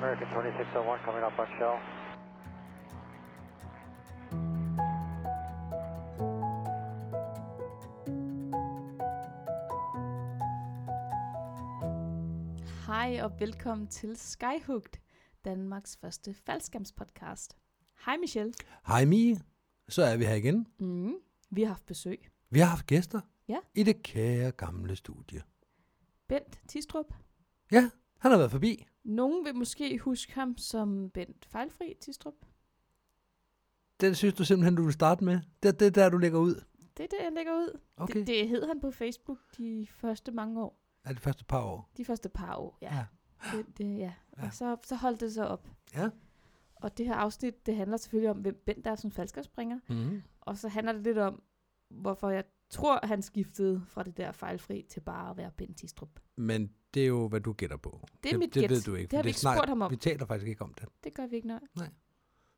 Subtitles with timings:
[0.00, 1.76] American 2601 coming up on shell.
[12.86, 15.00] Hej og velkommen til Skyhooked,
[15.44, 17.56] Danmarks første faldskærmspodcast.
[18.04, 18.52] Hej Michelle.
[18.86, 19.36] Hej Mie,
[19.88, 20.66] så er vi her igen.
[20.80, 21.14] Mm,
[21.50, 22.28] vi har haft besøg.
[22.50, 23.56] Vi har haft gæster Ja.
[23.74, 25.42] i det kære gamle studie.
[26.28, 27.14] Bent Tistrup.
[27.72, 28.86] Ja, han har været forbi.
[29.04, 32.34] Nogen vil måske huske ham som Bent Fejlfri Tistrup.
[34.00, 35.40] Den synes du simpelthen, du vil starte med.
[35.62, 36.54] Det er det, der, du lægger ud.
[36.96, 37.78] Det er det, jeg lægger ud.
[37.96, 38.18] Okay.
[38.18, 40.80] Det, det hed han på Facebook de første mange år.
[41.04, 41.90] Er det første par år?
[41.96, 42.94] De første par år, ja.
[42.94, 43.06] Ja.
[43.56, 44.12] Det, det, ja.
[44.38, 44.46] Ja.
[44.46, 45.68] Og så, så holdt det sig op.
[45.94, 46.10] Ja.
[46.76, 49.78] Og det her afsnit, det handler selvfølgelig om, hvem Bent er som faldskærmspringer.
[49.88, 50.22] Mm-hmm.
[50.40, 51.42] Og så handler det lidt om,
[51.90, 56.20] hvorfor jeg tror, han skiftede fra det der fejlfri til bare at være Bent Tistrup.
[56.36, 58.08] Men det er jo, hvad du gætter på.
[58.22, 58.70] Det er mit Det gæt.
[58.70, 59.10] ved du ikke.
[59.10, 59.90] Det har vi ikke snak- spurgt ham om.
[59.90, 60.88] Vi taler faktisk ikke om det.
[61.04, 61.60] Det gør vi ikke nøje.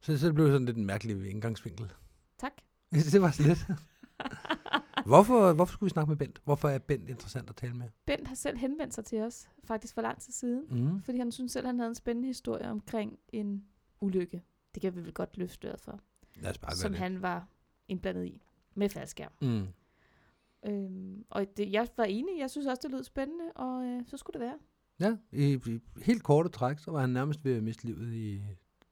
[0.01, 1.93] Så, så det blev sådan lidt en mærkelig indgangsvinkel.
[2.39, 2.53] Tak.
[3.13, 3.67] det var så lidt.
[5.07, 6.41] hvorfor, hvorfor skulle vi snakke med Bent?
[6.45, 7.89] Hvorfor er Bent interessant at tale med?
[8.07, 11.03] Bent har selv henvendt sig til os, faktisk for lang tid siden, Mm.
[11.03, 13.65] fordi han synes selv, han havde en spændende historie omkring en
[14.01, 14.43] ulykke.
[14.75, 16.01] Det kan vi vel godt løfte for,
[16.37, 16.99] Lad os bare som det.
[17.01, 17.49] han var
[17.89, 18.43] indblandet i
[18.75, 19.33] med faldskærm.
[19.43, 19.67] Mm.
[20.67, 24.17] Øhm, og det, jeg var enig, jeg synes også, det lød spændende, og øh, så
[24.17, 24.59] skulle det være.
[25.01, 28.43] Ja, i, i helt korte træk, så var han nærmest ved at miste livet i,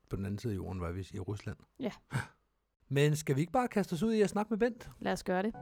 [0.09, 1.57] på den anden side af jorden, var vi i Rusland.
[1.81, 1.91] Ja.
[2.89, 4.91] Men skal vi ikke bare kaste os ud i at snakke med Bent?
[5.01, 5.55] Lad os gøre det.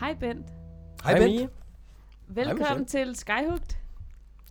[0.00, 0.46] Hej Bent.
[1.04, 1.30] Hej, Bent.
[1.34, 1.48] Mie.
[2.28, 3.14] Velkommen Michelle.
[3.14, 3.76] til Skyhooked,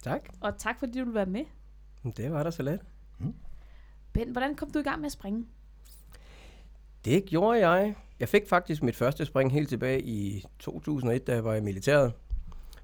[0.03, 0.29] Tak.
[0.41, 1.45] og tak fordi du vil være med.
[2.17, 2.81] Det var da så let.
[4.13, 5.45] Bent, hvordan kom du i gang med at springe?
[7.05, 7.95] Det gjorde jeg.
[8.19, 12.13] Jeg fik faktisk mit første spring helt tilbage i 2001, da jeg var i militæret.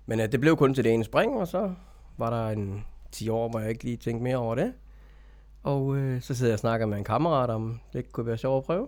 [0.05, 1.73] Men uh, det blev kun til det ene spring, og så
[2.17, 4.73] var der en 10 år, hvor jeg ikke lige tænkte mere over det.
[5.63, 8.57] Og uh, så sidder jeg og snakker med en kammerat om, det kunne være sjovt
[8.57, 8.87] at prøve.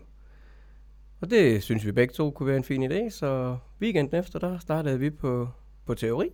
[1.21, 4.59] Og det synes vi begge to kunne være en fin idé, så weekenden efter, der
[4.59, 5.49] startede vi på,
[5.85, 6.29] på teori.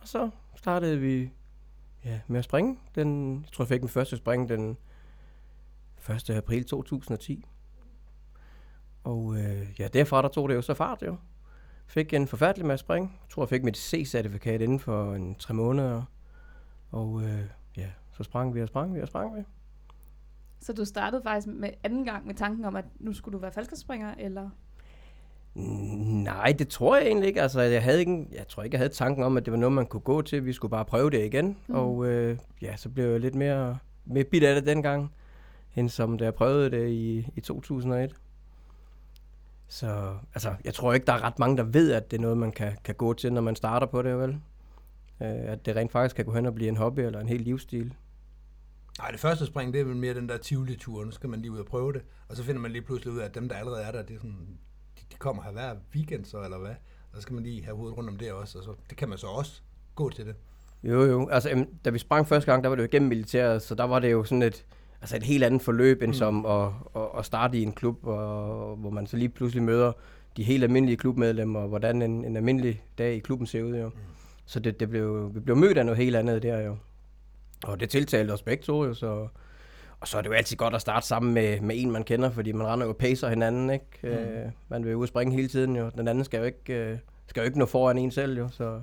[0.00, 1.30] Og så startede vi
[2.04, 2.78] ja, med at springe.
[2.94, 4.76] Den, jeg tror, jeg fik min første spring den
[6.10, 6.30] 1.
[6.30, 7.44] april 2010.
[9.04, 11.16] Og øh, ja, derfra der tog det jo så fart jo.
[11.86, 13.18] Fik en forfærdelig masse spring.
[13.22, 16.02] Jeg tror, jeg fik mit C-certifikat inden for en tre måneder.
[16.90, 17.40] Og øh,
[17.76, 19.42] ja, så sprang vi og sprang vi og sprang vi.
[20.60, 23.52] Så du startede faktisk med anden gang med tanken om, at nu skulle du være
[23.52, 24.50] faldskærmsspringer, eller?
[26.24, 27.42] Nej, det tror jeg egentlig ikke.
[27.42, 29.72] Altså, jeg, havde ikke, jeg tror ikke, jeg havde tanken om, at det var noget,
[29.72, 30.44] man kunne gå til.
[30.44, 31.56] Vi skulle bare prøve det igen.
[31.66, 31.74] Mm.
[31.74, 35.12] Og øh, ja, så blev jeg lidt mere, mere bit af det dengang,
[35.76, 38.14] end som da jeg prøvede det i, i 2001.
[39.70, 42.38] Så altså, jeg tror ikke, der er ret mange, der ved, at det er noget,
[42.38, 44.30] man kan, kan gå til, når man starter på det, vel?
[45.22, 47.40] Øh, at det rent faktisk kan gå hen og blive en hobby eller en hel
[47.40, 47.94] livsstil.
[48.98, 51.04] Nej, det første spring, det er vel mere den der Tivoli-tur.
[51.04, 52.02] Nu skal man lige ud og prøve det.
[52.28, 54.14] Og så finder man lige pludselig ud af, at dem, der allerede er der, det
[54.14, 54.58] er sådan,
[54.98, 56.74] de, de kommer her hver weekend så, eller hvad?
[57.12, 58.58] Og så skal man lige have hovedet rundt om det også.
[58.58, 59.62] Og så, det kan man så også
[59.94, 60.34] gå til det.
[60.82, 61.28] Jo, jo.
[61.28, 63.98] Altså, da vi sprang første gang, der var det jo igennem militæret, så der var
[63.98, 64.66] det jo sådan et,
[65.00, 66.14] altså et helt andet forløb, end Mm.
[66.14, 69.92] som at, at, at starte i en klub, og, hvor man så lige pludselig møder
[70.36, 73.86] de helt almindelige klubmedlemmer, og hvordan en, en almindelig dag i klubben ser ud, jo.
[73.88, 73.92] Mm.
[74.46, 76.76] Så det, det blev, vi blev mødt af noget helt andet der, jo.
[77.64, 79.28] Og det tiltalte os begge to, jo, så...
[80.00, 82.30] Og så er det jo altid godt at starte sammen med, med en, man kender,
[82.30, 83.86] fordi man render jo og pacer hinanden, ikke?
[84.02, 84.08] Mm.
[84.08, 85.90] Øh, man vil jo springe hele tiden, jo.
[85.96, 88.80] Den anden skal jo ikke, øh, skal jo ikke nå foran en selv, jo, så...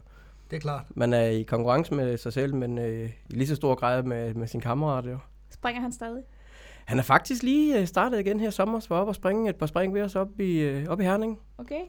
[0.51, 0.83] Det er klart.
[0.89, 4.33] Man er i konkurrence med sig selv, men øh, i lige så stor grad med,
[4.33, 5.05] med sin kammerat.
[5.05, 5.17] Jo.
[5.49, 6.23] Springer han stadig?
[6.85, 9.49] Han er faktisk lige øh, startet igen her i sommer, så var op og springe
[9.49, 11.39] et par spring ved os op i, øh, op i Herning.
[11.57, 11.81] Okay.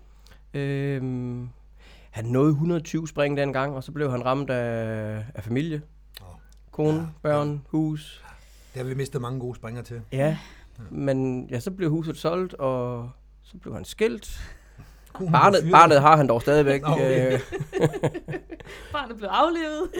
[0.54, 1.48] Øhm,
[2.10, 5.82] han nåede 120 spring dengang, og så blev han ramt af, af familie.
[6.20, 6.26] Åh.
[6.70, 8.24] Kone, Ja, børn, hus.
[8.74, 10.00] Det har vi mistet mange gode springer til.
[10.12, 10.38] Ja,
[10.90, 13.10] men ja, så blev huset solgt, og
[13.42, 14.40] så blev han skilt.
[15.18, 15.72] Konen Barnet, fyret.
[15.72, 16.82] barnet har han dog stadigvæk.
[16.82, 17.32] Nå, okay.
[17.32, 17.40] Øh,
[18.92, 19.90] Barnet blev aflevet.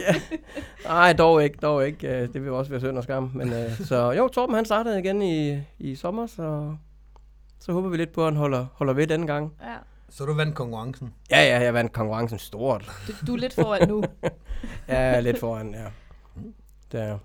[0.83, 2.07] Nej, dog ikke, dog ikke.
[2.07, 3.31] Øh, Det vil også være synd og skam.
[3.33, 6.75] Men, øh, så jo, Torben han startede igen i, i sommer, så,
[7.59, 9.53] så håber vi lidt på, at han holder, holder ved denne gang.
[9.61, 9.75] ja.
[10.11, 11.13] Så du vandt konkurrencen.
[11.31, 12.91] Ja, ja, jeg vandt konkurrencen stort.
[13.07, 14.03] Du, du er lidt foran nu.
[14.87, 15.85] Ja, lidt foran, ja.
[16.91, 17.17] Det er,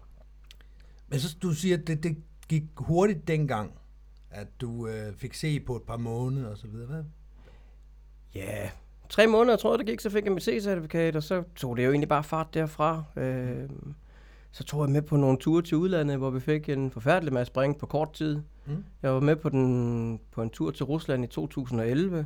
[1.09, 2.17] Men så du siger, at det, det
[2.49, 3.73] gik hurtigt dengang,
[4.31, 6.87] at du øh, fik se på et par måneder og så videre.
[6.87, 7.05] Hvad?
[8.35, 8.71] Ja,
[9.09, 11.85] tre måneder, tror jeg, det gik, så fik jeg mit C-certifikat, og så tog det
[11.85, 13.05] jo egentlig bare fart derfra.
[13.17, 13.69] Øh,
[14.53, 17.51] så tog jeg med på nogle ture til udlandet, hvor vi fik en forfærdelig masse
[17.51, 18.43] spring på kort tid.
[18.67, 18.85] Mm.
[19.03, 22.17] Jeg var med på, den, på en tur til Rusland i 2011.
[22.17, 22.25] Jeg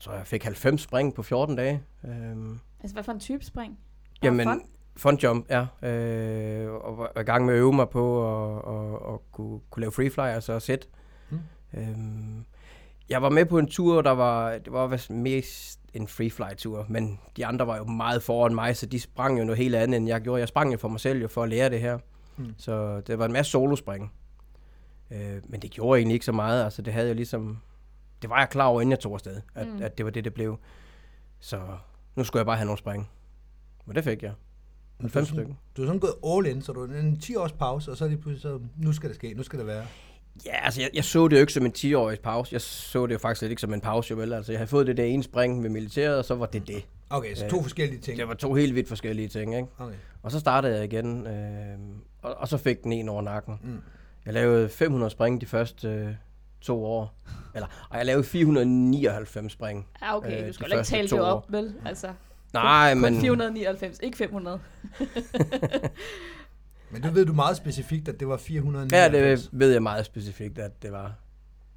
[0.00, 1.82] tror, jeg fik 90 spring på 14 dage.
[2.04, 3.78] Øhm, Altså, hvad for en type spring?
[4.20, 4.62] Bare Jamen, fun?
[4.96, 5.88] Fun jump, ja.
[5.88, 9.80] Øh, og var i gang med at øve mig på at, at, at kunne, kunne
[9.80, 10.88] lave free fly, altså sæt.
[11.30, 11.38] Mm.
[11.74, 12.44] Øhm,
[13.10, 16.86] jeg var med på en tur, der var, det var mest en free fly tur,
[16.88, 19.96] men de andre var jo meget foran mig, så de sprang jo noget helt andet,
[19.96, 20.40] end jeg gjorde.
[20.40, 21.98] Jeg sprang jo for mig selv jo for at lære det her.
[22.36, 22.54] Mm.
[22.58, 24.12] Så det var en masse solospring.
[25.10, 26.64] Øh, men det gjorde egentlig ikke så meget.
[26.64, 27.58] Altså det havde jeg ligesom...
[28.22, 29.82] Det var jeg klar over, inden jeg tog afsted, at, Mm.
[29.82, 30.58] at det var det, det blev.
[31.40, 31.60] Så
[32.16, 33.10] nu skulle jeg bare have nogle spring.
[33.86, 34.32] Men det fik jeg.
[34.98, 35.54] Men Fem du er sådan- stykker.
[35.76, 38.04] Du er sådan gået all in, så du er en 10 års pause, og så
[38.04, 39.84] er det pludselig så, nu skal det ske, nu skal det være.
[40.46, 42.52] Ja, altså jeg, jeg så det jo ikke som en 10-årig pause.
[42.52, 44.32] Jeg så det jo faktisk slet ikke som en pause, jo vel.
[44.32, 46.84] Altså jeg havde fået det der ene spring med militæret, og så var det det.
[47.10, 48.18] Okay, så to forskellige ting.
[48.18, 49.68] Det var to helt vidt forskellige ting, ikke?
[49.78, 49.94] Okay.
[50.22, 51.78] Og så startede jeg igen, øh,
[52.22, 53.60] og, og så fik den en over nakken.
[53.62, 53.78] Mm.
[54.26, 56.08] Jeg lavede 500 spring de første øh,
[56.60, 57.14] to år.
[57.54, 59.86] Eller, og jeg lavede 499 spring.
[60.02, 61.24] Ja, okay, Øh, du skal ikke tale det år.
[61.24, 61.74] op, vel?
[61.86, 62.08] Altså,
[62.52, 63.20] Nej, kun men...
[63.20, 64.60] 499, ikke 500.
[66.90, 68.92] Men det ved du meget specifikt, at det var 499.
[68.92, 71.14] Ja, det ved jeg meget specifikt, at det var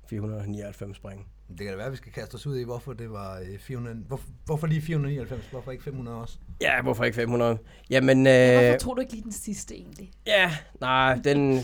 [0.10, 1.28] 499 spring.
[1.50, 3.60] Det kan da være, at vi skal kaste os ud i, hvorfor det var øh,
[3.60, 3.96] 400...
[4.08, 5.46] Hvorfor, hvorfor lige 499?
[5.52, 6.38] Hvorfor ikke 500 også?
[6.62, 7.58] Ja, hvorfor ikke 500?
[7.90, 10.12] Jamen, Hvorfor øh, tog du ikke lige den sidste egentlig?
[10.28, 11.60] ja, nej, den...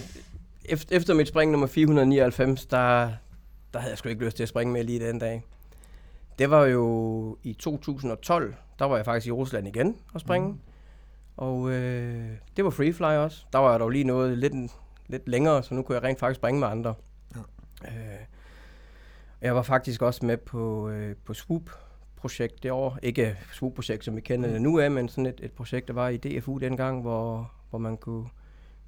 [0.66, 3.12] Efter, efter mit spring nummer 499, der,
[3.74, 5.44] der havde jeg sgu ikke lyst til at springe med lige den dag.
[6.40, 10.48] Det var jo i 2012, der var jeg faktisk i Rusland igen og springe.
[10.48, 10.60] Mm.
[11.38, 13.46] Og øh, det var free fly også.
[13.54, 14.54] Der var jeg dog lige noget lidt,
[15.08, 16.94] lidt længere, så nu kunne jeg rent faktisk springe med andre.
[17.36, 17.90] Ja.
[17.90, 18.20] Øh,
[19.42, 23.00] jeg var faktisk også med på, øh, på Swoop-projekt det år.
[23.04, 26.10] Ikke Swoop-projekt, som vi kender det nu af, men sådan et, et projekt, der var
[26.10, 28.26] i DFU dengang, hvor, hvor man kunne,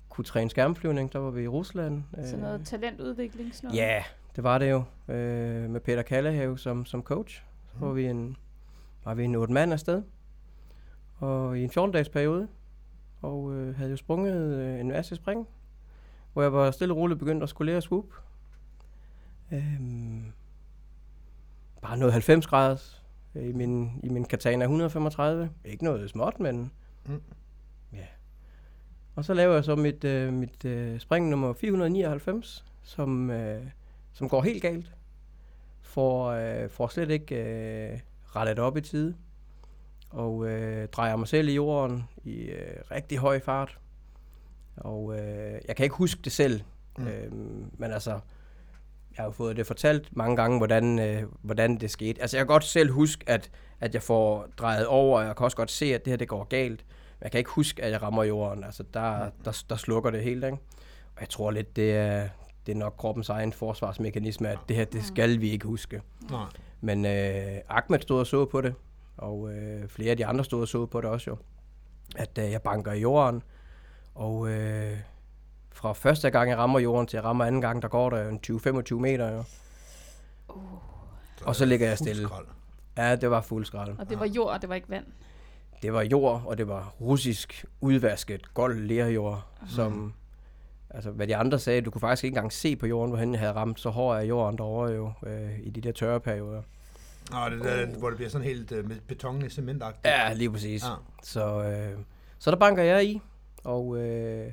[0.10, 1.13] kunne træne skærmflyvning.
[1.13, 2.04] Der var vi i Rusland.
[2.24, 3.81] Sådan noget talentudvikling, sådan noget?
[3.81, 4.04] Ja,
[4.36, 4.84] det var det jo.
[5.13, 7.44] Øh, med Peter Kallehave som, som coach.
[7.74, 8.38] Så var vi en,
[9.06, 10.01] var vi en otte mand afsted.
[11.19, 12.48] Og i en 14-dages periode.
[13.21, 15.48] Og øh, havde jo sprunget øh, en masse spring.
[16.33, 18.06] Hvor jeg var stille og roligt begyndt at skulle lære swoop.
[19.51, 20.24] Øhm,
[21.81, 23.04] bare noget 90 graders
[23.36, 25.50] øh, i min, i min Katana 135.
[25.66, 26.71] Ikke noget småt, men
[27.06, 27.22] Mm.
[27.94, 28.06] ja.
[29.15, 33.63] Og så laver jeg så mit, øh, mit øh, spring nummer 499, som, øh,
[34.13, 34.92] som går helt galt.
[35.81, 38.00] For, øh, får slet ikke øh,
[38.36, 39.15] rettet op i tide.
[40.09, 43.77] Og øh, drejer mig selv i jorden i øh, rigtig høj fart.
[44.77, 46.61] Og øh, jeg kan ikke huske det selv.
[46.97, 47.03] Mm.
[47.03, 47.09] Mm.
[47.09, 47.31] Øh,
[47.77, 48.19] men altså, jeg
[49.17, 52.21] har jo fået det fortalt mange gange, hvordan, øh, hvordan det skete.
[52.21, 55.44] Altså jeg kan godt selv huske, at, at jeg får drejet over, og jeg kan
[55.44, 56.85] også godt se, at det her det går galt.
[57.19, 58.63] Men jeg kan ikke huske, at jeg rammer jorden.
[58.63, 60.57] Altså der, der, der slukker det helt, ikke?
[61.15, 62.29] Og jeg tror lidt, det er,
[62.65, 66.01] det er nok kroppens egen forsvarsmekanisme, at det her, det skal vi ikke huske.
[66.29, 66.45] Nej.
[66.81, 68.73] Men øh, Ahmed stod og så på det,
[69.19, 71.38] og øh, flere af de andre stod og så på det også jo.
[72.16, 73.44] At øh, jeg banker i jorden,
[74.16, 74.98] og øh,
[75.71, 78.30] fra første gang jeg rammer jorden til jeg rammer anden gang, der går der jo
[78.30, 79.44] en 20-25 meter jo.
[81.45, 82.27] Og så ligger jeg stille.
[82.27, 82.45] skrald.
[82.98, 83.95] Ja, det var fuld skrald.
[84.00, 85.06] Og det var jord, og det var ikke vand.
[85.81, 90.13] Det var jord, og det var russisk udvasket gold lerjord, som...
[90.89, 93.36] Altså, hvad de andre sagde, du kunne faktisk ikke engang se på jorden, hvor han
[93.36, 96.62] havde ramt, så hård er jorden derovre jo, øh, i de der tørre perioder.
[97.31, 100.05] Nå, det der, hvor det bliver sådan helt øh, med beton i cementagtigt.
[100.05, 100.83] Ja, lige præcis.
[100.83, 100.93] Ja.
[101.24, 102.00] Så, øh,
[102.39, 103.21] så der banker jeg i,
[103.63, 104.51] og øh,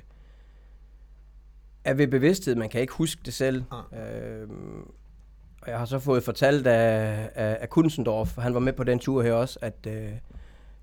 [1.84, 3.64] er ved bevidsthed, man kan ikke huske det selv.
[3.92, 4.48] Øh,
[5.62, 8.98] og jeg har så fået fortalt af, af, af Kunzendorf, han var med på den
[8.98, 10.12] tur her også, at øh,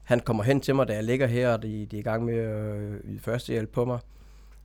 [0.04, 2.26] han kommer hen til mig, da jeg ligger her, og de, de er i gang
[2.26, 4.00] med at øh, yde førstehjælp på mig.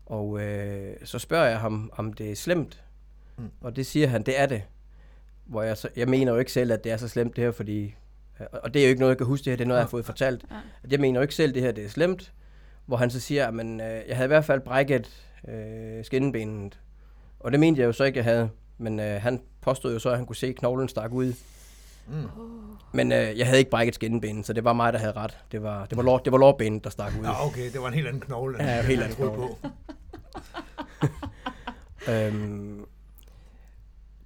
[0.07, 2.85] Og øh, så spørger jeg ham, om det er slemt.
[3.39, 3.51] Mm.
[3.61, 4.63] Og det siger han, det er det.
[5.49, 7.51] Hvor jeg, så, jeg mener jo ikke selv, at det er så slemt det her,
[7.51, 7.95] fordi...
[8.53, 9.85] Og det er jo ikke noget, jeg kan huske det her, det er noget, jeg
[9.85, 10.45] har fået fortalt.
[10.51, 10.57] Ja.
[10.85, 12.33] At Jeg mener jo ikke selv, det her det er slemt.
[12.87, 15.11] Hvor han så siger, at øh, jeg havde i hvert fald brækket
[15.49, 16.79] øh, skinnebenet.
[17.41, 18.51] Og det mente jeg jo så ikke, jeg havde.
[18.79, 21.33] Men øh, han påstod jo så, at han kunne se knoglen stak ud.
[22.09, 22.15] Mm.
[22.93, 25.39] Men øh, jeg havde ikke brækket skinnebenet, så det var mig, der havde ret.
[25.53, 27.25] Det var, det var, lår, det var lårbenet, der stak ud.
[27.25, 29.37] Ja, okay, det var en helt anden knogle, Ja, jeg helt anden knogle.
[29.63, 29.69] på.
[32.09, 32.85] Øhm,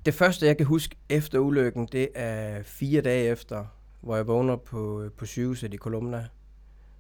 [0.07, 3.65] det første, jeg kan huske efter ulykken, det er fire dage efter,
[4.01, 6.27] hvor jeg vågner på, på sygehuset i Kolumna,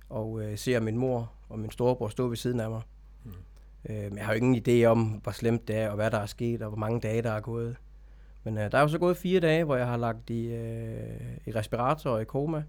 [0.09, 2.83] og øh, ser min mor og min storebror stå ved siden af mig.
[3.25, 3.31] Mm.
[3.31, 3.95] Mm.
[3.95, 6.19] Øh, men jeg har jo ingen idé om, hvor slemt det er, og hvad der
[6.19, 7.77] er sket, og hvor mange dage, der er gået.
[8.45, 11.37] Men øh, der er jo så gået fire dage, hvor jeg har lagt i, øh,
[11.47, 12.63] i respirator og i koma,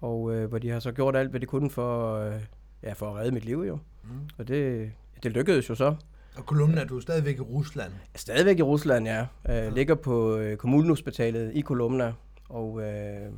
[0.00, 2.40] og øh, hvor de har så gjort alt, hvad de kunne for, øh,
[2.82, 3.78] ja, for at redde mit liv jo.
[4.04, 4.10] Mm.
[4.38, 5.94] Og det, det lykkedes jo så.
[6.36, 7.92] Og kolumnen er du stadigvæk i Rusland.
[8.14, 9.26] Stadigvæk i Rusland, ja.
[9.48, 12.12] Øh, ligger på øh, kommunehospitalet i Kolumna.
[12.48, 13.32] Og øh,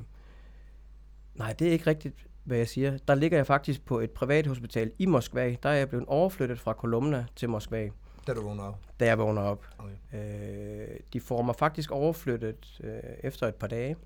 [1.35, 2.15] nej, det er ikke rigtigt.
[2.45, 2.99] hvad jeg siger.
[3.09, 5.57] Der ligger jeg faktisk på et privat hospital i Moskva.
[5.63, 7.89] Der er jeg blevet overflyttet fra Kolumna til Moskva,
[8.27, 8.75] Da du vågner op.
[9.01, 9.67] da jeg vågner op.
[9.79, 10.19] Okay.
[10.19, 12.91] Øh, de får mig faktisk overflyttet øh,
[13.21, 13.97] efter et par dage.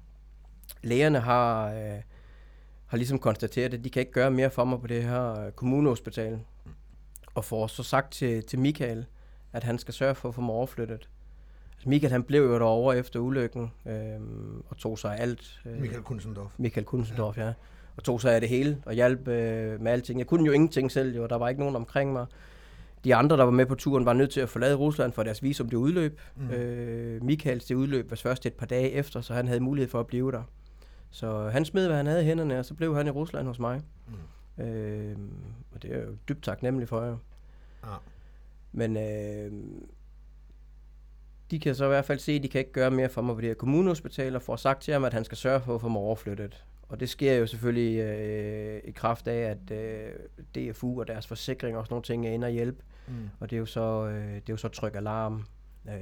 [0.82, 2.00] Lægerne har, øh,
[2.87, 5.52] har ligesom konstateret, at de kan ikke gøre mere for mig på det her øh,
[5.52, 6.38] kommunehospital.
[7.35, 9.07] Og får så sagt til, til Michael,
[9.53, 11.09] at han skal sørge for at få mig overflyttet.
[11.73, 14.21] Altså Michael han blev jo derovre efter ulykken øh,
[14.69, 15.61] og tog sig af alt.
[15.67, 16.51] Øh, Michael Kunzendorf.
[16.59, 17.53] Michael Kunzendorf, ja.
[17.97, 20.19] Og tog sig af det hele og hjalp øh, med alting.
[20.19, 21.27] Jeg kunne jo ingenting selv, jo.
[21.27, 22.27] Der var ikke nogen omkring mig.
[23.05, 25.43] De andre, der var med på turen, var nødt til at forlade Rusland, for deres
[25.43, 26.21] visum det udløb.
[26.37, 26.51] Mm.
[26.51, 30.01] Øh, Michaels det udløb var først et par dage efter, så han havde mulighed for
[30.01, 30.43] at blive der.
[31.11, 33.59] Så han smed, hvad han havde i hænderne, og så blev han i Rusland hos
[33.59, 33.81] mig.
[34.09, 34.15] Mm.
[34.59, 35.16] Øh,
[35.73, 37.16] og det er jeg jo dybt taknemmelig for, jo.
[37.85, 37.97] Ja.
[38.73, 39.52] Men øh,
[41.50, 43.35] de kan så i hvert fald se, at de kan ikke gøre mere for mig
[43.35, 45.80] på det her kommunehospital, og får sagt til ham, at han skal sørge for at
[45.80, 46.64] få mig overflyttet.
[46.88, 50.12] Og det sker jo selvfølgelig øh, i kraft af, at øh,
[50.54, 52.82] DFU og deres forsikring og sådan nogle ting er inde og hjælpe.
[53.09, 53.30] Mm.
[53.40, 55.44] Og det er jo så, øh, det er jo så Tryk Alarm,
[55.88, 55.94] øh,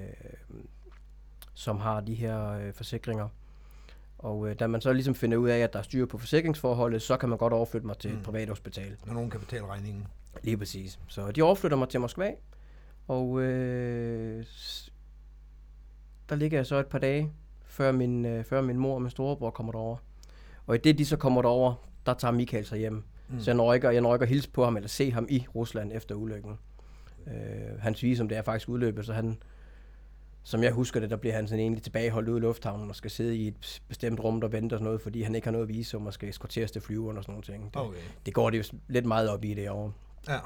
[1.54, 3.28] som har de her øh, forsikringer.
[4.23, 7.03] Og øh, da man så ligesom finder ud af, at der er styr på forsikringsforholdet,
[7.03, 8.17] så kan man godt overflytte mig til mm.
[8.17, 8.97] et privat hospital.
[9.07, 10.07] Når nogen kan betale regningen.
[10.43, 10.99] Lige præcis.
[11.09, 12.31] Så de overflytter mig til Moskva,
[13.09, 14.45] og øh,
[16.29, 17.33] der ligger jeg så et par dage,
[17.65, 19.97] før min, øh, før min mor og min storebror kommer derover.
[20.67, 21.75] Og i det, de så kommer derover,
[22.07, 23.05] der tager Michael sig hjem.
[23.29, 23.41] Mm.
[23.41, 25.47] Så jeg når, ikke, jeg når ikke at hilse på ham, eller se ham i
[25.55, 26.59] Rusland efter ulykken.
[27.27, 29.43] Øh, hans visum, det er faktisk udløbet, så han,
[30.42, 33.11] som jeg husker det, der bliver han sådan egentlig tilbageholdt ude i lufthavnen og skal
[33.11, 36.06] sidde i et bestemt rum, der venter sådan noget, fordi han ikke har noget visum
[36.06, 37.75] og skal eskorteres til flyveren og sådan nogle ting.
[37.75, 37.99] Det, Okay.
[38.26, 39.92] det går det jo lidt meget op i det år.
[40.28, 40.38] Ja.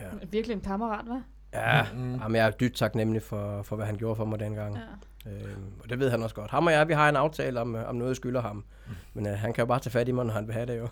[0.00, 0.08] Ja.
[0.30, 1.22] Virkelig en kammerat, hva'?
[1.54, 2.14] Ja, Mm.
[2.14, 4.74] jamen, jeg er dybt taknemmelig for, for, hvad han gjorde for mig dengang.
[4.76, 4.80] Ja.
[4.80, 5.30] Ja.
[5.32, 6.50] Øhm, og det ved han også godt.
[6.50, 8.56] Ham og jeg, vi har en aftale om, øh, om noget, jeg skylder ham.
[8.56, 8.92] Mm.
[9.14, 10.78] Men øh, han kan jo bare tage fat i mig, når han vil have det
[10.78, 10.88] jo.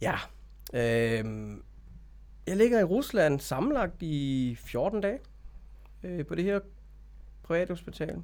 [0.06, 0.14] ja.
[0.74, 1.62] Øhm,
[2.46, 5.18] jeg ligger i Rusland sammenlagt i 14 dage
[6.04, 6.60] øh, på det her
[7.42, 8.22] privathospital.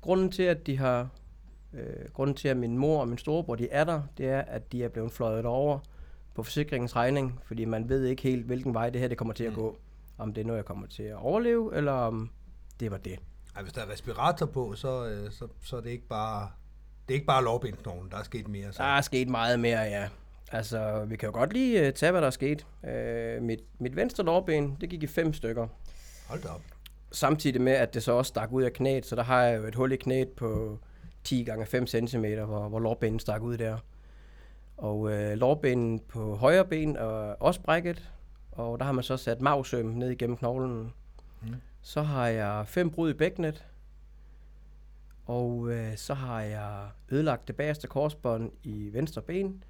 [0.00, 1.08] Grunden til, at de har
[1.72, 4.72] øh, grunden til, at min mor og min storebror de er der, det er, at
[4.72, 5.78] de er blevet fløjet over
[6.34, 9.44] på forsikringens regning, fordi man ved ikke helt, hvilken vej det her det kommer til
[9.44, 9.78] at gå.
[10.18, 12.30] Om det er noget, jeg kommer til at overleve, eller om
[12.80, 13.18] det var det.
[13.56, 16.50] Ej, hvis der er respirator på, så, øh, så, så er det ikke bare...
[17.08, 18.72] Det er ikke bare lovbindsknoglen, der er sket mere.
[18.72, 18.82] Så.
[18.82, 20.08] Der er sket meget mere, ja.
[20.52, 22.66] Altså, vi kan jo godt lige uh, tage, hvad der er sket.
[22.82, 25.68] Uh, mit, mit venstre lårben, det gik i fem stykker.
[26.28, 26.79] Hold da op.
[27.12, 29.66] Samtidig med, at det så også stak ud af knæet, så der har jeg jo
[29.66, 30.78] et hul i knæet på
[31.24, 33.78] 10 gange 5 cm, hvor, hvor lårbenen stak ud der.
[34.76, 38.10] Og uh, lårbenen på højre ben er også brækket,
[38.52, 40.92] og der har man så sat mavsøm ned igennem knoglen.
[41.42, 41.54] Mm.
[41.82, 43.64] Så har jeg fem brud i bækkenet,
[45.26, 49.64] og øh, så har jeg ødelagt det bagerste korsbånd i venstre ben,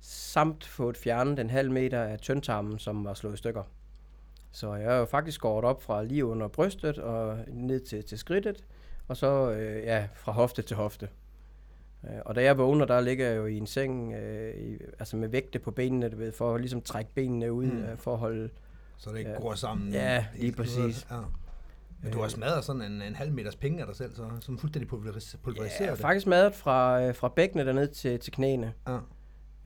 [0.00, 3.62] samt fået fjernet en halv meter af tyndtarmen, som var slået i stykker.
[4.52, 8.18] Så jeg er jo faktisk skåret op fra lige under brystet og ned til, til
[8.18, 8.64] skridtet,
[9.08, 11.08] og så øh, ja, fra hofte til hofte.
[12.04, 15.16] Øh, og da jeg vågner, der ligger jeg jo i en seng, øh, i, altså
[15.16, 17.78] med vægte på benene, du ved, for at ligesom trække benene ud, Mm.
[17.82, 18.50] øh, for at holde
[18.96, 19.40] Så det ikke Ja.
[19.40, 19.92] går sammen.
[19.92, 21.06] Ja, lige præcis.
[21.10, 21.16] Ja.
[22.02, 24.58] Men du har smadret sådan en, en halv meters penge af dig selv, så som
[24.58, 25.98] fuldstændig pulveris- pulveriseret Ja, det.
[26.00, 28.72] faktisk madet fra, øh, fra bækkenet og ned til, til knæene.
[28.88, 28.98] Ja.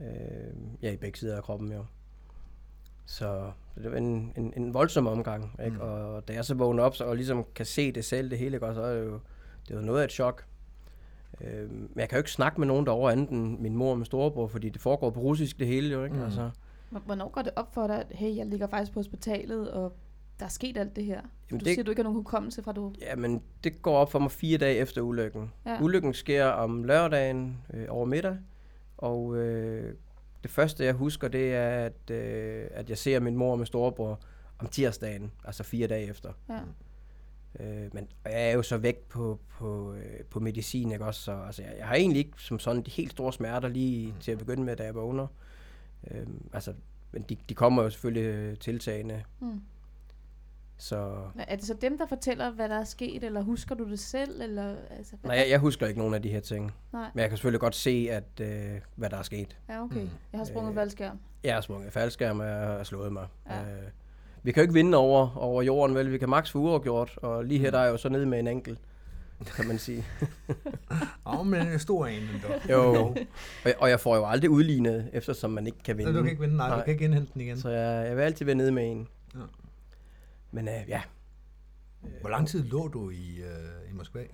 [0.01, 1.85] Øh, ja, i begge sider af kroppen, jo.
[3.07, 3.51] Så
[3.83, 5.77] det var en, en, en voldsom omgang, ikke?
[5.77, 5.81] Mm.
[5.83, 8.57] Og da jeg så vågner op så, og ligesom kan se det selv, det hele,
[8.57, 8.67] ikke?
[8.75, 9.21] Så er det jo,
[9.69, 10.45] det er jo noget af et chok.
[11.41, 13.97] Øh, men jeg kan jo ikke snakke med nogen derovre andet end min mor og
[13.99, 16.17] min storebror, fordi det foregår på russisk det hele, jo, ikke?
[16.17, 16.23] Mm.
[16.23, 16.51] Altså,
[16.91, 19.93] Hvor- Hvornår går det op for dig, at hey, jeg ligger faktisk på hospitalet, og
[20.39, 21.21] der er sket alt det her?
[21.51, 22.93] Jamen, du det- siger, du ikke har nogen hukommelse fra du...
[23.01, 25.53] ja, men det går op for mig fire dage efter ulykken.
[25.67, 25.83] Ja.
[25.83, 28.37] Ulykken sker om lørdagen øh, over middag,
[28.99, 29.95] og øh,
[30.45, 33.67] det første, jeg husker, det er, at, øh, at jeg ser min mor og min
[33.67, 34.21] storebror
[34.59, 36.33] om tirsdagen, altså fire dage efter.
[36.49, 36.61] Ja.
[37.65, 41.21] Øh, men jeg er jo så væk på, på, øh, på medicin, ikke også?
[41.21, 44.19] Så altså, jeg, jeg har egentlig ikke som sådan de helt store smerter lige Mm.
[44.21, 45.27] til at begynde med, da jeg vågner.
[46.11, 46.75] Øh, altså,
[47.13, 49.23] men de, de kommer jo selvfølgelig øh, tiltagende.
[49.41, 49.61] Mm.
[50.79, 51.17] Så
[51.49, 54.41] Er det så dem, der fortæller, hvad der er sket, eller husker du det selv?
[54.43, 56.73] Eller, altså, hvad- nej, jeg, jeg husker ikke nogen af de her ting.
[56.93, 57.11] Nej.
[57.15, 59.57] Men jeg kan selvfølgelig godt se, at, øh, hvad der er sket.
[59.69, 60.01] Ja, okay.
[60.01, 60.09] Mm.
[60.33, 61.19] Jeg har sprunget Øh, faldskærm.
[61.45, 63.27] Jeg har sprunget faldskærm og jeg har slået mig.
[63.51, 63.61] Ja.
[63.61, 63.67] Øh,
[64.43, 66.13] vi kan jo ikke vinde over, over jorden, vel?
[66.13, 67.73] Vi kan max få uafgjort, og lige her Mm.
[67.73, 68.79] der er jeg jo så nede med en enkel,
[69.57, 70.05] kan man sige.
[71.27, 72.73] Åh, men en stor en endda.
[72.75, 72.95] Jo.
[72.95, 73.17] Og,
[73.65, 76.13] jeg- og jeg får jo aldrig udlignet, eftersom man ikke kan Så vinde.
[76.19, 76.85] du kan ikke vinde, nej, du Nej.
[76.85, 77.59] kan ikke indhente den igen.
[77.59, 79.09] Så jeg, jeg vil altid være nede med en.
[79.35, 79.41] Ja.
[80.55, 81.03] Men øh, ja,
[82.21, 84.25] Hvor lang tid lå du i, øh, i Moskva?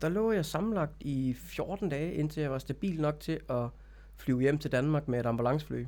[0.00, 3.66] der lå jeg sammenlagt i 14 dage, indtil jeg var stabil nok til at
[4.16, 5.84] flyve hjem til Danmark med et ambulancefly.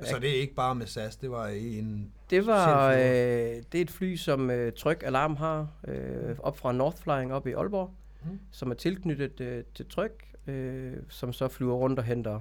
[0.00, 2.12] Så det er ikke bare med SAS, det var i en...
[2.30, 6.72] Det var øh, det er et fly, som øh, Tryg Alarm har øh, op fra
[6.72, 7.94] Northflying op i Aalborg,
[8.24, 8.38] Mm.
[8.50, 10.12] som er tilknyttet øh, til Tryg,
[10.46, 12.40] øh, som så flyver rundt og henter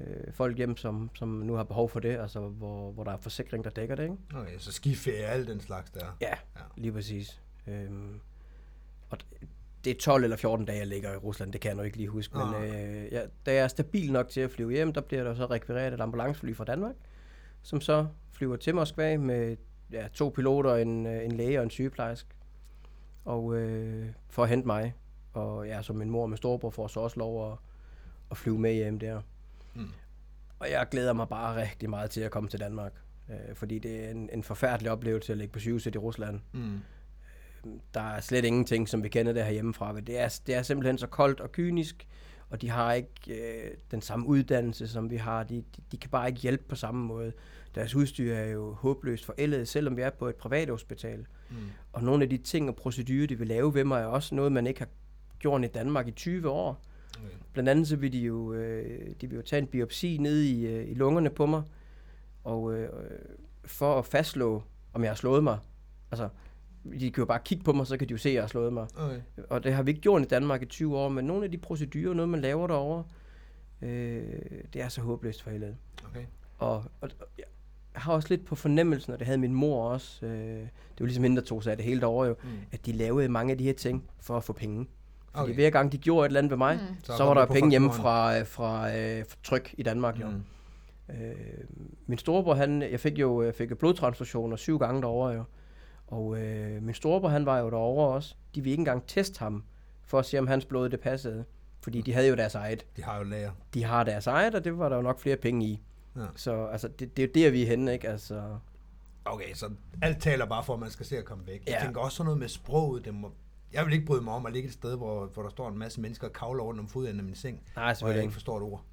[0.00, 3.16] øh, folk hjem, som, som nu har behov for det, altså hvor, hvor der er
[3.16, 4.16] forsikring, der dækker det, ikke?
[4.34, 6.16] Okay, så skiferie, alt den slags der.
[6.20, 6.60] Ja, Ja.
[6.76, 7.40] lige præcis.
[7.66, 8.20] Øhm,
[9.10, 9.18] og
[9.84, 11.96] det er 12 eller 14 dage, jeg ligger i Rusland, det kan jeg nu ikke
[11.96, 12.66] lige huske, men Nej.
[12.84, 15.46] øh, ja, da jeg er stabil nok til at flyve hjem, der bliver der så
[15.46, 16.94] rekvireret et ambulancefly fra Danmark,
[17.62, 19.56] som så flyver til Moskva med
[19.92, 22.28] ja, to piloter, en, øh, en læge og en sygeplejerske,
[23.24, 24.94] og øh, for at hente mig,
[25.32, 27.58] og ja, så min mor med storebror får så også lov at,
[28.30, 29.20] at flyve med hjem der.
[29.74, 29.88] Mm.
[30.58, 32.92] Og jeg glæder mig bare rigtig meget til at komme til Danmark,
[33.30, 36.80] øh, fordi det er en, en forfærdelig oplevelse at ligge på sygehuset i Rusland Mm.
[37.94, 40.00] der er slet ingenting, som vi kender det her hjemmefra.
[40.00, 42.06] Det er, det er simpelthen så koldt og kynisk,
[42.50, 45.42] og de har ikke øh, den samme uddannelse, som vi har.
[45.42, 47.32] De, de, de kan bare ikke hjælpe på samme måde.
[47.74, 51.26] Deres udstyr er jo håbløst forældet, selvom vi er på et privat hospital.
[51.50, 51.56] Mm.
[51.92, 54.52] Og nogle af de ting og procedurer, de vil lave ved mig, er også noget,
[54.52, 54.88] man ikke har
[55.38, 56.82] gjort i Danmark i 20 år.
[57.24, 57.34] Okay.
[57.52, 60.66] Blandt andet så vil de jo, øh, de vil jo tage en biopsi ned i,
[60.66, 61.62] øh, i lungerne på mig,
[62.44, 62.88] og øh,
[63.64, 64.62] for at fastslå,
[64.92, 65.58] om jeg har slået mig.
[66.10, 66.28] Altså,
[67.00, 68.48] de kan jo bare kigge på mig, så kan de jo se, at jeg har
[68.48, 68.86] slået mig.
[68.96, 69.20] Okay.
[69.50, 71.58] Og det har vi ikke gjort i Danmark i 20 år, men nogle af de
[71.58, 73.04] procedurer, noget man laver derovre,
[73.82, 74.22] øh,
[74.72, 75.76] det er så håbløst for helvede.
[76.10, 76.24] Okay.
[76.58, 77.44] Og, og, jeg
[78.02, 81.22] har også lidt på fornemmelsen, og det havde min mor også, øh, det var ligesom
[81.24, 82.48] hende, der tog sig af det hele derovre jo, Mm.
[82.72, 84.86] at de lavede mange af de her ting for at få penge.
[85.34, 85.54] Fordi Okay.
[85.54, 86.96] hver gang de gjorde et eller andet ved mig, Mm.
[87.04, 90.26] så, Så var der penge hjemme fra, fra, øh, fra tryk i Danmark jo.
[90.28, 90.42] Mm.
[91.14, 91.34] Øh,
[92.06, 95.44] min storebror, han, jeg fik jo jeg fik jo blodtransfusioner syv gange derovre jo.
[96.06, 98.34] Og øh, min storebror, han var jo derovre også.
[98.54, 99.64] De ville ikke engang teste ham,
[100.04, 101.44] for at se, om hans blod det passede.
[101.82, 102.86] Fordi de havde jo deres eget.
[102.96, 103.50] De har jo lager.
[103.74, 105.82] De har deres eget, og det var der jo nok flere penge i.
[106.16, 106.20] Ja.
[106.36, 108.08] Så altså, det, det er jo der, vi er henne, ikke?
[108.08, 108.42] Altså,
[109.24, 109.70] Okay, så
[110.02, 111.62] alt taler bare for, at man skal se at komme væk.
[111.66, 111.84] Jeg Ja.
[111.84, 113.04] tænker også sådan noget med sproget.
[113.04, 113.32] Det må...
[113.72, 115.78] Jeg vil ikke bryde mig om at ligge et sted, hvor, hvor der står en
[115.78, 118.56] masse mennesker og kavler rundt om fodenden af min seng, nej, hvor jeg ikke forstår
[118.56, 118.84] et ord.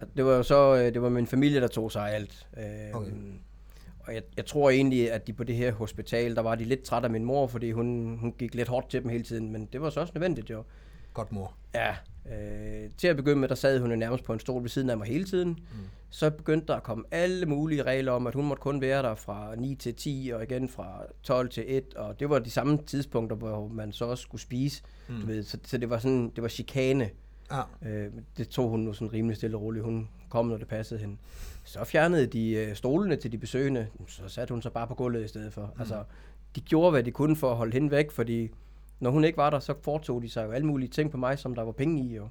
[0.00, 2.48] Og Det var jo så, øh, det var min familie, der tog sig af alt.
[2.56, 2.64] Øh,
[3.00, 3.10] Okay.
[4.06, 6.82] Og jeg, jeg tror egentlig, at de på det her hospital, der var de lidt
[6.82, 9.52] trætte af min mor, fordi hun, hun gik lidt hårdt til dem hele tiden.
[9.52, 10.64] Men det var så også nødvendigt jo.
[11.14, 11.54] Godt mor.
[11.74, 11.96] Ja,
[12.32, 14.90] øh, til at begynde med, der sad hun jo nærmest på en stol ved siden
[14.90, 15.48] af mig hele tiden.
[15.48, 15.78] Mm.
[16.10, 19.14] Så begyndte der at komme alle mulige regler om, at hun måtte kun være der
[19.14, 22.78] fra 9 til 10, og igen fra 12 til 1, og det var de samme
[22.86, 24.82] tidspunkter, hvor man så også skulle spise.
[25.08, 25.20] Mm.
[25.20, 27.10] Du ved, så, så det var sådan, det var chikane.
[27.52, 27.88] Ja.
[27.88, 29.84] Øh, det tog hun nu sådan rimelig stille og roligt.
[29.84, 31.16] Hun kom, når det passede hende.
[31.64, 35.24] Så fjernede de øh, stolene til de besøgende, så satte hun sig bare på gulvet
[35.24, 35.72] i stedet for.
[35.74, 35.80] Mm.
[35.80, 36.04] Altså,
[36.56, 38.50] de gjorde, hvad de kunne for at holde hende væk, fordi
[39.04, 41.38] når hun ikke var der, så foretog de sig jo alle mulige ting på mig,
[41.38, 42.14] som der var penge i.
[42.16, 42.28] Jo.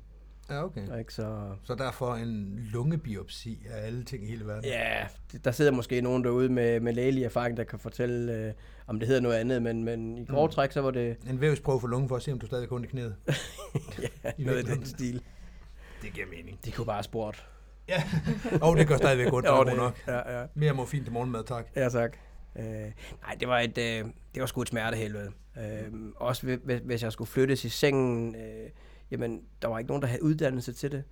[0.50, 1.00] Ja, okay.
[1.00, 1.14] Ikke?
[1.14, 4.64] Så, Så derfor en lungebiopsi af alle ting i hele verden.
[4.66, 8.54] ja, det- der sidder måske nogen derude med, med lægelig erfaring, der kan fortælle, øh,
[8.88, 11.80] om det hedder noget andet, men, men i grove træk, så var det En vævsprøve
[11.80, 13.16] for lungen for at se, om du stadig kun i knæet.
[14.24, 15.22] ja, I noget af den stil.
[16.02, 16.60] Det giver mening.
[16.66, 17.48] De kunne bare spurgt.
[17.88, 18.04] Ja.
[18.62, 20.00] Og det gør stadigvæk Jo, jo, det- nok.
[20.08, 20.46] Ja, ja.
[20.56, 21.68] Mere morfin til morgenmad, tak.
[21.76, 22.18] Ja, tak.
[22.60, 22.66] Øh,
[23.22, 25.32] nej, det var et, øh, det var sgu et smertehelvede.
[25.58, 28.70] Øh, også hvis- jeg skulle flyttes i sengen, øh,
[29.12, 31.04] jamen, der var ikke nogen, der havde uddannelse til det.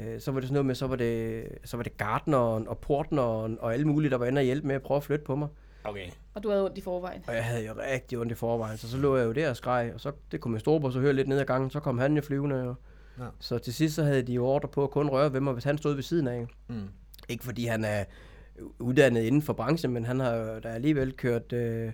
[0.00, 2.78] Øh, så var det sådan noget med, så var det, så var det gardneren og
[2.78, 5.36] portneren og alle mulige, der var inde og hjælpe med at prøve at flytte på
[5.36, 5.48] mig.
[5.84, 6.06] Okay.
[6.34, 7.22] Og du havde ondt i forvejen.
[7.28, 9.56] Og jeg havde jo rigtig ondt i forvejen, så så lå jeg jo der og
[9.56, 11.98] skreg, og så det kunne min storebror så høre lidt ned ad gangen, så kom
[11.98, 12.56] han jo flyvende.
[12.56, 12.74] Jo.
[13.18, 13.24] Ja.
[13.38, 15.64] Så til sidst så havde de jo ordre på at kun røre ved mig, hvis
[15.64, 16.46] han stod ved siden af.
[16.68, 16.88] Mm.
[17.28, 18.04] Ikke fordi han er
[18.78, 21.92] uddannet inden for branchen, men han har da alligevel kørt, øh,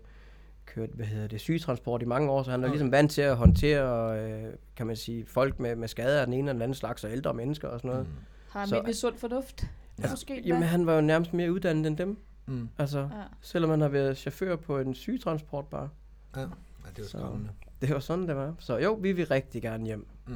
[0.67, 2.73] kørt hvad hedder det, sygetransport i mange år, så han er Okay.
[2.73, 6.33] ligesom vant til at håndtere, øh, kan man sige, folk med, med skader af den
[6.35, 8.07] ene eller den anden slags, og ældre mennesker og sådan noget.
[8.07, 8.13] Mm.
[8.51, 9.67] Har Så- almindelig sund fornuft.
[10.03, 10.11] Ja.
[10.11, 12.19] Måske Jamen, han var jo nærmest mere uddannet end dem.
[12.47, 12.69] Mm.
[12.79, 13.07] Altså, Ja.
[13.41, 15.89] selvom han har været chauffør på en sygetransport bare.
[16.37, 16.41] Ja.
[16.41, 16.47] ja,
[16.89, 17.49] det var Så- skræmmende.
[17.81, 18.55] Det var sådan, det var.
[18.59, 20.07] Så jo, vi vil rigtig gerne hjem.
[20.27, 20.35] Mm.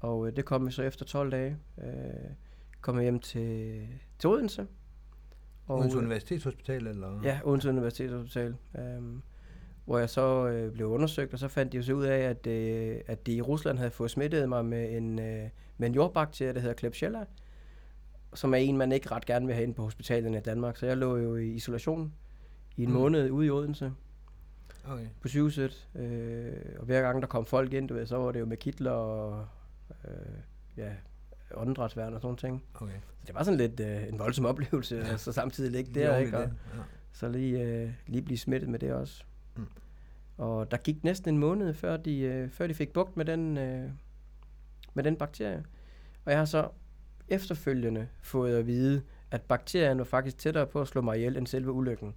[0.00, 1.56] Og øh, det kom vi så efter 12 dage.
[1.84, 1.86] Øh,
[2.80, 3.80] kom jeg hjem til,
[4.18, 4.66] til Odense.
[5.70, 7.20] Og, Odense Universitetshospital, eller?
[7.24, 8.56] Ja, Odense Universitetshospital.
[8.78, 9.22] Øhm,
[9.84, 12.46] hvor jeg så øh, blev undersøgt, og så fandt de jo så ud af, at,
[12.46, 16.54] øh, at de i Rusland havde fået smittet mig med en, øh, med en jordbakterie,
[16.54, 17.24] der hedder Klebsiella,
[18.34, 20.76] som er en, man ikke ret gerne vil have ind på hospitalerne i Danmark.
[20.76, 22.12] Så jeg lå jo i isolation
[22.76, 22.94] i en mm.
[22.94, 23.92] måned ude i Odense
[24.84, 25.06] Okay.
[25.20, 25.88] på sygehuset.
[25.94, 28.56] Øh, og hver gang der kom folk ind, du ved, så var det jo med
[28.56, 29.46] kitler og
[30.04, 30.38] øh,
[30.76, 30.92] ja,
[31.54, 32.64] åndedrætsværn og sådan ting.
[32.74, 32.92] Okay.
[33.20, 35.16] Så det var sådan lidt øh, en voldsom oplevelse, Ja.
[35.16, 36.36] så samtidig ligge der, ikke?
[36.38, 36.52] Og, det.
[36.74, 36.80] Ja.
[37.12, 39.24] så lige, øh, lige blive smittet med det også.
[39.56, 39.66] Mm.
[40.38, 43.58] Og der gik næsten en måned, før de, øh, før de fik bugt med den,
[43.58, 43.90] øh,
[44.94, 45.64] med den bakterie.
[46.24, 46.68] Og jeg har så
[47.28, 51.46] efterfølgende fået at vide, at bakterien var faktisk tættere på at slå mig ihjel end
[51.46, 52.14] selve ulykken.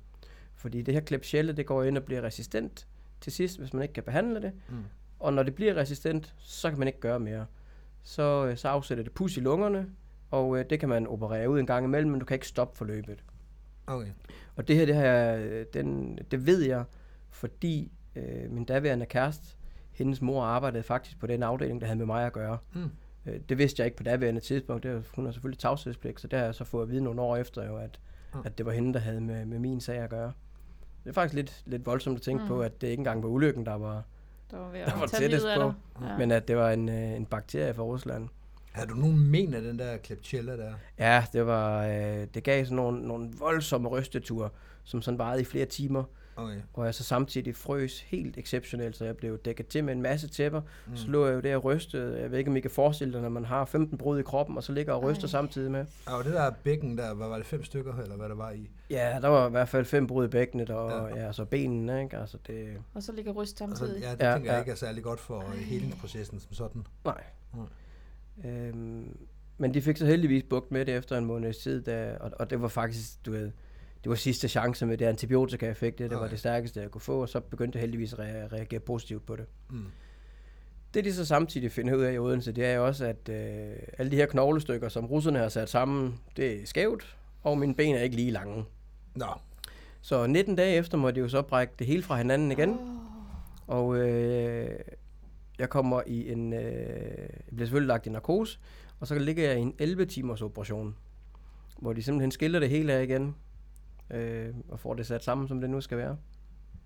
[0.56, 2.88] Fordi det her Klebsiella, det går ind og bliver resistent
[3.22, 4.52] til sidst, hvis man ikke kan behandle det.
[4.70, 4.76] Mm.
[5.20, 7.46] Og når det bliver resistent, så kan man ikke gøre mere.
[8.04, 9.88] Så, øh, så afsætter det pus i lungerne,
[10.32, 12.78] og øh, det kan man operere ud en gang imellem, men du kan ikke stoppe
[12.78, 13.24] forløbet.
[13.88, 14.08] Okay.
[14.56, 16.84] Og det her, det, her den, det ved jeg,
[17.30, 19.56] fordi øh, min daværende kæreste,
[19.92, 22.58] hendes mor arbejdede faktisk på den afdeling, der havde med mig at gøre.
[22.74, 22.90] Mm.
[23.26, 24.84] Øh, det vidste jeg ikke på daværende tidspunkt.
[24.84, 27.22] Det var, hun har selvfølgelig tavshedspligt, så det har jeg så fået at vide nogle
[27.22, 28.00] år efter, jo, at,
[28.34, 28.40] Mm.
[28.46, 30.32] at det var hende, der havde med, med min sag at gøre.
[31.04, 32.44] Det er faktisk lidt, lidt voldsomt at tænke Mm.
[32.44, 32.48] mm.
[32.56, 34.04] på, at det ikke engang var ulykken, der var,
[34.54, 35.74] Der var ved Der var at tage tættest på.
[36.06, 36.18] ja.
[36.18, 38.30] men at det var en, øh, en bakterie fra Rusland.
[38.72, 40.74] Har du nogen men af den der Klebsiella der?
[41.00, 44.50] Ja, det var, øh, det gav sådan nogle, nogle voldsomme rysteture,
[44.84, 46.04] som sådan varede i flere timer,
[46.36, 46.58] Okay.
[46.74, 50.28] hvor jeg så samtidig frøs helt exceptionelt, så jeg blev dækket til med en masse
[50.28, 50.60] tæpper.
[50.62, 50.92] Mm.
[50.92, 50.98] Mm.
[50.98, 52.22] Så lå jeg jo der og rystede.
[52.22, 54.58] Jeg ved ikke, om I kan forestille dig, når man har 15 brud i kroppen,
[54.58, 55.30] og så ligger og ryster Ej.
[55.30, 55.86] samtidig med.
[56.08, 58.70] Og det der bækken der, hvad var det, fem stykker, eller hvad der var i?
[58.90, 61.26] Ja, der var i hvert fald fem brud i bækkenet, og Ja.
[61.26, 61.32] ja.
[61.32, 62.18] så benene, ikke?
[62.18, 64.02] Altså det, Og så ligger ryst Altså, samtidig.
[64.02, 64.60] ja, det Ja, tænker jeg ja.
[64.60, 66.86] ikke er særlig godt for øh, helingsprocessen som sådan.
[67.06, 67.24] nej.
[67.56, 67.66] Nej.
[68.52, 69.18] Øhm,
[69.58, 72.50] men de fik så heldigvis bugt med det efter en måneds tid, da, og, og
[72.50, 73.52] det var faktisk, du ved,
[74.04, 75.98] det var sidste chance med det antibiotika, jeg fik.
[75.98, 78.54] Det, det var det stærkeste, jeg kunne få, og så begyndte jeg heldigvis at rea-
[78.56, 79.46] reagere positivt på det.
[79.70, 79.86] Mm.
[80.94, 83.76] Det de så samtidig finder ud af i Odense, det er jo også, at øh,
[83.98, 87.96] alle de her knoglestykker, som russerne har sat sammen, det er skævt, og mine ben
[87.96, 88.66] er ikke lige lange.
[89.16, 89.26] Nå,
[90.02, 92.78] Så 19 dage efter må de jo så brække det hele fra hinanden igen.
[93.68, 94.70] Og øh,
[95.60, 96.54] jeg kommer i en...
[96.54, 98.60] Øh, jeg bliver selvfølgelig lagt i narkose,
[99.00, 100.96] og så ligger jeg i en 11 timers operation,
[101.80, 103.36] hvor de simpelthen skiller det hele af igen,
[104.14, 106.18] øh, og får det sat sammen, som det nu skal være.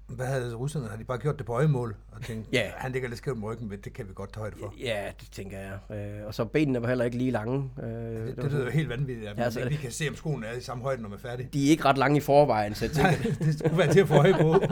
[0.08, 0.88] hvad havde russerne?
[0.88, 1.96] Har de bare gjort det på øjemål?
[2.12, 2.72] Og tænkt, Ja.
[2.76, 4.74] han ligger lidt skævt med ryggen, men det kan vi godt tage højde for.
[4.80, 5.98] Ja, det tænker jeg.
[5.98, 7.72] Øh, og så benene var heller ikke lige lange.
[7.84, 9.92] Øh, Det, det sådan- lyder jo helt vanvittigt, at Ja, ja, så- vi, vi kan
[9.92, 11.54] se, om skoene er i samme højde, når man er færdig.
[11.54, 14.08] de er ikke ret lange i forvejen, så jeg tænker, det skulle være til at
[14.08, 14.56] få øje på.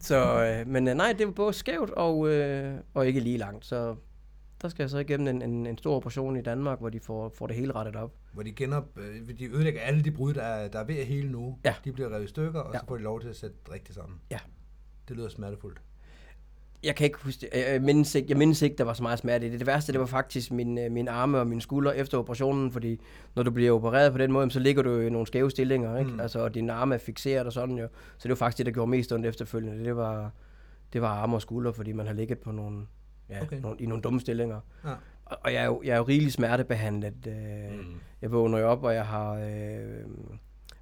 [0.00, 3.66] Så, øh, men øh, nej, det var både skævt og, øh, og ikke lige langt.
[3.66, 3.96] Så
[4.64, 7.28] der skal jeg så igennem en, en, en stor operation i Danmark, hvor de får,
[7.28, 8.12] får det hele rettet op.
[8.32, 11.06] Hvor de genop, øh, de ødelægger alle de brud, der er, der er ved at
[11.06, 11.58] hele nu.
[11.64, 11.74] Ja.
[11.84, 12.78] De bliver revet i stykker, og Ja.
[12.78, 14.18] så får de lov til at sætte rigtigt sammen.
[14.30, 14.38] Ja.
[15.08, 15.80] Det lyder smertefuldt.
[16.84, 17.48] Jeg kan ikke huske det.
[17.72, 19.58] Jeg, mindes ikke, jeg mindes ikke, der var så meget smerte i det.
[19.58, 23.00] Det værste, det var faktisk min, øh, min arme og mine skuldre efter operationen, fordi
[23.36, 26.10] når du bliver opereret på den måde, så ligger du i nogle skæve stillinger, ikke?
[26.10, 26.20] Mm.
[26.20, 27.88] Altså, og dine arme er fixeret og sådan jo.
[28.18, 29.84] Så det var faktisk det, der gjorde mest ondt efterfølgende.
[29.84, 30.30] Det var,
[30.92, 32.86] det var arme og skuldre, fordi man har ligget på nogle,
[33.36, 33.60] ja, Okay.
[33.60, 34.60] nogle, i nogle dumme stillinger.
[34.84, 34.94] Ja.
[35.24, 37.26] Og, og jeg er jo, jeg er jo rigeligt smertebehandlet.
[37.26, 37.94] Øh, Mm.
[38.22, 40.04] Jeg vågner jo op, og jeg har øh,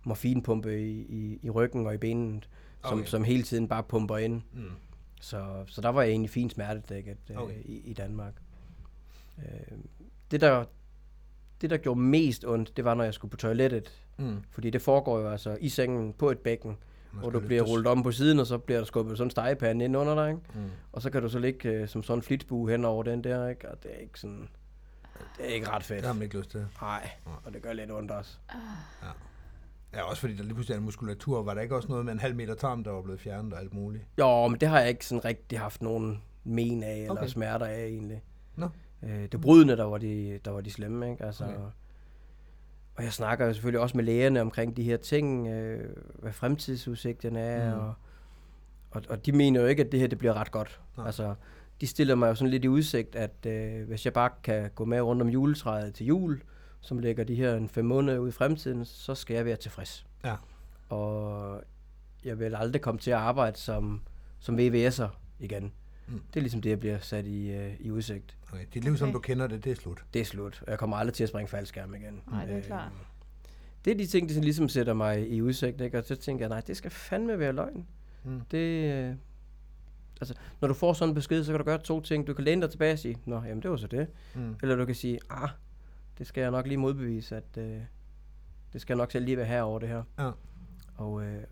[0.04, 2.48] morfinpumpe i, i, i ryggen og i benet,
[2.84, 3.06] som, Okay.
[3.06, 4.42] som hele tiden bare pumper ind.
[4.52, 4.62] Mm.
[5.20, 7.54] Så, så der var jeg egentlig fint smertedækket øh, Okay.
[7.64, 8.32] i, i Danmark.
[9.38, 9.78] Øh,
[10.30, 10.64] det, der,
[11.60, 14.04] det, der gjorde mest ondt, det var, når jeg skulle på toilettet.
[14.18, 14.36] Mm.
[14.50, 16.76] Fordi det foregår jo altså i sengen på et bækken,
[17.12, 19.84] hvor du bliver rullet om på siden, og så bliver der skubbet sådan en stegepande
[19.84, 20.28] ind under dig.
[20.28, 20.40] Ikke?
[20.54, 20.70] Mm.
[20.92, 23.48] Og så kan du så ligge øh, som sådan en flitsbue hen over den der,
[23.48, 23.68] ikke?
[23.70, 24.48] og det er ikke sådan...
[25.38, 25.98] Det er ikke ret fedt.
[25.98, 26.66] Det har man ikke lyst til.
[26.80, 27.10] Nej,
[27.44, 28.36] og det gør lidt ondt også.
[29.94, 31.42] Ja, også fordi der lige pludselig er en muskulatur.
[31.42, 33.60] Var der ikke også noget med en halv meter tarm, der var blevet fjernet og
[33.60, 34.04] alt muligt?
[34.18, 37.26] Jo, men det har jeg ikke sådan rigtig haft nogen men af, eller Okay.
[37.26, 38.22] smerter af egentlig.
[38.56, 38.68] Nå.
[39.02, 41.24] Øh, det brydende, der var de, der var de slemme, ikke?
[41.24, 41.56] Altså, Okay.
[42.94, 47.36] Og jeg snakker jo selvfølgelig også med lægerne omkring de her ting, øh, hvad fremtidsudsigten
[47.36, 47.80] er, Mm.
[47.80, 47.86] mm.
[47.86, 47.94] og,
[48.90, 50.80] og, og de mener jo ikke, at det her det bliver ret godt.
[50.96, 51.06] Nej.
[51.06, 51.34] Altså,
[51.80, 54.84] de stiller mig jo sådan lidt i udsigt, at øh, hvis jeg bare kan gå
[54.84, 56.42] med rundt om juletræet til jul,
[56.80, 60.06] som ligger de her en fem måneder ude i fremtiden, så skal jeg være tilfreds.
[60.24, 60.34] Ja.
[60.88, 61.60] Og
[62.24, 64.02] jeg vil aldrig komme til at arbejde som,
[64.40, 65.06] som VVS'er
[65.38, 65.72] igen.
[66.08, 66.20] Mm.
[66.34, 68.36] Det er ligesom det, jeg bliver sat i, øh, i udsigt.
[68.52, 68.64] Okay.
[68.74, 69.14] Dit liv, som Okay.
[69.14, 70.04] du kender det, det er slut.
[70.14, 72.20] Det er slut, og jeg kommer aldrig til at springe faldskærm igen.
[72.30, 72.92] Nej, det er Øh, klart.
[73.84, 75.98] Det er de ting, de sådan ligesom sætter mig i udsigt, ikke?
[75.98, 77.86] og så tænker jeg, nej, det skal fandme være løgn.
[78.24, 78.40] Mm.
[78.50, 79.14] Det, øh,
[80.20, 82.26] altså, når du får sådan en besked, så kan du gøre to ting.
[82.26, 84.06] Du kan læne dig tilbage og sige, nå, jamen det var så det.
[84.34, 84.54] Mm.
[84.62, 85.48] Eller du kan sige, ah,
[86.18, 87.80] det skal jeg nok lige modbevise, at øh,
[88.72, 90.02] det skal jeg nok selv lige være her over det her.
[90.18, 90.30] Ja.
[90.94, 91.42] Og, øh,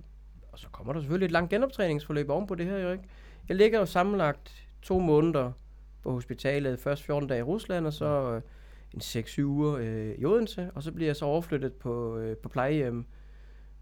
[0.53, 3.05] og så kommer der selvfølgelig et langt genoptræningsforløb oven på det her, jo ikke?
[3.49, 5.53] Jeg ligger jo sammenlagt to måneder
[6.03, 6.79] på hospitalet.
[6.79, 8.43] Først 14 dage i Rusland, og så øh,
[8.95, 10.71] en 6-7 uger øh, i Odense.
[10.75, 13.05] Og så bliver jeg så overflyttet på, øh, på plejehjem,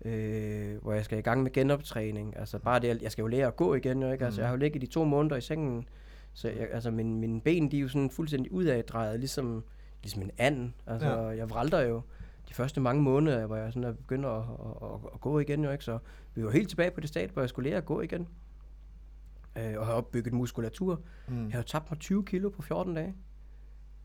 [0.04, 2.36] øh, hvor jeg skal i gang med genoptræning.
[2.38, 4.24] Altså bare det, jeg skal jo lære at gå igen, jo ikke?
[4.24, 4.42] Altså Mm.
[4.42, 5.88] jeg har jo ligget de to måneder i sengen,
[6.32, 9.64] så jeg, altså mine, mine ben, de er jo sådan fuldstændig udadrejet, ligesom,
[10.02, 10.72] ligesom en and.
[10.86, 11.22] Altså Ja.
[11.26, 12.02] jeg vralter jo
[12.48, 14.40] de første mange måneder, hvor jeg sådan er begyndt at, at,
[14.82, 15.84] at, at, gå igen, jo ikke?
[15.84, 15.98] Så
[16.34, 18.28] vi var helt tilbage på det stadie, hvor jeg skulle lære at gå igen.
[19.58, 21.00] Øh, og har opbygget muskulatur.
[21.28, 21.44] Mm.
[21.44, 23.14] Jeg har jo tabt mig 20 kilo på 14 dage.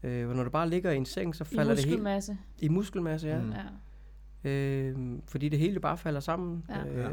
[0.03, 2.37] Øh, hvor når du bare ligger i en seng, så I falder det helt muskelmasse.
[2.59, 3.41] i muskelmasse, ja.
[3.41, 3.51] Mm.
[4.43, 4.49] Ja.
[4.49, 6.65] Øh, fordi det hele bare falder sammen.
[6.69, 6.85] Ja.
[6.87, 7.09] Øh, Ja.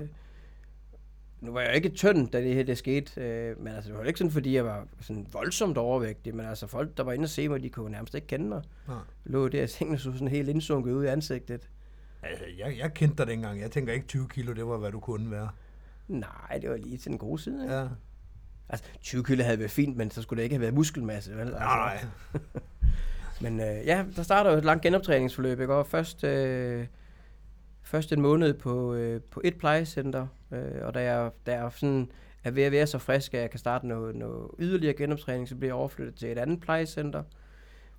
[1.40, 4.04] nu var jeg ikke tynd, da det her det skete, øh, men altså, det var
[4.04, 7.28] ikke sådan, fordi jeg var sådan voldsomt overvægtig, men altså folk, der var inde og
[7.28, 8.62] se mig, de kunne nærmest ikke kende mig.
[8.88, 11.68] Jeg lå der i sengen og så sådan helt indsunket ud i ansigtet.
[12.22, 13.60] Altså, jeg, jeg kendte dig dengang.
[13.60, 15.48] Jeg tænker ikke 20 kilo, det var, hvad du kunne være.
[16.08, 17.62] Nej, det var lige til den gode side.
[17.62, 17.74] Ikke?
[17.74, 17.86] Ja.
[18.70, 21.32] Altså, 20 kilo havde været fint, men så skulle det ikke have været muskelmasse.
[21.32, 21.40] Vel?
[21.40, 22.40] Altså, Nej, nej.
[23.40, 25.60] Men øh, ja, der starter jo et langt genoptræningsforløb.
[25.60, 25.74] Ikke?
[25.74, 26.86] Og først, øh,
[27.82, 32.10] først en måned på, øh, på et plejecenter, øh, og da jeg, da jeg sådan
[32.44, 35.56] er ved at være så frisk, at jeg kan starte noget, noget yderligere genoptræning, så
[35.56, 37.22] bliver jeg overflyttet til et andet plejecenter.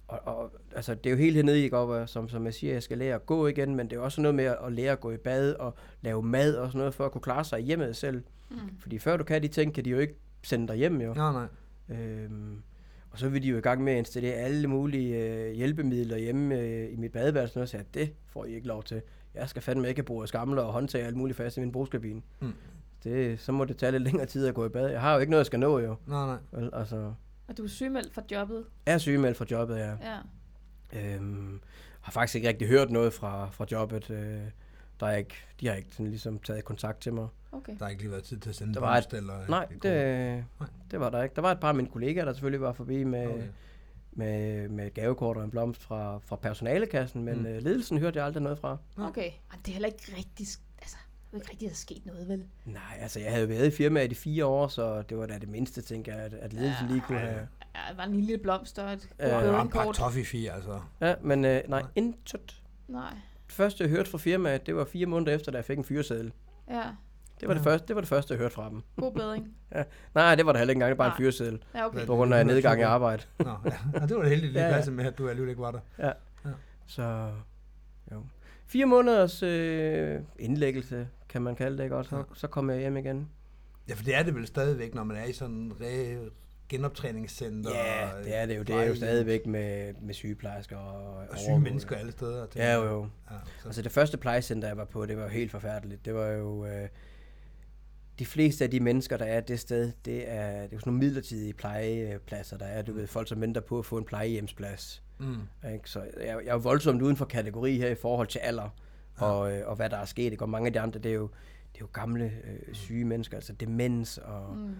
[0.08, 1.78] Og, og altså, det er jo helt hernede, ikke?
[1.78, 4.22] Og, som, som jeg siger, jeg skal lære at gå igen, men det er også
[4.22, 7.06] noget med at lære at gå i bad og lave mad og sådan noget, for
[7.06, 8.24] at kunne klare sig i hjemmet selv.
[8.50, 8.58] Mm.
[8.80, 11.14] Fordi før du kan de ting, kan de jo ikke sende dig hjem, jo.
[11.14, 11.48] Nej, nej.
[11.98, 12.62] Øhm,
[13.12, 16.60] og så vil de jo i gang med at installere alle mulige øh, hjælpemidler hjemme
[16.60, 19.02] øh, i mit badeværelse, og jeg sagde, det får I ikke lov til.
[19.36, 22.22] Jeg skal fandme ikke bruge skamler og håndtag og alt muligt fast i min brugskabine.
[22.42, 22.54] Mm.
[23.04, 24.90] Det, så må det tage lidt længere tid at gå i bad.
[24.90, 25.96] Jeg har jo ikke noget, jeg skal nå jo.
[26.08, 26.38] Nej, nej.
[26.52, 27.14] Vel, altså,
[27.48, 28.66] Og du er sygemeldt fra jobbet.
[28.86, 29.90] jeg er sygemeldt fra jobbet, ja.
[30.02, 30.18] Ja.
[31.16, 31.60] Øhm,
[32.02, 34.10] har faktisk ikke rigtig hørt noget fra, fra jobbet.
[34.10, 34.42] Øh,
[35.02, 37.28] der er ikke, de har ikke sådan ligesom taget kontakt til mig.
[37.52, 37.74] Okay.
[37.80, 39.48] Der har ikke lige været tid til at sende Der var et- eller...
[39.50, 40.70] Nej, et det, Nej.
[40.92, 41.36] det var der ikke.
[41.36, 43.28] Der var et par af mine kollegaer, der selvfølgelig var forbi med.
[43.28, 43.44] Okay.
[44.14, 47.46] med, med et gavekort og en blomst fra, fra personalekassen, men Mm.
[47.46, 48.78] øh, ledelsen hørte jeg aldrig noget fra.
[48.98, 49.32] Okay.
[49.50, 50.48] Og det er heller ikke rigtig...
[50.82, 50.98] Altså,
[51.32, 52.44] det er ikke rigtig, der er sket noget, vel?
[52.66, 55.50] Nej, altså jeg havde været i firmaet i fire år, så det var da det
[55.50, 57.48] mindste, tænker jeg, at, at ledelsen lige kunne have.
[57.76, 60.52] Ja, der var en lille blomst og et Ja, Ja, det var en par toffifee,
[60.52, 60.80] altså.
[61.02, 61.90] Ja, men øh, nej, Nej.
[61.96, 62.62] intet.
[62.88, 63.14] Nej.
[63.52, 65.84] Det første, jeg hørte fra firmaet, det var fire måneder efter, da jeg fik en
[65.84, 66.32] fyreseddel.
[66.70, 66.84] Ja.
[67.40, 67.58] Det var, Ja.
[67.58, 68.82] det, første, det var det første, jeg hørte fra dem.
[68.98, 69.56] God bedring.
[70.16, 71.18] Nej, det var der heller ikke engang, det var bare en Nej.
[71.18, 71.64] fyreseddel.
[71.76, 72.06] Ja, okay.
[72.06, 72.86] På grund af nedgang i 120.
[72.86, 73.24] arbejde.
[73.40, 74.00] Nå, ja.
[74.00, 74.92] ja, det var da heldigt lige Ja, ja, ja.
[74.92, 76.14] med, at du alligevel ikke var der.
[76.88, 77.30] Så,
[78.12, 78.24] jo.
[78.66, 81.96] Fire måneders øh, indlæggelse, kan man kalde det, ikke?
[81.96, 82.24] Og så, Ja.
[82.34, 83.30] så kom jeg hjem igen.
[83.90, 86.32] Ja, for det er det vel stadigvæk, når man er i sådan en re-
[86.72, 87.70] genoptræningscenter.
[87.76, 88.64] Ja, og det er det jo.
[88.64, 92.48] Det er jo stadigvæk med, med sygeplejersker og, Og syge mennesker alle steder.
[92.56, 93.08] Ja, jo, jo.
[93.32, 96.06] Ja, så, Altså det første plejecenter, jeg var på, det var jo helt forfærdeligt.
[96.06, 96.66] Det var jo...
[96.66, 96.88] Øh,
[98.20, 100.82] de fleste af de mennesker, der er det sted, det er, det er jo sådan
[100.86, 102.82] nogle midlertidige plejepladser, der er.
[102.82, 105.04] Du ved, folk, som venter på at få en plejehjemsplads.
[105.20, 105.36] mm,
[105.74, 105.90] Ikke?
[105.90, 108.70] Så jeg, jeg er jo voldsomt uden for kategori her i forhold til alder,
[109.22, 109.26] Ja.
[109.26, 110.32] og, øh, og hvad der er sket.
[110.32, 110.44] Ikke?
[110.44, 111.30] Og mange af de andre, det er jo,
[111.74, 114.76] det er jo gamle øh, syge mennesker, altså demens og, Mm.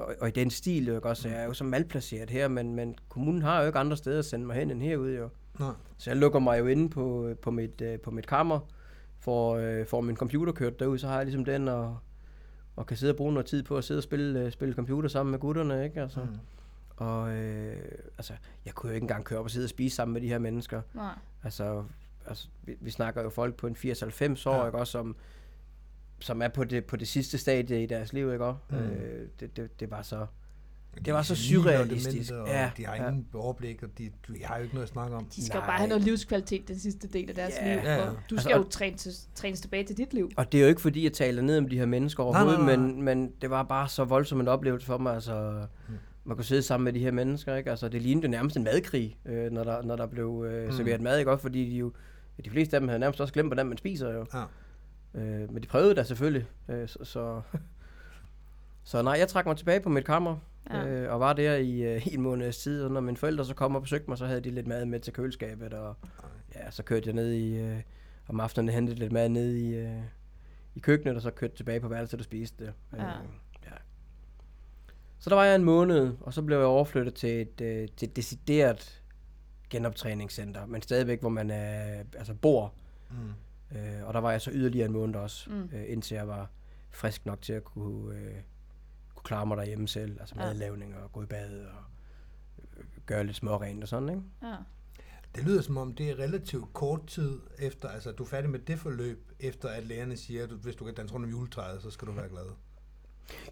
[0.00, 1.08] Og, og i den stil, jo, ikke?
[1.08, 3.96] også, så jeg er jo så malplaceret her, men, men kommunen har jo ikke andre
[3.96, 5.28] steder at sende mig hen end herude, jo.
[5.58, 5.72] nej.
[5.98, 8.60] Så jeg lukker mig jo inde på, på, mit, øh, på mit kammer,
[9.18, 11.98] for, øh, får min computer kørt derud, så har jeg ligesom den, og,
[12.76, 15.08] og kan sidde og bruge noget tid på at sidde og spille, øh, spille computer
[15.08, 16.02] sammen med gutterne, ikke?
[16.02, 16.36] Altså, Mm.
[16.96, 17.76] Og øh,
[18.18, 18.32] altså,
[18.64, 20.38] jeg kunne jo ikke engang køre op og sidde og spise sammen med de her
[20.38, 20.82] mennesker.
[20.94, 21.12] Nej.
[21.44, 21.84] Altså,
[22.26, 24.66] altså vi, vi snakker jo folk på en 80-90 år, ja.
[24.66, 25.16] ikke også, som,
[26.20, 28.60] som er på det, på det sidste stadie i deres liv, ikke også?
[28.70, 28.76] Mm.
[28.76, 30.26] Øh, det, det, det var så...
[30.94, 32.30] De Det var så surrealistisk.
[32.46, 33.08] Ja, de har ja.
[33.08, 35.24] ingen overblik, og de, de har jo ikke noget at snakke om.
[35.24, 35.66] De skal jo Nej.
[35.68, 37.74] bare have noget livskvalitet den sidste del af deres Ja.
[37.74, 37.82] liv.
[37.84, 38.02] Ja, ja.
[38.08, 40.30] og Du Altså, skal jo og- træne til, trænes tilbage til dit liv.
[40.36, 42.76] Og det er jo ikke fordi, jeg taler ned om de her mennesker overhovedet, nej,
[42.76, 42.86] nej.
[42.86, 45.14] Men, men det var bare så voldsom en oplevelse for mig.
[45.14, 45.94] Altså, Mm.
[46.24, 47.70] man kunne sidde sammen med de her mennesker, ikke?
[47.70, 50.72] Altså, det lignede jo nærmest en madkrig, øh, når, der, når der blev øh, Mm.
[50.72, 51.42] serveret mad, ikke også?
[51.42, 51.92] Fordi de jo,
[52.44, 54.26] de fleste af dem havde nærmest også glemt, hvordan man spiser jo.
[54.34, 54.42] Ja.
[55.14, 56.46] Øh, men de prøvede da selvfølgelig.
[56.68, 57.42] Øh, så, så,
[58.84, 60.36] så nej, jeg trak mig tilbage på mit kammer,
[60.70, 60.78] Ja.
[60.78, 60.86] ja.
[60.88, 62.84] øh, og var der i, øh, i en måneds tid.
[62.84, 65.00] Og når mine forældre så kom og besøgte mig, så havde de lidt mad med
[65.00, 65.74] til køleskabet.
[65.74, 65.96] Og
[66.54, 67.80] ja, så kørte jeg ned i, øh,
[68.28, 70.00] om aftenen hentede lidt mad ned i, øh,
[70.74, 72.72] i køkkenet, og så kørte tilbage på værelset og spiste det.
[72.92, 73.06] Ja.
[73.06, 73.12] Øh,
[73.66, 73.70] ja.
[75.18, 78.08] Så der var jeg en måned, og så blev jeg overflyttet til et, øh, til
[78.08, 79.02] et decideret
[79.70, 82.72] genoptræningscenter, men stadigvæk, hvor man øh, altså bor.
[83.10, 83.16] Mm.
[83.76, 85.70] Øh, og der var jeg så yderligere en måned også, Mm.
[85.76, 86.50] øh, indtil jeg var
[86.90, 88.34] frisk nok til at kunne, øh,
[89.14, 90.16] kunne klare mig derhjemme selv.
[90.20, 90.44] Altså Ja.
[90.46, 91.82] madlavning og gå i bad og
[92.78, 94.22] øh, gøre lidt smårent og sådan, ikke?
[94.42, 94.54] Ja.
[95.34, 98.58] Det lyder som om, det er relativt kort tid efter, altså du er færdig med
[98.58, 101.82] det forløb, efter at lægerne siger, at du- hvis du kan danse rundt om juletræet,
[101.82, 102.44] så skal du være glad.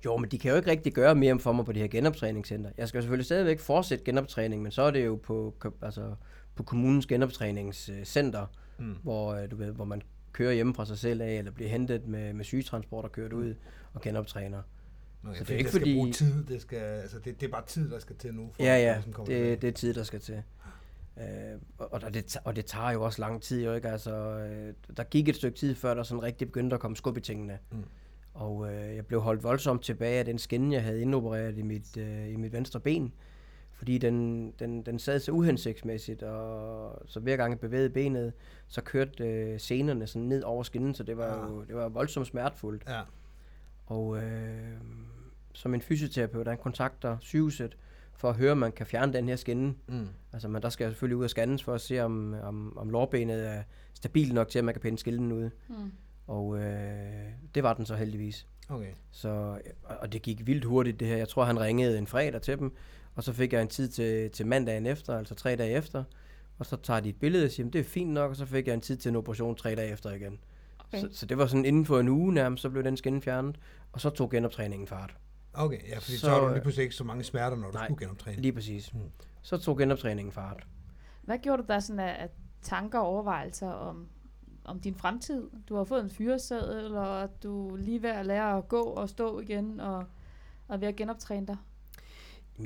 [0.05, 2.71] Jo, men de kan jo ikke rigtig gøre mere for mig på det her genoptræningscenter.
[2.79, 6.15] Jeg skal jo selvfølgelig stadigvæk fortsætte genoptræning, men så er det jo på, altså,
[6.55, 8.47] på kommunens genoptræningscenter,
[8.79, 8.95] Mm.
[9.03, 12.07] hvor, øh, du ved, hvor man kører hjemme fra sig selv af, eller bliver hentet
[12.09, 13.55] med, med sygetransport og kørt ud
[13.95, 14.63] og genoptræner.
[15.23, 17.51] Nå, Så så det er ikke fordi- bruge tid, det, skal, altså det, det er
[17.51, 18.51] bare tid, der skal til nu.
[18.55, 19.51] For Ja, at ja, tilbage.
[19.51, 20.43] det, det er tid, der skal til.
[21.19, 21.25] Øh,
[21.79, 23.89] og, og, det, og det tager jo også lang tid, jo ikke?
[23.89, 27.17] Altså, øh, der gik et stykke tid, før der sådan rigtig begyndte at komme skub
[27.17, 27.59] i tingene.
[27.73, 27.85] Mm.
[28.35, 31.97] Og øh, jeg blev holdt voldsomt tilbage af den skinne, jeg havde indopereret i mit,
[31.97, 33.13] øh, i mit venstre ben.
[33.79, 38.33] Fordi den, den, den sad så uhensigtsmæssigt, og så hver gang jeg bevægede benet,
[38.69, 41.51] så kørte øh, senerne sådan ned over skinnen, så det var Ah.
[41.51, 42.83] jo det var voldsomt smertefuldt.
[42.89, 43.01] Ja.
[43.87, 44.59] Og øh,
[45.53, 47.77] som en fysioterapeut, han kontakter sygehuset
[48.15, 49.75] for at høre, om man kan fjerne den her skinne.
[49.89, 50.07] Mm.
[50.33, 52.91] Altså, men der skal jeg selvfølgelig ud og scannes for at se, om, om, om
[52.91, 53.63] lårbenet er
[53.95, 55.51] stabilt nok til, at man kan pinde skillen ud.
[55.69, 55.93] Mm.
[56.27, 58.47] Og øh, det var den så heldigvis.
[58.69, 58.91] Okay.
[59.11, 59.29] Så,
[59.85, 61.17] og- og det gik vildt hurtigt det her.
[61.17, 62.73] Jeg tror, han ringede en fredag til dem,
[63.15, 66.05] og så fik jeg en tid til, til mandagen efter, altså tre dage efter.
[66.59, 68.47] Og så tager de et billede og siger, "Men det er fint nok, og så
[68.47, 70.39] fik jeg en tid til en operation tre dage efter igen.
[70.79, 71.01] Okay.
[71.01, 73.59] Så, så det var sådan inden for en uge nærmest, så blev den skinne fjernet,
[73.93, 75.17] og så tog genoptræningen fart.
[75.55, 77.67] Okay, ja, fordi så, Så, har du øh, lige pludselig ikke så mange smerter, når
[77.71, 78.43] du nej, skulle genoptræne.
[78.43, 78.95] Lige præcis.
[78.95, 79.01] Mm.
[79.43, 80.67] Så tog genoptræningen fart.
[81.23, 82.29] Hvad gjorde du der sådan af, af
[82.63, 84.07] tanker og overvejelser om,
[84.65, 85.51] om din fremtid?
[85.69, 89.09] Du har fået en fyreseddel, og du er lige ved at lære at gå og
[89.09, 90.05] stå igen, og,
[90.69, 91.57] og ved at genoptræne dig.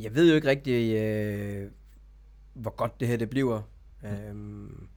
[0.00, 1.70] Jeg ved jo ikke rigtig, øh,
[2.54, 3.62] hvor godt det her det bliver.
[4.04, 4.88] Øhm,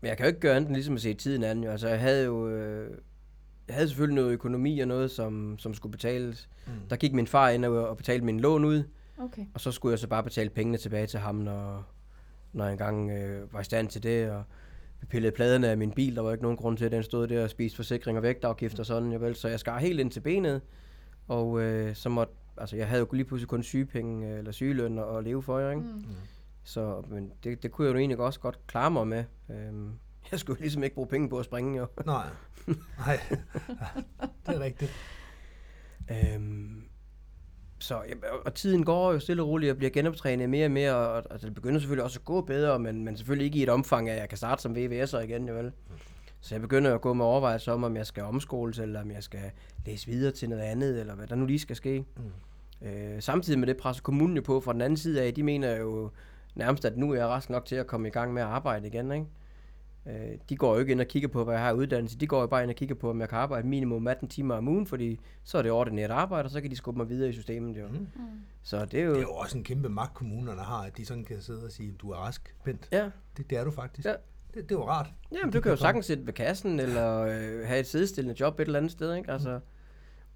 [0.00, 1.64] men jeg kan jo ikke gøre andet end ligesom at se tiden an.
[1.64, 1.70] Jo.
[1.70, 2.98] Altså, jeg havde jo øh,
[3.68, 6.48] jeg havde selvfølgelig noget økonomi og noget, som, som skulle betales.
[6.66, 6.72] Mm.
[6.90, 8.82] Der gik min far ind og, og betalte min lån ud,
[9.18, 9.46] Okay.
[9.54, 11.86] og så skulle jeg så bare betale pengene tilbage til ham, når,
[12.52, 14.30] når jeg engang øh, var i stand til det.
[14.30, 14.44] Og
[15.00, 17.28] vi pillede pladerne af min bil, der var ikke nogen grund til, at den stod
[17.28, 19.12] der og spiste forsikring og vægtafgift og sådan.
[19.12, 20.60] Jeg vel, så jeg skar helt ind til benet,
[21.28, 24.98] og øh, så måtte, altså jeg havde jo lige pludselig kun sygepenge øh, eller sygeløn
[24.98, 25.82] at, at leve for, ikke?
[25.82, 25.86] Mm.
[25.88, 26.04] Mm.
[26.64, 29.24] Så men det, det kunne jeg jo egentlig også godt klare mig med.
[29.50, 29.90] Øhm,
[30.30, 31.86] jeg skulle ligesom ikke bruge penge på at springe, jo.
[32.06, 32.26] Nej.
[32.98, 33.20] Nej.
[34.46, 34.90] det er rigtigt.
[36.10, 36.82] Øhm,
[37.78, 40.94] så, og- og tiden går jo stille og roligt, og bliver genoptrænet mere og mere,
[40.96, 43.68] og, og det begynder selvfølgelig også at gå bedre, men, men selvfølgelig ikke i et
[43.68, 45.72] omfang, at jeg kan starte som VVS'er igen, jo vel.
[46.44, 49.22] Så jeg begynder at gå med overvejelser om, om jeg skal omskoles, eller om jeg
[49.22, 49.50] skal
[49.86, 52.04] læse videre til noget andet, eller hvad der nu lige skal ske.
[52.80, 52.86] Mm.
[52.88, 55.76] Øh, samtidig med det presser kommunen jo på fra den anden side af, de mener
[55.76, 56.10] jo
[56.54, 58.86] nærmest, at nu er jeg rask nok til at komme i gang med at arbejde
[58.86, 59.26] igen, ikke?
[60.06, 62.18] Øh, de går jo ikke ind og kigger på, hvad jeg har uddannelse.
[62.18, 64.54] De går jo bare ind og kigger på, om jeg kan arbejde minimum 18 timer
[64.54, 67.28] om ugen, fordi så er det ordinært arbejde, og så kan de skubbe mig videre
[67.28, 67.76] i systemet.
[67.76, 67.86] Jo.
[67.88, 67.94] Mm.
[67.94, 68.24] Mm.
[68.62, 69.10] Så det er jo...
[69.10, 71.72] Det er jo også en kæmpe magt, kommunerne har, at de sådan kan sidde og
[71.72, 72.88] sige, du er rask, Bent.
[72.92, 74.08] Ja, Det, det er du faktisk.
[74.08, 74.14] Ja.
[74.54, 75.06] Det, det var rart.
[75.32, 78.64] Jamen, du kan jo sagtens sidde ved kassen, eller øh, have et sidestillende job et
[78.64, 79.30] eller andet sted, ikke?
[79.32, 79.60] Altså,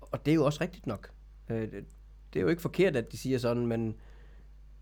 [0.01, 1.11] og det er jo også rigtigt nok.
[1.51, 1.73] Øh, det,
[2.33, 3.95] det er jo ikke forkert, at de siger sådan, men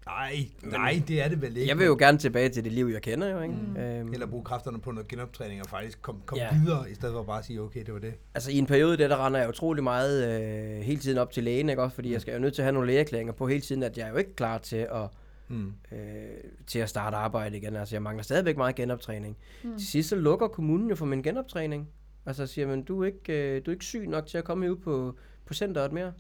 [0.07, 1.69] Nej, nej, det er det vel ikke.
[1.69, 3.55] jeg vil jo gerne tilbage til det liv, jeg kender jo, ikke?
[3.55, 3.77] Mm.
[3.77, 6.49] Øhm, Eller bruge kræfterne på noget genoptræning og faktisk komme kom Ja.
[6.65, 8.15] videre, i stedet for bare at sige, okay, det var det.
[8.35, 11.45] Altså i en periode der, der render jeg utrolig meget øh, hele tiden op til
[11.45, 11.95] lægen, ikke også?
[11.95, 14.07] Fordi jeg skal jo nødt til at have nogle lægeerklæringer på hele tiden, at jeg
[14.07, 15.09] er jo ikke klar til at,
[15.49, 15.73] Mm.
[15.93, 15.99] øh,
[16.67, 17.77] til at starte arbejde igen.
[17.77, 19.37] Altså jeg mangler stadigvæk meget genoptræning.
[19.65, 19.79] Mm.
[19.79, 21.89] Til sidst så lukker kommunen jo for min genoptræning.
[22.27, 24.71] Altså siger man, du er ikke, øh, du er ikke syg nok til at komme
[24.71, 26.13] ud på, på centret mere.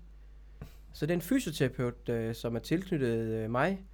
[0.92, 3.84] Så det er en fysioterapeut, øh, som er tilknyttet øh, mig.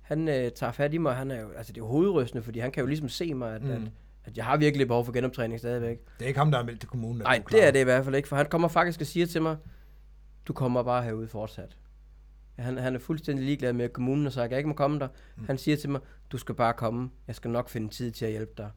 [0.00, 2.58] Han øh, tager fat i mig, han er jo, altså det er jo hovedrystende, fordi
[2.58, 3.70] han kan jo ligesom se mig, at, mm.
[3.70, 3.80] at,
[4.24, 5.98] at jeg har virkelig behov for genoptræning stadigvæk.
[6.18, 7.22] Det er ikke ham, der er meldt til kommunen.
[7.22, 9.42] Nej, det er det i hvert fald ikke, for han kommer faktisk og siger til
[9.42, 9.56] mig,
[10.48, 11.76] du kommer bare herude fortsat.
[12.60, 14.98] Han, han er fuldstændig ligeglad med, at kommunen har sagt, at jeg ikke må komme
[14.98, 15.08] der.
[15.36, 15.44] Mm.
[15.44, 16.00] Han siger til mig,
[16.32, 18.70] du skal bare komme, jeg skal nok finde tid til at hjælpe dig.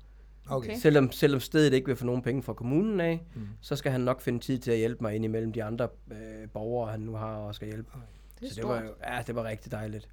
[0.50, 0.70] Okay.
[0.70, 0.80] Okay.
[0.80, 3.42] Selvom, selvom stedet ikke vil få nogen penge fra kommunen af, Mm.
[3.62, 6.50] så skal han nok finde tid til at hjælpe mig ind imellem de andre øh,
[6.54, 7.90] borgere, han nu har og skal hjælpe.
[8.40, 10.10] Det er så det var, jo, ja, det var rigtig dejligt.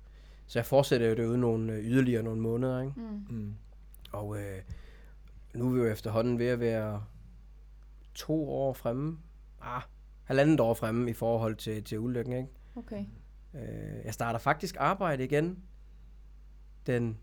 [0.47, 2.93] Så jeg fortsætter jo derude nogle øh, yderligere nogle måneder, ikke?
[2.97, 3.37] Mm.
[3.37, 3.55] Mm.
[4.13, 4.59] Og øh,
[5.55, 7.05] nu er vi jo efterhånden ved at være
[8.15, 9.19] to år fremme.
[9.63, 9.83] Ah,
[10.25, 12.49] halvandet år fremme i forhold til, til ulykken, ikke?
[12.77, 13.05] Okay.
[13.55, 15.59] Øh, jeg starter faktisk arbejde igen
[16.87, 17.19] den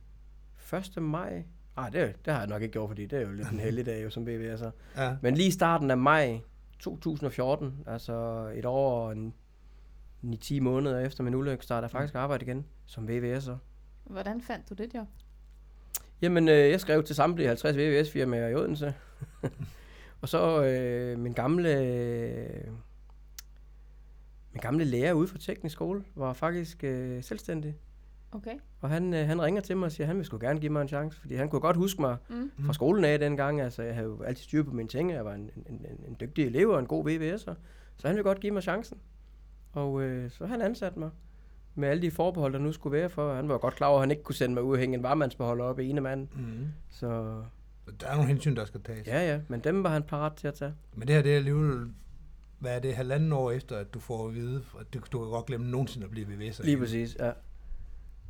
[0.74, 1.04] 1.
[1.04, 1.44] maj.
[1.78, 3.86] Ah, det, det har jeg nok ikke gjort, fordi det er jo lidt en heldig
[3.86, 4.70] dag jo, som BVS'er.
[4.98, 5.16] Ja.
[5.22, 6.40] Men lige i starten af maj
[6.80, 9.34] 2014, altså et år og en
[10.24, 13.56] 9-10 måneder efter min ulykke, starter jeg faktisk arbejde igen som VVS'er.
[14.04, 15.08] Hvordan fandt du det job?
[16.22, 18.94] Jamen, øh, jeg skrev til samtlige 50 VVS-firmaer i Odense.
[20.22, 21.70] og så øh, min gamle
[24.58, 27.76] min gamle lærer ude fra teknisk skole var faktisk øh, selvstændig.
[28.32, 28.52] Okay.
[28.82, 30.72] Og han, øh, han ringer til mig og siger, at han vil sgu gerne give
[30.72, 32.52] mig en chance, fordi han kunne godt huske mig Mm.
[32.66, 33.62] fra skolen af dengang.
[33.62, 35.12] Altså, jeg havde jo altid styr på mine ting.
[35.12, 37.54] Jeg var en, en, en, en dygtig elev og en god VVS'er.
[37.98, 38.98] Så han ville godt give mig chancen.
[39.74, 41.10] Og øh, så han ansat mig
[41.76, 43.34] med alle de forbehold, der nu skulle være for.
[43.36, 45.04] Han var godt klar over, at han ikke kunne sende mig ud og hænge en
[45.04, 46.28] varmandsbeholder op i ene mand.
[46.36, 46.68] Mm.
[46.90, 47.08] Så
[48.02, 49.08] Der er nogle hensyn, der skal tages.
[49.08, 50.74] ja, ja, men dem var han parat til at tage.
[50.96, 51.88] Men det her, det er alligevel,
[52.60, 55.30] hvad er det, halvanden år efter, at du får at vide, at du, du kan
[55.30, 56.66] godt glemme nogensinde at blive VVS'er.
[56.66, 57.32] Lige præcis, ja.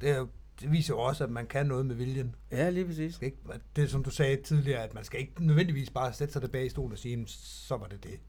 [0.02, 0.26] Det, er,
[0.62, 2.36] det viser jo også, at man kan noget med viljen.
[2.52, 3.20] Ja, lige præcis.
[3.22, 3.38] Ikke,
[3.76, 6.66] det er som du sagde tidligere, at man skal ikke nødvendigvis bare sætte sig tilbage
[6.66, 8.20] i stolen og sige, "Jamen, så var det det.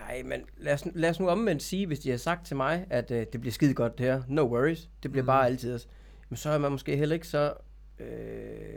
[0.00, 2.86] Nej, men lad os, lad os nu omvendt sige, hvis de har sagt til mig,
[2.90, 4.22] at øh, det bliver skide godt det her.
[4.28, 4.90] No worries.
[5.02, 5.24] Det bliver mm.
[5.24, 5.26] Mm.
[5.26, 5.80] bare altid.
[6.28, 7.54] Men så er man måske heller ikke så...
[8.00, 8.06] Øh,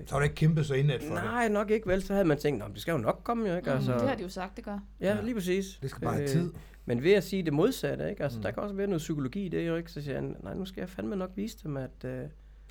[0.06, 1.24] Så har du ikke kæmpet så indad for det.
[1.24, 2.02] nej, nok ikke vel.
[2.04, 3.70] Så havde man tænkt, det skal jo nok komme jo, ikke?
[3.70, 4.80] Mm, Altså, det har de jo sagt, det gør.
[5.02, 5.22] Ja, Ja.
[5.22, 5.80] lige præcis.
[5.82, 6.54] Det skal bare have tid.
[6.86, 8.24] Men ved at sige det modsatte, ikke?
[8.24, 8.40] Altså, mm.
[8.40, 8.44] Mm.
[8.44, 9.92] der kan også være noget psykologi i det, jo ikke?
[9.92, 12.04] Så siger han, nej, nu skal jeg fandme nok vise dem, at...
[12.06, 12.24] Øh,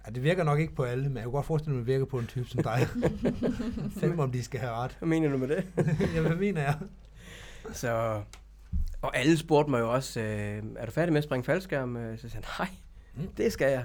[0.07, 1.93] Ja, det virker nok ikke på alle, men jeg kunne godt forestille mig, at det
[1.95, 2.87] virker på en type som dig.
[4.01, 4.97] Fem om de skal have ret.
[4.99, 5.65] hvad mener du med det?
[6.15, 6.75] ja, hvad mener jeg?
[7.73, 8.23] Så,
[9.03, 11.97] og alle spurgte mig jo også, øh, er du færdig med at springe faldskærm?
[11.97, 12.69] Øh, Så sagde jeg, nej,
[13.15, 13.29] Mm.
[13.37, 13.85] det skal jeg.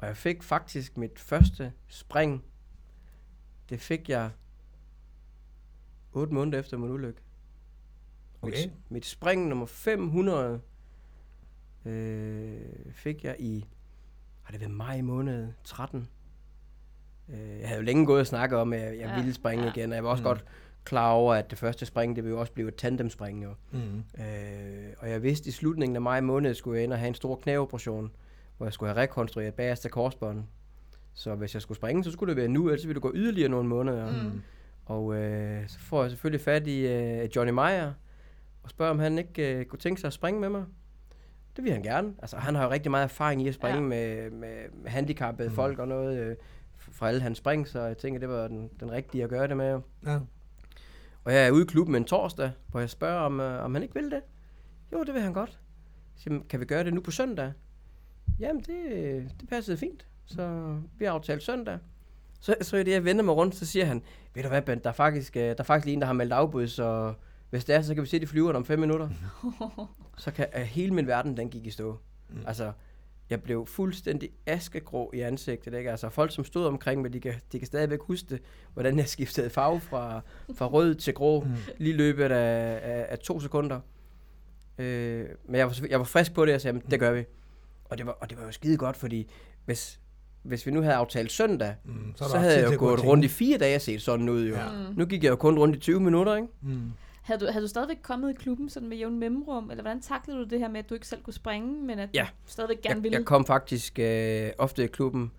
[0.00, 2.44] Og jeg fik faktisk mit første spring.
[3.70, 4.30] Det fik jeg
[6.12, 7.20] 8 måneder efter min ulykke.
[8.42, 8.66] Okay.
[8.66, 10.60] Mit, mit spring nummer 500
[11.84, 12.60] øh,
[12.92, 13.66] fik jeg i,
[14.42, 16.08] har det været maj måned 13.
[17.28, 19.64] Øh, jeg havde jo længe gået og snakket om, at jeg, jeg Ja, ville springe
[19.64, 19.70] ja.
[19.72, 20.26] igen, og jeg var også Mm.
[20.26, 20.44] godt
[20.84, 23.44] klar over, at det første spring, det ville jo også blive et tandemspring.
[23.44, 23.54] Jo.
[23.70, 24.04] Mm.
[24.24, 27.14] Øh, og jeg vidste, i slutningen af maj måned skulle jeg ind og have en
[27.14, 28.12] stor knæoperation,
[28.60, 30.44] hvor jeg skulle have rekonstrueret bagerste korsbånd.
[31.14, 33.48] Så hvis jeg skulle springe, så skulle det være nu, ellers ville det gå yderligere
[33.48, 34.22] nogle måneder.
[34.22, 34.40] Mm.
[34.86, 37.92] Og øh, så får jeg selvfølgelig fat i øh, Johnny Meyer,
[38.62, 40.64] og spørger, om han ikke øh, kunne tænke sig at springe med mig.
[41.56, 42.14] Det vil han gerne.
[42.18, 43.84] Altså, han har jo rigtig meget erfaring i at springe Ja.
[43.84, 45.54] med, med, med handicappede Mm.
[45.54, 46.36] folk og noget øh,
[46.78, 49.56] fra alle hans spring, så jeg tænker, det var den, den rigtige at gøre det
[49.56, 49.80] med.
[50.06, 50.18] Ja.
[51.24, 53.82] Og jeg er ude i klubben en torsdag, hvor jeg spørger, om, øh, om han
[53.82, 54.20] ikke vil det.
[54.92, 55.58] Jo, det vil han godt.
[56.16, 57.52] Så, kan vi gøre det nu på søndag?
[58.40, 60.06] Jamen, det, det passede fint.
[60.26, 61.78] Så vi har aftalt søndag.
[62.40, 64.02] Så, så er det, jeg vender mig rundt, så siger han,
[64.34, 66.12] ved du hvad, Bent, der er faktisk, øh, der er faktisk lige en, der har
[66.14, 67.14] meldt afbud, så
[67.50, 69.08] hvis det er, så kan vi se de flyverne om fem minutter.
[70.18, 71.98] så kan uh, hele min verden, den gik i stå.
[72.28, 72.36] Mm.
[72.36, 72.42] Mm.
[72.46, 72.72] Altså,
[73.30, 75.74] jeg blev fuldstændig askegrå i ansigtet.
[75.74, 75.90] Ikke?
[75.90, 78.40] Altså, folk, som stod omkring mig, de kan, de kan stadigvæk huske det,
[78.74, 80.20] hvordan jeg skiftede farve fra,
[80.54, 81.50] fra rød til grå, Mm.
[81.78, 83.80] lige løbet af, af, af to sekunder.
[84.78, 87.24] Øh, men jeg var, jeg var frisk på det, og sagde, "Men det gør vi.
[87.90, 89.30] Og det var, og det var jo skide godt, fordi
[89.64, 90.00] hvis,
[90.42, 92.12] hvis vi nu havde aftalt søndag, Mm.
[92.16, 94.54] så, så havde jeg jo gået rundt i fire dage og set sådan ud jo.
[94.54, 94.66] Ja.
[94.72, 94.94] Mm.
[94.96, 96.48] Nu gik jeg jo kun rundt i 20 minutter, ikke?
[96.62, 96.92] Mm.
[97.22, 100.38] Havde du, havde du stadigvæk kommet i klubben sådan med jævn mellemrum, eller hvordan taklede
[100.38, 102.26] du det her med, at du ikke selv kunne springe, men at Ja.
[102.46, 103.18] du stadigvæk gerne Jeg, ville?
[103.18, 105.32] jeg kom faktisk øh, ofte i klubben.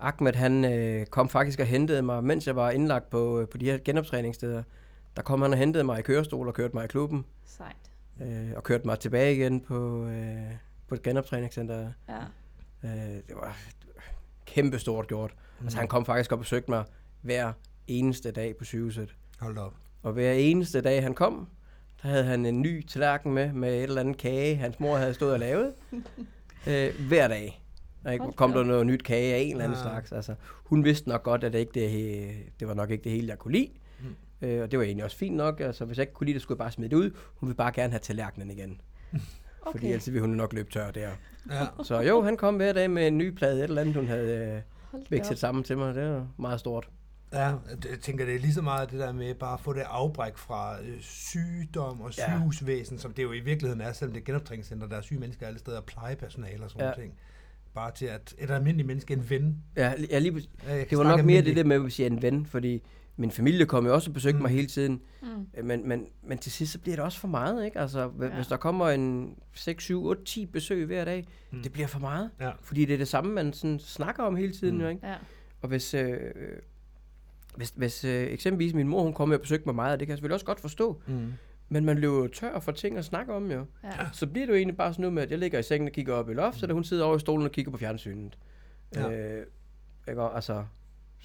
[0.00, 3.58] Ahmed, han øh, kom faktisk og hentede mig, mens jeg var indlagt på, øh, på
[3.58, 4.62] de her genoptræningssteder.
[5.16, 7.24] Der kom han og hentede mig i kørestol og kørte mig i klubben.
[7.44, 7.76] Sejt.
[8.22, 10.36] Øh, og kørte mig tilbage igen på, øh,
[10.88, 11.92] på et genoptræningscenter.
[12.08, 12.18] Ja.
[12.84, 12.90] Øh,
[13.28, 13.58] det var
[14.46, 15.34] kæmpe stort gjort.
[15.60, 15.66] Mm.
[15.66, 16.84] Altså han kom faktisk og besøgte mig
[17.22, 17.52] hver
[17.86, 19.14] eneste dag på sygehuset.
[19.40, 19.74] Hold op.
[20.02, 21.48] Og hver eneste dag han kom,
[22.02, 25.14] der havde han en ny tallerken med, med et eller andet kage, hans mor havde
[25.14, 25.74] stået og lavet.
[26.68, 27.62] øh, hver dag.
[28.04, 29.82] Der ikke, kom der noget nyt kage af en eller anden Ja.
[29.82, 30.12] slags.
[30.12, 30.34] Altså,
[30.64, 32.30] hun vidste nok godt, at det, ikke det,
[32.60, 33.70] det var nok ikke det hele, jeg kunne lide.
[34.00, 34.46] Mm.
[34.46, 35.60] Øh, og det var egentlig også fint nok.
[35.60, 37.10] Altså, hvis jeg ikke kunne lide det, skulle jeg bare smide det ud.
[37.34, 38.80] Hun ville bare gerne have tallerkenen igen.
[39.66, 39.78] Okay.
[39.78, 41.10] Fordi ellers ville hun nok løbe tør der.
[41.50, 41.66] Ja.
[41.84, 44.62] Så jo, han kom hver dag med en ny plade, et eller andet, hun havde
[45.12, 45.36] øh, op.
[45.36, 45.94] sammen til mig.
[45.94, 46.88] Det var meget stort.
[47.32, 47.52] Ja,
[47.82, 49.82] det- jeg tænker, det er lige så meget det der med bare at få det
[49.86, 52.24] afbræk fra øh, sygdom og Ja.
[52.24, 55.46] sygehusvæsen, som det jo i virkeligheden er, selvom det er genoptræningscenter, der er syge mennesker
[55.46, 56.88] alle steder, og plejepersonale og sådan Ja.
[56.88, 56.94] ja.
[56.94, 57.14] ting.
[57.74, 59.62] Bare til at et almindeligt menneske, en ven.
[59.76, 60.42] Ja, ja lige.
[60.66, 62.82] Ja, jeg det var nok mere det der med, at vi siger en ven, fordi
[63.16, 64.42] min familie kom jo også og besøgte mm.
[64.42, 64.56] mig Mm.
[64.56, 65.02] hele tiden.
[65.22, 65.28] Mm.
[65.58, 67.78] Øh, Men, men, men til sidst, så bliver det også for meget, ikke?
[67.80, 68.28] Altså, ja.
[68.34, 71.56] Hvis der kommer en 6, 7, 8, 10 besøg hver dag, mm.
[71.56, 71.62] Mm.
[71.62, 72.30] det bliver for meget.
[72.40, 72.50] Ja.
[72.60, 74.78] Fordi det er det samme, man sådan snakker om hele tiden, Mm.
[74.78, 74.82] mm.
[74.84, 75.06] jo, ikke?
[75.06, 75.14] Ja.
[75.62, 76.18] Og hvis, øh,
[77.56, 80.10] hvis, hvis øh, eksempelvis min mor, hun kommer og besøgte mig meget, og det kan
[80.12, 81.32] jeg selvfølgelig også godt forstå, Mm.
[81.68, 83.64] men man løber tør for ting at snakke om, jo.
[83.84, 83.90] Ja.
[84.12, 85.92] Så bliver det jo egentlig bare sådan noget med, at jeg ligger i sengen og
[85.92, 88.38] kigger op i loftet, og hun sidder over i stolen og kigger på fjernsynet.
[88.94, 89.10] Ja.
[89.10, 89.46] Øh,
[90.08, 90.22] ikke?
[90.22, 90.64] Og Altså,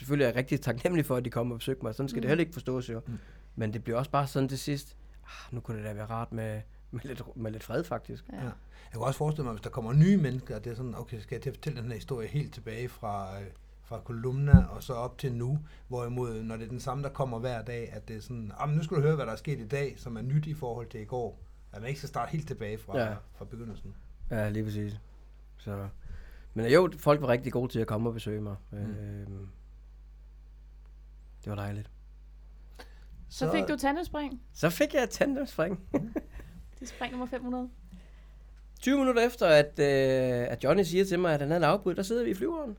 [0.01, 1.95] selvfølgelig er jeg rigtig taknemmelig for, at de kommer og besøger mig.
[1.95, 2.21] Sådan skal mm.
[2.21, 3.01] det heller ikke forstås jo.
[3.07, 3.17] Mm.
[3.55, 6.31] Men det bliver også bare sådan til sidst, ah, nu kunne det da være rart
[6.31, 8.25] med, med, lidt, med lidt fred faktisk.
[8.33, 8.37] Ja.
[8.37, 8.43] Ja.
[8.43, 8.51] Jeg
[8.93, 11.41] kan også forestille mig, hvis der kommer nye mennesker, det er sådan, okay, skal jeg
[11.41, 13.47] til at fortælle den her historie helt tilbage fra, øh,
[13.83, 17.39] fra kolumna og så op til nu, hvorimod, når det er den samme, der kommer
[17.39, 19.35] hver dag, at det er sådan, ah, men nu skal du høre, hvad der er
[19.35, 21.39] sket i dag, som er nyt i forhold til i går.
[21.73, 23.13] At man ikke skal starte helt tilbage fra, Ja.
[23.35, 23.93] fra begyndelsen.
[24.31, 24.99] Ja, lige præcis.
[25.57, 25.87] Så.
[26.53, 28.55] Men jo, folk var rigtig gode til at komme og besøge mig.
[28.71, 28.77] Mm.
[29.27, 29.47] Mm.
[31.43, 31.89] Det var dejligt.
[33.29, 34.41] Så fik du tandemspring.
[34.53, 35.79] Så fik jeg et tandemspring.
[36.79, 37.69] Det er spring nummer 500.
[38.79, 41.95] 20 minutter efter, at, øh, at Johnny siger til mig, at han havde en afbud,
[41.95, 42.77] der sidder vi i flyveren.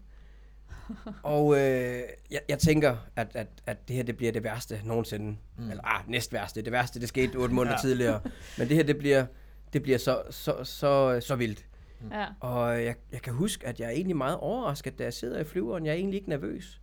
[1.22, 5.26] og øh, jeg, jeg tænker, at, at, at det her det bliver det værste nogensinde.
[5.26, 5.64] Mm.
[5.64, 5.70] Mm.
[5.70, 6.62] Eller ah, næst værste.
[6.62, 7.80] Det værste, det skete 8 måneder ja.
[7.80, 8.20] Tidligere.
[8.58, 9.26] Men det her, det bliver,
[9.72, 11.66] det bliver så, så, så, så vildt.
[12.10, 12.26] Ja.
[12.40, 15.44] Og jeg, jeg kan huske, at jeg er egentlig meget overrasket, da jeg sidder i
[15.44, 15.86] flyveren.
[15.86, 16.80] Jeg er egentlig ikke nervøs.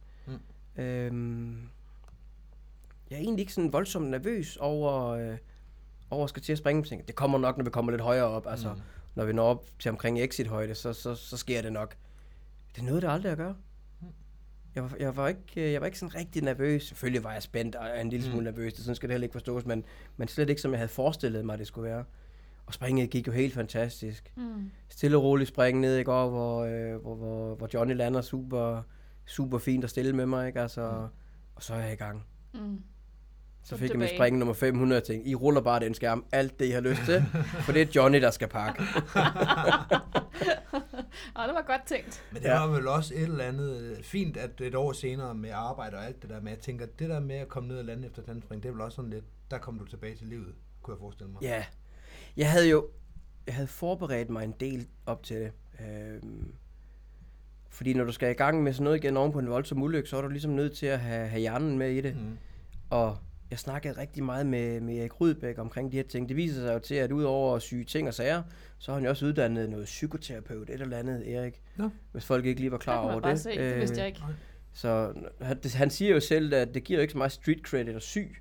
[0.76, 0.82] Mm.
[0.84, 1.70] Øhm,
[3.10, 5.38] jeg er egentlig ikke sådan voldsomt nervøs over, øh,
[6.10, 8.26] over og skal til at springe, tænker, det kommer nok, når vi kommer lidt højere
[8.26, 8.48] op.
[8.48, 8.80] Altså, Mm.
[9.16, 11.96] når vi når op til omkring exit-højde, så, så, så sker det nok.
[12.76, 13.56] Det nåede det aldrig at gøre.
[14.76, 16.84] Jeg var, jeg, var ikke, øh, jeg var ikke sådan rigtig nervøs.
[16.88, 18.44] Selvfølgelig var jeg spændt og en lille smule Mm.
[18.44, 18.74] nervøs.
[18.74, 19.84] Det sådan skal det heller ikke forstås, men,
[20.18, 22.04] men slet ikke som jeg havde forestillet mig, det skulle være.
[22.66, 24.32] Og springet gik jo helt fantastisk.
[24.36, 24.72] Mm.
[24.90, 28.82] Stille og roligt springe ned i går, hvor, øh, hvor, hvor, hvor Johnny lander super,
[29.30, 30.48] super fint og stille med mig.
[30.48, 30.62] Ikke?
[30.62, 31.08] Altså, Mm.
[31.56, 32.26] Og så er jeg i gang.
[32.54, 32.82] Mm.
[33.64, 36.60] Så fik jeg mit spring nummer 500 og tænkte, I ruller bare den skærm, alt
[36.60, 37.26] det I har lyst til,
[37.66, 38.82] for det er Johnny, der skal pakke.
[41.36, 42.24] Og det var godt tænkt.
[42.32, 45.50] Men det var vel også et eller andet øh, fint, at et år senere med
[45.54, 47.86] arbejde og alt det der med, jeg tænker, det der med at komme ned og
[47.86, 50.56] lande efter tandspring, det er vel også sådan lidt, der kom du tilbage til livet,
[50.82, 51.42] kunne jeg forestille mig.
[51.42, 51.66] Ja,
[52.38, 52.88] jeg havde jo
[53.46, 55.52] jeg havde forberedt mig en del op til det.
[55.88, 56.54] Øhm,
[57.70, 60.10] fordi når du skal i gang med sådan noget igen oven på en voldsom ulykke,
[60.10, 62.16] så er du ligesom nødt til at have, have hjernen med i det.
[62.16, 62.38] Mm.
[62.90, 63.18] Og
[63.52, 66.30] jeg snakkede rigtig meget med, med Erik Rydbæk omkring de her ting.
[66.30, 68.44] Det viser sig jo til, at udover at syge ting og sager,
[68.78, 71.62] så har han jo også uddannet noget psykoterapeut, et eller andet, Erik.
[71.76, 71.90] Nå.
[72.12, 73.40] Hvis folk ikke lige var klar over bare det.
[73.40, 73.58] se.
[73.58, 74.22] Det vidste jeg ikke.
[74.74, 77.60] Så han, det, han siger jo selv, at det giver jo ikke så meget street
[77.60, 78.38] credit at syg,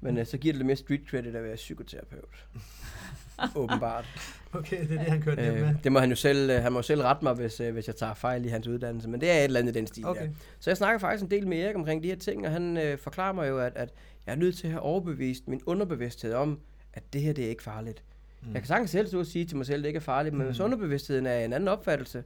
[0.00, 2.46] men uh, så giver det lidt mere street credit at være psykoterapeut.
[3.56, 4.04] Åbenbart.
[4.52, 5.62] Okay, det er det, han kørte hjem med.
[5.62, 7.72] Øh, det må han jo selv, øh, han må jo selv rette mig, hvis, øh,
[7.72, 9.86] hvis jeg tager fejl i hans uddannelse, men det er et eller andet i den
[9.86, 10.22] stil Okay.
[10.22, 10.28] der.
[10.60, 12.98] Så jeg snakker faktisk en del med Erik omkring de her ting, og han øh,
[12.98, 13.92] forklarer mig jo, at, at
[14.26, 16.60] jeg er nødt til at have overbevist min underbevidsthed om,
[16.92, 18.02] at det her det er ikke farligt.
[18.42, 18.48] Mm.
[18.48, 18.54] Mm.
[18.54, 20.34] Jeg kan sagtens selv stå og sige til mig selv, at det ikke er farligt,
[20.34, 20.46] men Mm.
[20.48, 22.24] hvis underbevidstheden er en anden opfattelse,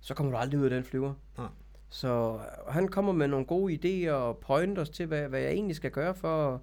[0.00, 1.14] så kommer du aldrig ud af den flyver.
[1.38, 1.46] Nej.
[1.90, 3.74] Så øh, han kommer med nogle gode
[4.08, 6.62] idéer og pointers til, hvad, hvad jeg egentlig skal gøre for,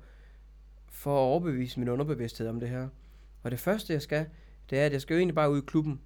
[0.89, 2.87] for at overbevise min underbevidsthed om det her.
[3.43, 4.25] Og det første, jeg skal,
[4.69, 6.01] det er, at jeg skal jo egentlig bare ud i klubben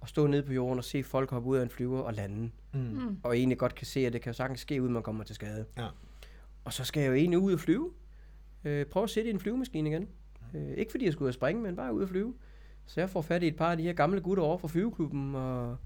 [0.00, 2.50] og stå nede på jorden og se folk hoppe ud af en flyver og lande.
[2.72, 2.80] Mm.
[2.80, 3.18] Mm.
[3.22, 5.34] Og egentlig godt kan se, at det kan jo sagtens ske, uden man kommer til
[5.34, 5.66] skade.
[5.78, 5.88] Ja.
[6.64, 7.92] Og så skal jeg jo egentlig ud og flyve.
[8.64, 10.08] Øh, prøve at sætte i en flyvemaskine igen.
[10.54, 12.34] Øh, ikke fordi jeg skulle ud og springe, men bare ud og flyve.
[12.86, 15.34] Så jeg får fat i et par af de her gamle gutter over fra flyveklubben,
[15.34, 15.76] og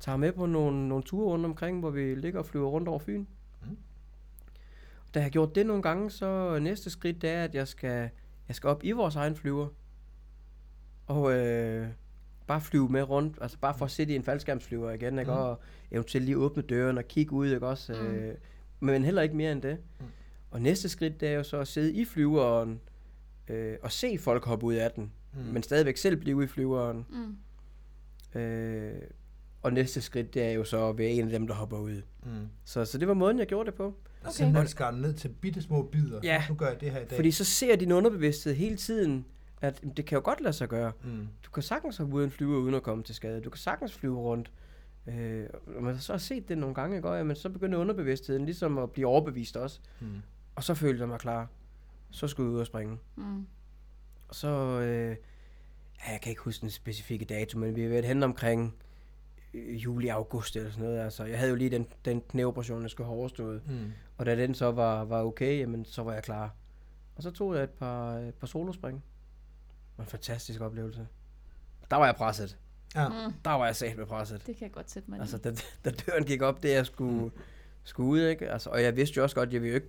[0.00, 2.98] tager med på nogle, nogle ture rundt omkring, hvor vi ligger og flyver rundt over
[2.98, 3.24] Fyn.
[3.62, 3.76] Mm.
[5.14, 8.10] Da jeg har gjort det nogle gange, så næste skridt det er, at jeg skal,
[8.48, 9.68] jeg skal op i vores egen flyver.
[11.06, 11.86] Og øh,
[12.46, 15.30] bare flyve med rundt, altså bare for at sidde i en faldskærmsflyver igen, ikke?
[15.30, 15.36] Mm.
[15.36, 17.92] Og eventuelt lige åbne døren og kigge ud, ikke også?
[17.92, 17.98] Mm.
[18.06, 18.34] Øh,
[18.80, 19.78] men heller ikke mere end det.
[20.00, 20.06] Mm.
[20.50, 22.80] Og næste skridt, det er jo så at sidde i flyveren
[23.48, 25.40] øh, og se folk hoppe ud af den, Mm.
[25.40, 25.46] mm.
[25.52, 27.06] men stadigvæk selv blive i flyveren.
[27.10, 28.40] Mm.
[28.40, 28.92] Øh,
[29.62, 32.02] og næste skridt, det er jo så at være en af dem, der hopper ud.
[32.24, 32.30] Mm.
[32.64, 33.84] Så, så det var måden, jeg gjorde det på.
[33.84, 34.32] Og Okay.
[34.32, 36.20] simpelthen skar ned til bitte små bidder.
[36.22, 36.42] Ja.
[36.48, 37.16] Nu gør jeg det her i dag.
[37.16, 39.24] Fordi så ser din underbevidsthed hele tiden,
[39.62, 40.92] at det kan jo godt lade sig gøre.
[41.04, 41.28] Mm.
[41.46, 43.40] Du kan sagtens hoppe ud en flyver uden at komme til skade.
[43.40, 44.52] Du kan sagtens flyve rundt.
[45.06, 45.46] Øh,
[45.76, 47.08] og man så har set det nogle gange, ikke?
[47.08, 49.80] Og, jamen, så begynder underbevidstheden ligesom at blive overbevist også.
[50.00, 50.22] Mm.
[50.54, 51.48] Og så følte jeg mig klar.
[52.10, 52.98] Så skulle jeg ud og springe.
[53.16, 53.46] Mm.
[54.28, 54.48] Og så,
[54.80, 55.16] øh,
[56.06, 58.74] ja, jeg kan ikke huske den specifikke dato, men vi har været hen omkring
[59.54, 61.00] øh, juli, august eller sådan noget.
[61.00, 63.62] Altså, jeg havde jo lige den, den knæoperation, jeg skulle have overstået.
[63.66, 63.92] Mm.
[64.16, 66.54] Og da den så var, var okay, jamen, så var jeg klar.
[67.16, 69.04] Og så tog jeg et par, et par solospring.
[70.02, 71.06] Det var en fantastisk oplevelse.
[71.90, 72.58] Der var jeg presset.
[72.94, 73.08] Ja.
[73.08, 73.32] Mm.
[73.44, 74.46] Der var jeg sat med presset.
[74.46, 76.86] Det kan jeg godt sætte mig Altså, altså, da, da døren gik op, det jeg
[76.86, 77.30] skulle,
[77.84, 78.50] skulle ud, ikke?
[78.50, 79.88] Altså, og jeg vidste jo også godt, at jeg ville ikke,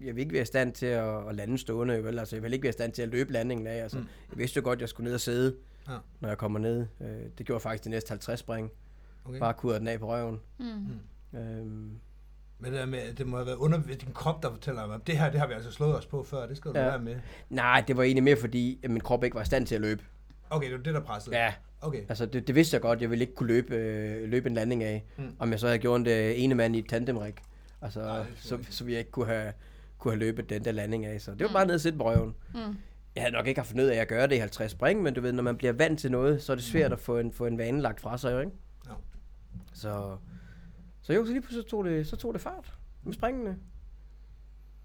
[0.00, 2.18] jeg ville ikke være i stand til at, at lande stående, vel?
[2.18, 3.82] Altså, jeg ville ikke være i stand til at løbe landingen af.
[3.82, 4.02] Altså, Mm.
[4.04, 4.08] mm.
[4.30, 5.56] Jeg vidste jo godt, at jeg skulle ned og sidde,
[5.88, 5.98] Ja.
[6.20, 6.86] når jeg kommer ned.
[7.00, 7.08] Øh,
[7.38, 8.70] det gjorde jeg faktisk de næste 50 spring.
[9.24, 9.38] Okay.
[9.38, 10.40] Bare kurret den af på røven.
[10.58, 11.38] mm.
[11.38, 11.98] Øhm,
[12.62, 15.30] Men det, med, det må have været under din krop, der fortæller mig, det her
[15.30, 16.84] det har vi altså slået os på før, det skal du Ja.
[16.84, 17.16] være med.
[17.50, 19.80] nej, det var egentlig mere fordi, at min krop ikke var i stand til at
[19.80, 20.02] løbe.
[20.50, 21.36] Okay, det var det, der pressede.
[21.36, 22.00] Ja, Okay.
[22.08, 23.00] altså det, det vidste jeg godt.
[23.00, 25.24] Jeg ville ikke kunne løbe, øh, løbe en landing af, Mm.
[25.24, 25.36] mm.
[25.38, 27.34] om jeg så havde gjort det ene mand i et tandemrik.
[27.82, 29.52] Altså, Nej, så, så ville jeg ikke kunne have,
[29.98, 31.20] kunne have løbet den der landing af.
[31.20, 31.52] Så det var Mm.
[31.52, 32.34] bare ned og sidde på røven.
[32.54, 32.60] Mm.
[33.14, 35.20] Jeg havde nok ikke haft fundet af at gøre det i 50 spring, men du
[35.20, 37.46] ved, når man bliver vant til noget, så er det svært at få en, få
[37.46, 38.52] en vane lagt fra sig, ikke?
[38.86, 38.92] Ja.
[39.74, 40.16] Så,
[41.02, 43.58] så jo, så lige pludselig så tog det, så tog det fart med springene.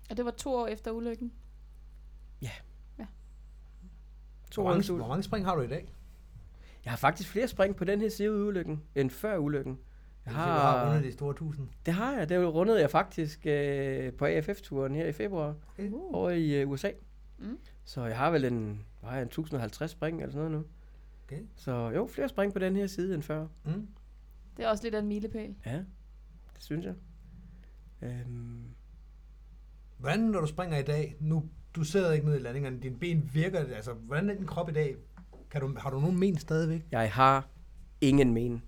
[0.10, 1.32] Og det var to år efter ulykken.
[4.52, 5.94] To Hvor år mange, efter hvor mange spring har du i dag?
[6.86, 9.80] Jeg har faktisk flere spring på den her side af ulykken, end før ulykken.
[10.26, 11.68] Jeg sige, Du har rundet de store tusind.
[11.86, 12.30] Det har jeg.
[12.30, 15.90] Det rundede jeg faktisk øh, på AFF-turen her i februar Okay.
[15.92, 16.16] Uh.
[16.16, 16.92] over i øh, USA.
[17.38, 17.60] Mm.
[17.84, 20.72] Så jeg har vel en, hvad har jeg, en 1050 spring eller sådan noget nu.
[21.26, 21.42] Okay.
[21.56, 23.48] Så jo, flere spring på den her side end før.
[23.66, 23.88] Mm.
[24.58, 25.56] Det er også lidt af en milepæl.
[25.66, 25.84] Ja,
[26.58, 26.94] det synes jeg.
[28.02, 28.64] Øhm,
[29.98, 33.30] Hvordan, når du springer i dag, nu, du sidder ikke nede i landingerne, dine ben
[33.34, 34.96] virker, altså, hvordan er din krop i dag?
[35.52, 36.82] Kan du, har du nogen men stadigvæk?
[36.92, 37.48] jeg har
[38.02, 38.62] ingen men.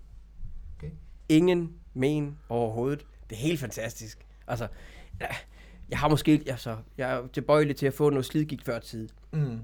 [0.78, 0.92] Okay.
[1.30, 3.06] Ingen men overhovedet.
[3.30, 4.26] Det er helt fantastisk.
[4.48, 4.68] Altså,
[5.90, 9.10] jeg har måske, altså, jeg er tilbøjelig til at få noget slidgigt før tid.
[9.34, 9.60] Mm.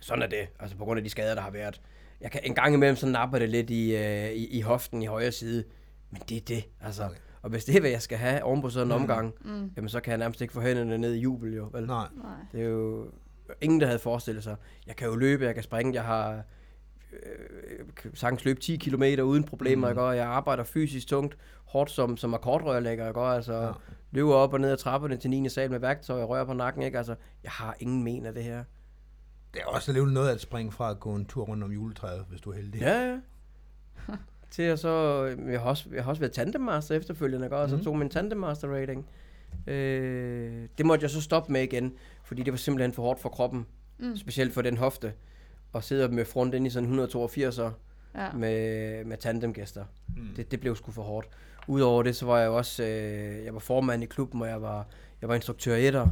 [0.00, 0.48] sådan er det.
[0.60, 1.80] Altså på grund af de skader, der har været.
[2.20, 5.06] Jeg kan en gang imellem så napper det lidt i, øh, i, i hoften i
[5.06, 5.64] højre side.
[6.10, 6.64] Men det er det.
[6.80, 7.16] Altså, Okay.
[7.44, 9.02] Og hvis det er, hvad jeg skal have oven på sådan en Mm.
[9.02, 9.70] omgang, Mm.
[9.76, 11.68] jamen så kan jeg nærmest ikke få hænderne ned i jubel jo.
[11.72, 11.86] Vel?
[11.86, 12.06] Nej.
[12.22, 12.32] Nej.
[12.52, 13.06] Det er jo
[13.60, 14.56] ingen, der havde forestillet sig.
[14.86, 16.42] Jeg kan jo løbe, jeg kan springe, jeg har
[17.12, 19.98] øh, kan sagtens løbe 10 km uden problemer, Mm.
[19.98, 23.70] jeg, jeg arbejder fysisk tungt, hårdt som, som akkordrørlægger, jeg går, altså ja.
[24.10, 25.48] løber op og ned ad trapperne til 9.
[25.48, 26.98] sal med værktøj og rører på nakken, ikke?
[26.98, 28.64] Altså, jeg har ingen men af det her.
[29.54, 32.24] Det er også alligevel noget at springe fra at gå en tur rundt om juletræet,
[32.28, 32.80] hvis du er heldig.
[32.80, 33.18] Ja, ja.
[34.54, 37.56] til at så, jeg har også, jeg har også været tandemmaster efterfølgende, ikke?
[37.56, 37.84] og så Mhm.
[37.84, 39.06] tog min tandemmaster rating.
[39.66, 41.92] Øh, det måtte jeg så stoppe med igen,
[42.24, 43.66] fordi det var simpelthen for hårdt for kroppen,
[43.98, 44.16] Mm.
[44.16, 45.12] specielt for den hofte,
[45.72, 47.70] og sidde med front ind i sådan 182'er
[48.14, 48.32] Ja.
[48.32, 49.84] med, med tandemgæster.
[50.16, 50.22] Mm.
[50.36, 51.28] Det, det blev sgu for hårdt.
[51.68, 54.86] Udover det, så var jeg også, øh, jeg var formand i klubben, og jeg var,
[55.20, 56.08] jeg var instruktør i etter.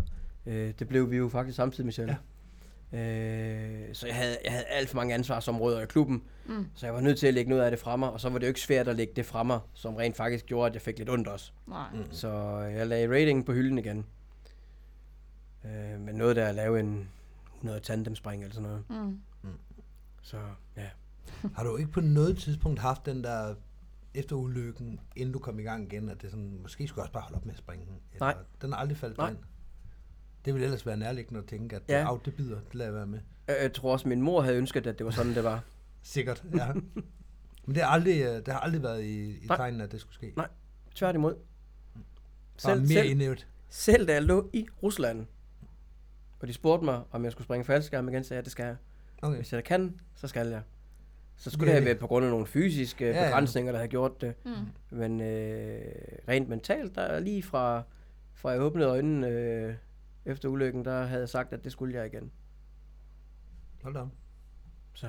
[0.46, 2.12] Øh, det blev vi jo faktisk samtidig, Michelle.
[2.12, 2.16] Ja.
[2.92, 6.66] Øh, så jeg havde, jeg havde alt for mange ansvarsområder i klubben, Mm.
[6.74, 8.38] så jeg var nødt til at lægge noget af det fra mig, og så var
[8.38, 10.82] det jo ikke svært at lægge det fra mig, som rent faktisk gjorde, at jeg
[10.82, 11.52] fik lidt ondt også.
[11.66, 11.86] Nej.
[11.94, 12.04] Mm.
[12.12, 14.06] Så jeg lagde ratingen på hylden igen.
[15.64, 17.08] Øh, men noget der at lave en
[17.56, 18.84] 100 tandemspring eller sådan noget.
[19.42, 19.50] Mm.
[20.22, 20.36] Så
[20.76, 20.88] ja.
[21.56, 23.54] Har du ikke på noget tidspunkt haft den der
[24.14, 27.12] efter ulykken, inden du kom i gang igen, at det sådan, måske skulle jeg også
[27.12, 27.84] bare holde op med at springe?
[27.84, 28.34] Eller, Nej.
[28.62, 29.28] Den har aldrig faldet Nej.
[29.30, 29.38] ind.
[30.44, 31.98] Det ville ellers være nærliggende at tænke, at Ja.
[32.00, 32.16] ja.
[32.24, 33.18] det bider, det lader jeg være med.
[33.48, 35.64] Jeg, jeg tror også, min mor havde ønsket, at det var sådan, det var.
[36.02, 36.72] Sikkert, ja.
[37.66, 40.14] Men det har aldrig, øh, det har aldrig været i, i tegnen, at det skulle
[40.14, 40.32] ske.
[40.36, 40.48] Nej.
[40.94, 41.34] Tværtimod.
[41.34, 42.02] Bare
[42.56, 43.46] Selv, mere selv, indævet.
[43.68, 45.26] selv da jeg lå i Rusland,
[46.40, 48.76] og de spurgte mig, om jeg skulle springe faldskærm igen, sagde jeg, det skal jeg.
[49.22, 49.36] Okay.
[49.36, 50.62] Hvis jeg kan, så skal jeg.
[51.36, 53.24] Så skulle Ja, det have været på grund af nogle fysiske Ja, ja.
[53.28, 54.34] begrænsninger, der havde gjort det.
[54.44, 54.52] Mm.
[54.90, 55.80] Men øh,
[56.28, 57.82] rent mentalt, der er lige fra,
[58.34, 59.74] fra jeg åbnede øjnene øh,
[60.26, 62.30] efter ulykken, der havde jeg sagt, at det skulle jeg igen.
[63.82, 64.00] Hold da.
[64.94, 65.06] Så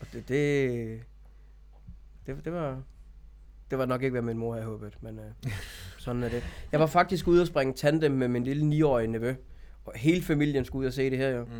[0.00, 1.02] og det, det,
[2.26, 2.82] det, det var
[3.70, 5.24] det var nok ikke, hvad min mor havde håbet, men øh,
[5.98, 6.44] sådan er det.
[6.72, 9.34] Jeg var faktisk ude og springe tandem med min lille 9-årige nevø,
[9.84, 11.50] og hele familien skulle ud og se det her jo, Mm.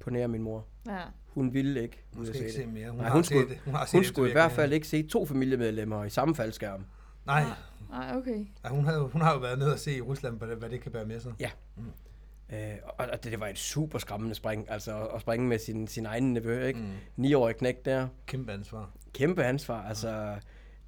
[0.00, 0.66] på nær min mor.
[0.86, 0.98] Ja.
[1.26, 2.62] Hun ville ikke Hun ud og se ikke det.
[2.64, 2.90] se mere.
[2.90, 3.58] Hun, Nej, har hun skulle- det.
[3.64, 6.34] Hun, har set Hun det skulle i hvert fald ikke se to familiemedlemmer i samme
[6.34, 6.84] faldskærm.
[7.28, 7.44] Nej,
[7.90, 8.46] Nej, okay.
[8.64, 10.68] ja, hun, havde, hun har jo været nede og se i Rusland, hvad det, hvad
[10.70, 11.32] det kan bære med sig.
[12.52, 15.86] Øh, og og det, det var et super skræmmende spring, altså at, springe med sin,
[15.88, 16.80] sin egen nevø, ikke?
[17.16, 17.24] Mm.
[17.24, 18.08] 9-årig knæk der.
[18.26, 18.90] Kæmpe ansvar.
[19.14, 20.08] Kæmpe ansvar, altså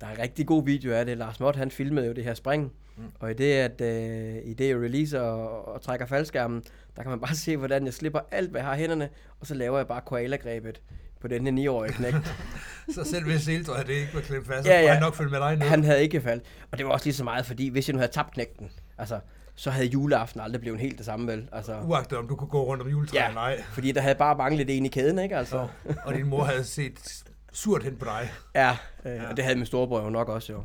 [0.01, 1.19] der er en rigtig god video af det.
[1.19, 3.03] Lars Mott, han filmede jo det her spring, Mm.
[3.03, 3.11] mm.
[3.21, 6.63] og i det, at øh, i det, jeg releaser og, og trækker faldskærmen,
[6.97, 9.09] der kan man bare se, hvordan jeg slipper alt, hvad jeg har hænderne,
[9.41, 10.81] og så laver jeg bare koala-grebet
[11.21, 12.15] på den her 9-årige knæk.
[12.95, 14.93] Så selv hvis Seeltøj det ikke var klemt fast, Ja, så ja, ja.
[14.93, 15.67] han nok følge med dig ned.
[15.67, 16.45] han havde ikke faldt.
[16.73, 19.21] Og det var også lige så meget, fordi hvis jeg nu havde tabt knægten, altså,
[19.55, 21.49] så havde juleaften aldrig blevet helt det samme, vel?
[21.53, 23.29] Altså, Uagtet om du kunne gå rundt om juletræet Ja.
[23.29, 23.63] eller ej.
[23.73, 25.37] fordi der havde bare manglet en i kæden, ikke?
[25.37, 28.31] Altså, Så, og din mor havde set surt hen på dig.
[28.55, 29.29] ja, øh, Ja.
[29.31, 30.65] og det havde min storebror jo nok også, jo.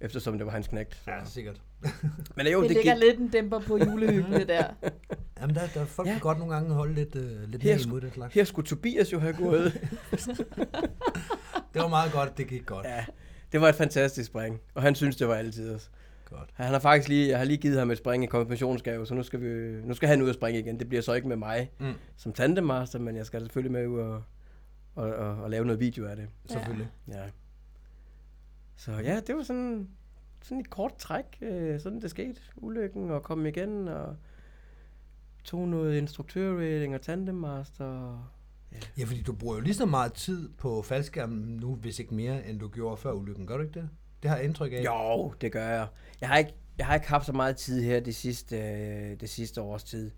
[0.00, 0.98] Eftersom det var hans knægt.
[1.06, 1.56] Ja, sikkert.
[2.36, 4.64] Men jo, det, det, ligger gik, lidt en dæmper på julehyggen, det der.
[5.42, 6.12] Jamen, der, der folk Ja.
[6.12, 8.34] kan godt nogle gange holde lidt, uh, lidt Her sku- imod det slags.
[8.34, 9.72] her skulle Tobias jo have gået.
[11.74, 12.86] Det var meget godt, det gik godt.
[12.86, 13.04] ja,
[13.52, 15.78] det var et fantastisk spring, og han synes det var altid.
[16.24, 16.50] Godt.
[16.54, 19.22] Han har faktisk lige, jeg har lige givet ham et spring i konfirmationsgave, så nu
[19.22, 20.78] skal, vi, nu skal han ud og springe igen.
[20.78, 21.92] Det bliver så ikke med mig Mm.
[22.16, 24.22] som tandemaster, men jeg skal selvfølgelig med ud og,
[24.94, 26.28] og, og, og lave noget video af det.
[26.46, 26.88] Selvfølgelig.
[27.08, 27.22] Ja.
[28.76, 29.88] Så ja, det var sådan,
[30.42, 32.40] sådan et kort træk, øh, sådan det skete.
[32.56, 34.16] Ulykken og komme igen og
[35.44, 37.84] tog noget instruktørrating og tandemmaster.
[37.84, 38.24] og-
[38.98, 42.46] Ja, fordi du bruger jo lige så meget tid på faldskærmen nu, hvis ikke mere,
[42.48, 43.46] end du gjorde før ulykken.
[43.46, 43.88] Gør du ikke det?
[44.22, 44.84] Det har jeg indtryk af.
[44.84, 45.86] Jo, det gør jeg.
[46.20, 49.28] Jeg har ikke, jeg har ikke haft så meget tid her det sidste, øh, det
[49.28, 50.10] sidste års tid,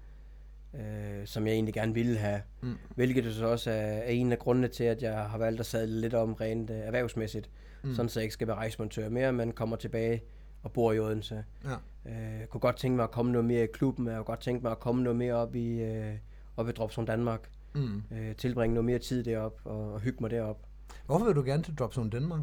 [0.75, 2.41] øh, som jeg egentlig gerne ville have.
[2.61, 2.75] Mm.
[2.95, 6.01] Hvilket så også er, er en af grundene til, at jeg har valgt at sadle
[6.01, 7.51] lidt om rent øh, erhvervsmæssigt.
[7.83, 7.89] Mm.
[7.89, 7.95] Mm.
[7.95, 10.23] Sådan så jeg ikke skal være rejsemontør mere, men kommer tilbage
[10.65, 11.45] og bor i Odense.
[11.65, 11.75] Ja.
[12.11, 14.41] Øh, jeg kunne godt tænke mig at komme noget mere i klubben, jeg kunne godt
[14.41, 16.15] tænke mig at komme noget mere op i, øh,
[16.57, 17.51] op i Dropzone Danmark.
[17.75, 18.03] Mm.
[18.13, 20.59] Øh, tilbringe noget mere tid derop og, og hygge mig derop.
[21.07, 22.41] Hvorfor vil du gerne til Dropzone Danmark?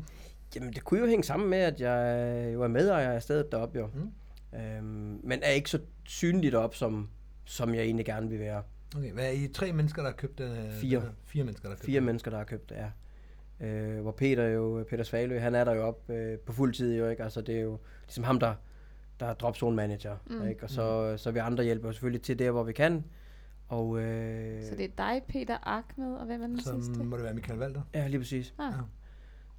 [0.55, 3.79] Jamen, det kunne jo hænge sammen med, at jeg jo er medejer af stedet deroppe,
[3.79, 3.87] jo.
[3.93, 4.11] Mm.
[4.59, 7.09] Øhm, men er ikke så synligt op, som,
[7.45, 8.63] som jeg egentlig gerne vil være.
[8.97, 10.71] Okay, hvad er I tre mennesker, der har købt den her?
[10.71, 10.95] Fire.
[10.99, 11.13] Den her?
[11.23, 12.05] Fire mennesker, der har købt Fire den.
[12.05, 12.89] mennesker, der har købt det, ja.
[13.61, 16.97] Øh, hvor Peter jo, Peter Svalø, han er der jo op øh, på fuld tid
[16.97, 17.23] jo, ikke?
[17.23, 18.53] Altså, det er jo ligesom ham, der,
[19.19, 20.35] der er dropzone manager, Mm.
[20.35, 20.47] mm.
[20.47, 20.63] ikke?
[20.63, 23.03] Og så, så vi andre hjælper jo selvfølgelig til der, hvor vi kan.
[23.67, 27.03] Og, øh, Så det er dig, Peter Ahmed, og hvem er den Så sidste?
[27.03, 27.81] må det være Michael Walter.
[27.93, 28.53] Ja, lige præcis.
[28.59, 28.73] Ah.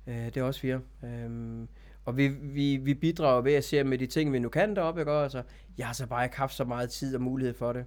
[0.06, 0.80] Øh, det er også fire.
[1.04, 1.68] Øhm,
[2.04, 5.00] og vi, vi, vi bidrager ved at se med de ting, vi nu kan deroppe,
[5.00, 5.12] ikke?
[5.12, 5.42] Altså,
[5.78, 7.84] jeg har så bare ikke haft så meget tid og mulighed for det.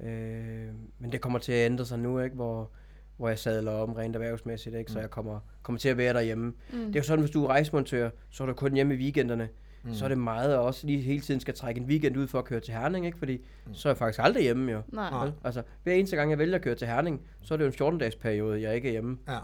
[0.00, 2.36] Øh, men det kommer til at ændre sig nu, ikke?
[2.36, 2.70] Hvor,
[3.18, 4.92] hvor jeg sadler om rent erhvervsmæssigt, ikke?
[4.92, 6.52] så jeg kommer, kommer til at være derhjemme.
[6.72, 6.78] Mm.
[6.78, 9.48] Det er jo sådan, hvis du er rejsemontør, så er du kun hjemme i weekenderne.
[9.82, 9.94] Mm.
[9.94, 12.38] Så er det meget at også lige hele tiden skal trække en weekend ud for
[12.38, 13.18] at køre til Herning, ikke?
[13.18, 13.74] fordi mm.
[13.74, 14.82] så er jeg faktisk aldrig hjemme jo.
[14.92, 15.30] Nej.
[15.44, 17.94] Altså, hver eneste gang jeg vælger at køre til Herning, så er det jo en
[17.94, 19.18] 14-dages periode, jeg ikke er hjemme.
[19.28, 19.38] Ja.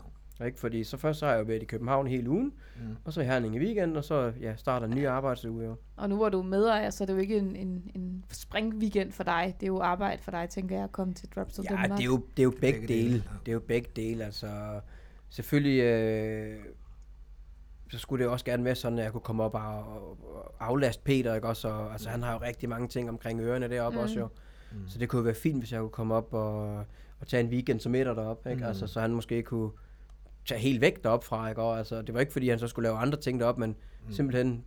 [0.46, 0.58] Ikke?
[0.60, 2.96] Fordi så først så har jeg jo været i København hele ugen, Mm.
[3.04, 5.76] og så i Herning i weekenden, og så ja, starter en ny arbejdsuge jo.
[5.96, 9.12] Og nu hvor du er medejer, så er det jo ikke en, en, en springweekend
[9.12, 9.54] for dig.
[9.60, 11.90] Det er jo arbejde for dig, tænker jeg, at komme til Drops of Ja, Denmark.
[11.90, 13.04] det er jo, det er jo begge, Begge dele.
[13.08, 13.38] dele, ja.
[13.46, 14.80] Det er jo begge dele, altså.
[15.30, 16.56] Selvfølgelig, øh,
[17.90, 19.60] så skulle det også gerne være sådan, at jeg kunne komme op og,
[20.36, 21.68] og aflaste Peter, ikke også?
[21.68, 24.00] Og, altså, han har jo rigtig mange ting omkring ørerne deroppe Mm.
[24.00, 24.04] mm.
[24.04, 24.28] også jo.
[24.72, 24.88] Mm.
[24.88, 26.76] Så det kunne være fint, hvis jeg kunne komme op og,
[27.20, 28.58] og tage en weekend som etter deroppe, ikke?
[28.60, 28.62] Mm.
[28.64, 28.68] Mm.
[28.68, 29.70] Altså, så han måske kunne
[30.46, 31.62] tage helt væk derop fra, ikke?
[31.62, 33.76] Og, altså, det var ikke fordi, han så skulle lave andre ting deroppe, men
[34.06, 34.12] mm.
[34.12, 34.64] simpelthen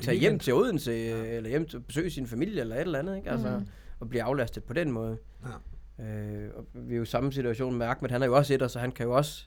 [0.00, 1.22] tage hjem til Odense, ja.
[1.24, 3.30] eller hjem til besøge sin familie, eller et eller andet, ikke?
[3.30, 3.66] Altså, Mm.
[4.00, 5.18] og blive aflastet på den måde.
[5.98, 6.04] Ja.
[6.04, 8.68] Øh, og vi er jo i samme situation med Ahmed, han er jo også etter,
[8.68, 9.46] så han kan jo også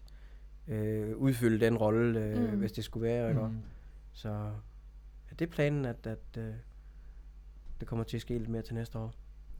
[0.68, 2.60] øh, udfylde den rolle, øh, Mm.
[2.60, 3.42] hvis det skulle være, ikke?
[3.42, 3.58] Mm.
[4.14, 6.54] Så ja, det er planen, at, at øh,
[7.80, 9.14] det kommer til at ske lidt mere til næste år.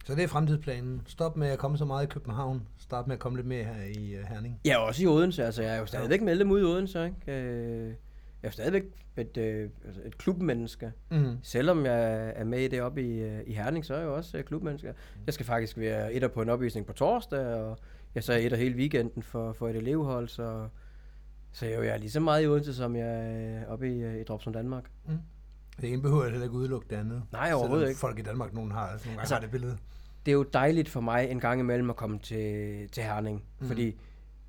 [0.08, 1.02] Så det er fremtidsplanen.
[1.06, 2.68] Stop med at komme så meget i København.
[2.78, 4.60] Start med at komme lidt mere her i uh, Herning.
[4.66, 5.46] Ja, også i Odense.
[5.46, 7.42] Altså, jeg er jo stadigvæk medlem ude i Odense, ikke?
[7.42, 7.94] Øh, jeg
[8.44, 8.84] er jo stadigvæk
[9.18, 10.92] et, øh, altså et klubmenneske.
[11.12, 11.38] Mm.
[11.44, 14.16] Selvom jeg er med i det oppe i, øh, i Herning, så er jeg jo
[14.16, 14.94] også øh, klubmenneske.
[15.26, 17.78] Jeg skal faktisk være etter på en opvisning på torsdag, og
[18.16, 20.68] jeg så er etter hele weekenden for, for et elevhold, så,
[21.52, 23.96] så jeg er jo jeg er lige så meget i Odense, som jeg er oppe
[23.96, 24.84] i, øh, i Dropsom Danmark.
[25.82, 27.24] Det ene behøver heller ikke udelukke det andet.
[27.32, 28.00] Nej, overhovedet Selvom ikke.
[28.00, 29.78] folk i Danmark nogen har, altså, nogle gange Altså, har det billede.
[30.28, 33.68] Det er jo dejligt for mig en gang imellem at komme til, til Herning, mm.
[33.68, 33.96] fordi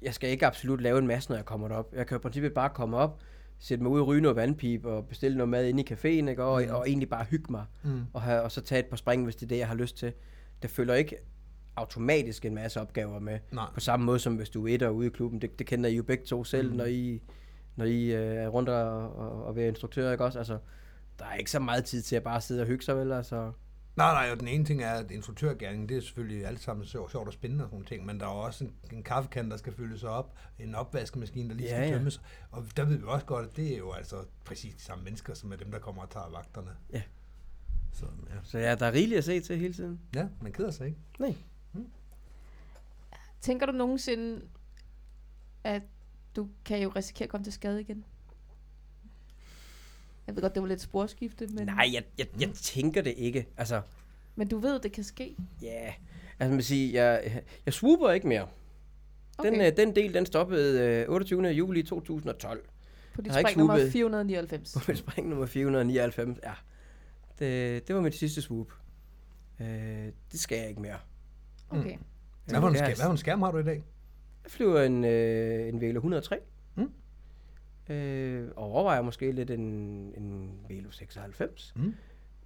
[0.03, 1.95] jeg skal ikke absolut lave en masse, når jeg kommer derop.
[1.95, 3.21] Jeg kan i princippet bare komme op,
[3.59, 6.45] sætte mig ud og ryge noget vandpip og bestille noget mad inde i caféen, ikke?
[6.45, 6.71] Og, Mhm.
[6.75, 7.65] og egentlig bare hygge mig.
[7.85, 8.01] Mm.
[8.13, 9.97] og, have, og så tage et par spring, hvis det er det, jeg har lyst
[9.99, 10.13] til.
[10.63, 11.17] Der følger ikke
[11.77, 13.39] automatisk en masse opgaver med.
[13.53, 13.67] Nej.
[13.75, 15.41] På samme måde som hvis du er etter ude i klubben.
[15.41, 16.73] Det, det kender I jo begge to selv, Mm.
[16.73, 16.77] mm.
[16.79, 17.23] når I,
[17.77, 20.39] når I øh, er rundt og, og, og være instruktør, ikke også?
[20.39, 20.59] Altså,
[21.19, 23.13] der er ikke så meget tid til at bare sidde og hygge sig, vel?
[23.13, 23.53] Altså,
[23.99, 27.11] Nej, nej, og den ene ting er, at instruktørgærningen, det er selvfølgelig alt sammen sjovt,
[27.11, 29.51] sjovt og spændende og sådan nogle ting, men der er jo også en, en kaffekande,
[29.51, 31.95] der skal fyldes op, en opvaskemaskine, der lige Ja, skal ja.
[31.97, 32.21] tømmes,
[32.51, 35.35] og der ved vi også godt, at det er jo altså præcis de samme mennesker,
[35.35, 36.71] som er dem, der kommer og tager vagterne.
[36.93, 37.03] Ja.
[37.93, 40.01] Så ja, så ja, der er rigeligt at se til hele tiden.
[40.15, 40.99] ja man keder sig ikke.
[41.19, 41.35] Nej.
[43.41, 44.43] Tænker du nogensinde,
[45.65, 45.83] at
[46.37, 48.05] du kan jo risikere at komme til skade igen?
[50.29, 53.47] Jeg ved godt, det var lidt sporskifte, men, Nej, jeg, jeg, jeg tænker det ikke.
[53.57, 53.81] Altså,
[54.37, 55.37] men du ved, det kan ske.
[55.63, 55.67] ja...
[55.85, 55.93] Yeah.
[56.41, 58.49] Altså, man vil sige, jeg, jeg swooper ikke mere.
[59.43, 59.71] Den, Okay.
[59.71, 61.43] øh, den del, den stoppede øh, 28.
[61.49, 62.65] juli 2012.
[63.15, 63.93] På dit spring nummer swoopet.
[63.93, 64.73] 499.
[64.73, 66.53] På mit spring nummer 499, ja.
[67.39, 68.73] Det, det var mit sidste swoop.
[69.61, 69.67] Øh,
[70.33, 70.97] det skal jeg ikke mere.
[71.71, 71.97] Okay.
[72.45, 73.85] Hvad for en, er- skærm, hvad for en skærm har du i dag?
[74.45, 76.39] Jeg flyver en, øh, en Velo 103.
[77.89, 79.61] Øh, og overvejer måske lidt en,
[80.17, 81.73] en Velo 96.
[81.77, 81.95] Mm.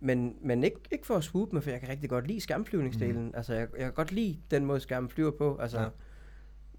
[0.01, 3.25] Men, men ikke, ikke for at swoop med, for jeg kan rigtig godt lide skærmflyvningsdelen.
[3.27, 3.33] Mm.
[3.35, 5.57] Altså, jeg, jeg kan godt lide den måde, skærmen flyver på.
[5.57, 5.89] Altså, Ja.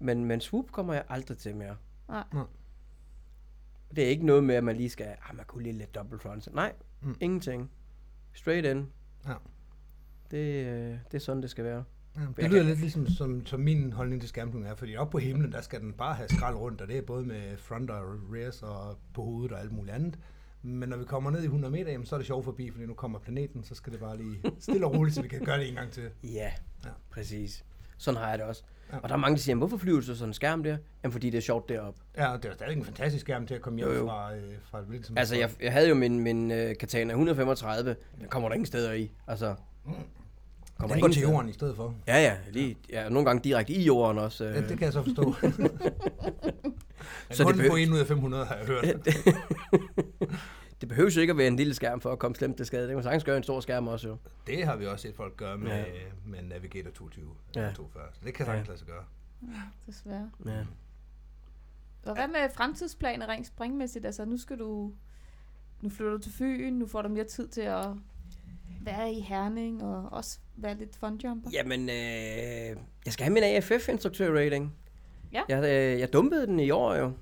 [0.00, 1.76] men, men swoop kommer jeg aldrig til mere.
[2.08, 2.24] Nej.
[3.96, 6.22] Det er ikke noget med, at man lige skal, ah, man kunne lige lidt dobbelt
[6.22, 6.54] front.
[6.54, 7.08] Nej, Mm.
[7.08, 7.16] mm.
[7.20, 7.70] ingenting.
[8.32, 8.86] Straight in.
[9.28, 9.34] Ja.
[10.30, 11.84] Det, øh, det er sådan, det skal være.
[12.16, 14.96] Ja, Jeg det lyder kan- lidt ligesom, som, som min holdning til skærmflyvning er, fordi
[14.96, 17.56] op på himlen, der skal den bare have skrald rundt, og det er både med
[17.56, 18.02] front og
[18.34, 20.18] rears og på hovedet og alt muligt andet.
[20.62, 22.86] Men når vi kommer ned i 100 meter, jamen, så er det sjovt forbi, fordi
[22.86, 25.58] nu kommer planeten, så skal det bare lige stille og roligt, så vi kan gøre
[25.58, 26.02] det en gang til.
[26.24, 26.50] Ja,
[26.84, 26.90] Ja.
[27.10, 27.64] præcis.
[27.98, 28.62] Sådan har jeg det også.
[28.92, 28.96] Ja.
[28.98, 30.76] Og der er mange, der siger, hvorfor flyver du så sådan en skærm der?
[31.02, 32.00] Jamen, fordi det er sjovt deroppe.
[32.16, 34.06] Ja, og det er stadig en fantastisk skærm til at komme hjem Jo, jo.
[34.06, 37.96] fra, øh, fra et hvilket Altså, jeg, jeg havde jo min, min uh, Katana 135.
[38.20, 39.10] Den kommer der ingen steder i.
[39.26, 39.54] Altså,
[40.78, 41.94] kommer Den går til jorden i stedet for.
[42.06, 42.36] Ja, ja.
[42.50, 44.44] Lige, ja, nogle gange direkte i jorden også.
[44.44, 44.68] Ja, Øh.
[44.68, 45.32] det kan jeg så forstå.
[45.40, 45.42] så
[47.30, 48.84] Så det det på behøver- 1 ud af 500, har jeg hørt.
[50.80, 52.82] det behøver jo ikke at være en lille skærm for at komme slemt til skade.
[52.82, 54.16] Det kan man sagtens gøre en stor skærm også jo.
[54.46, 55.78] Det har vi også set folk gøre med, Ja.
[55.78, 55.84] ja.
[56.26, 57.24] med Navigator 22
[57.56, 57.60] Ja.
[57.60, 58.02] eller 42.
[58.12, 58.70] Så det kan sagtens Ja.
[58.72, 59.04] lade sig gøre.
[59.86, 60.30] Desværre.
[60.46, 60.64] Ja.
[62.06, 64.06] Og hvad med fremtidsplaner rent springmæssigt?
[64.06, 64.92] Altså, nu skal du...
[65.80, 67.86] Nu flytter du til Fyn, nu får du mere tid til at
[68.86, 71.50] være i Herning, og også være lidt funjumper.
[71.52, 74.72] Jamen, øh, jeg skal have min AFF-instruktør-rating.
[75.32, 75.42] Ja.
[75.48, 77.12] Jeg, øh, jeg dumpede den i år jo.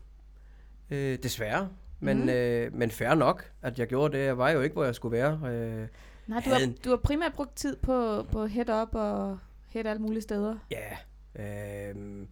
[0.90, 1.68] Øh, desværre.
[2.00, 2.28] Men, mm.
[2.28, 4.24] øh, men fair nok, at jeg gjorde det.
[4.24, 5.40] Jeg var jo ikke, hvor jeg skulle være.
[5.52, 5.88] Øh,
[6.26, 9.38] Nej, du havde har, du har primært brugt tid på, på head-up og
[9.68, 10.56] head alle mulige steder.
[10.70, 10.96] ja.
[11.36, 12.26] Øh,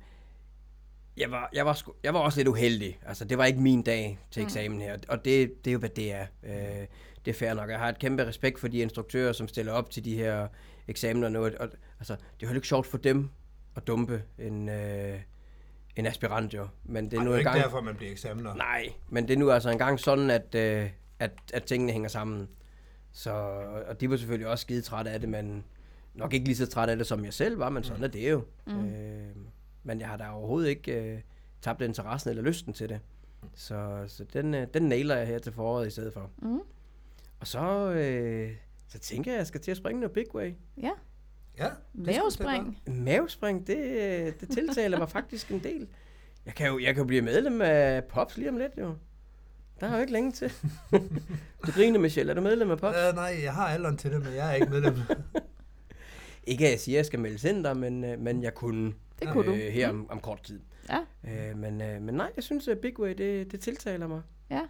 [1.16, 2.98] jeg, var, jeg, var sgu, jeg var også lidt uheldig.
[3.06, 4.46] Altså, det var ikke min dag til Mm.
[4.46, 4.98] eksamen her.
[5.08, 6.26] Og det, det er jo, hvad det er.
[6.42, 6.86] Øh,
[7.24, 7.70] det er fair nok.
[7.70, 10.48] Jeg har et kæmpe respekt for de instruktører, som stiller op til de her
[10.88, 11.44] eksamener nu.
[11.44, 11.50] Og,
[11.98, 13.30] altså, det er jo heller ikke sjovt for dem
[13.76, 15.20] at dumpe en, øh,
[15.96, 16.68] en aspirant jo.
[16.84, 17.56] Men det er Ej, nu det er engang...
[17.56, 18.54] ikke derfor, man bliver eksamener.
[18.54, 22.48] Nej, men det er nu altså engang sådan, at, øh, at, at tingene hænger sammen.
[23.12, 23.30] Så,
[23.88, 25.64] og de var selvfølgelig også skide trætte af det, men
[26.14, 28.30] nok ikke lige så træt af det, som jeg selv var, men sådan er det
[28.30, 28.44] jo.
[28.66, 28.88] Mm.
[28.88, 29.36] Øh,
[29.82, 31.20] men jeg har da overhovedet ikke øh,
[31.62, 33.00] tabt interessen eller lysten til det.
[33.54, 36.30] Så, så den, øh, den nailer jeg her til foråret i stedet for.
[36.42, 36.60] Mm.
[37.40, 38.50] Og så, øh,
[38.88, 40.52] så tænker jeg, at jeg skal til at springe noget big way.
[40.82, 40.90] Ja,
[41.58, 42.78] Ja, du mavespring.
[42.86, 45.88] Mavespring, det, det tiltaler mig faktisk en del.
[46.46, 48.94] Jeg kan jo jeg kan jo blive medlem af Pops lige om lidt, jo.
[49.80, 50.52] Der er jo ikke længe til.
[51.66, 52.30] du griner, Michelle.
[52.30, 52.96] Er du medlem af Pops?
[53.10, 54.94] Uh, nej, jeg har alderen til det, men jeg er ikke medlem.
[56.44, 58.92] Ikke at jeg siger, at jeg skal melde ind der, men, øh, men jeg kunne,
[59.22, 59.54] Det kunne du.
[59.54, 60.60] øh, her om, om kort tid.
[60.88, 60.98] Ja.
[61.50, 64.22] Øh, men, øh, men nej, jeg synes, at Big Way, det, det tiltaler mig.
[64.50, 64.60] Ja.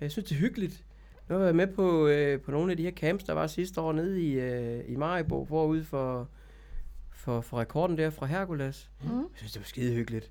[0.00, 0.84] Jeg synes, det er hyggeligt.
[1.28, 3.46] Nu har jeg været med på, øh, på nogle af de her camps, der var
[3.46, 6.28] sidste år nede i, øh, i Maribo, forud for,
[7.14, 8.90] for, for rekorden der fra Hercules.
[9.04, 9.08] Mm.
[9.10, 10.30] Jeg synes, det var skide hyggeligt.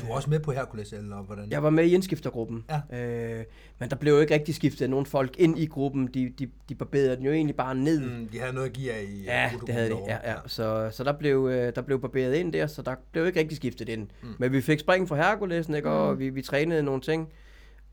[0.00, 1.50] Du er også med på Hercules, eller hvordan?
[1.50, 3.02] Jeg var med i indskiftergruppen, Ja.
[3.38, 3.44] øh,
[3.78, 6.06] men der blev jo ikke rigtig skiftet nogen folk ind i gruppen.
[6.06, 8.00] De, de, de barberede den jo egentlig bare ned.
[8.20, 9.96] Mm, de havde noget at give af i Ja, uh, det havde de.
[10.08, 10.34] Ja, ja.
[10.46, 13.56] Så, så der, blev, øh, der blev barberet ind der, så der blev ikke rigtig
[13.56, 14.08] skiftet ind.
[14.22, 14.28] Mm.
[14.38, 15.90] Men vi fik springen fra Herkulesen, ikke?
[15.90, 16.18] og Mm.
[16.18, 17.28] vi, vi trænede nogle ting.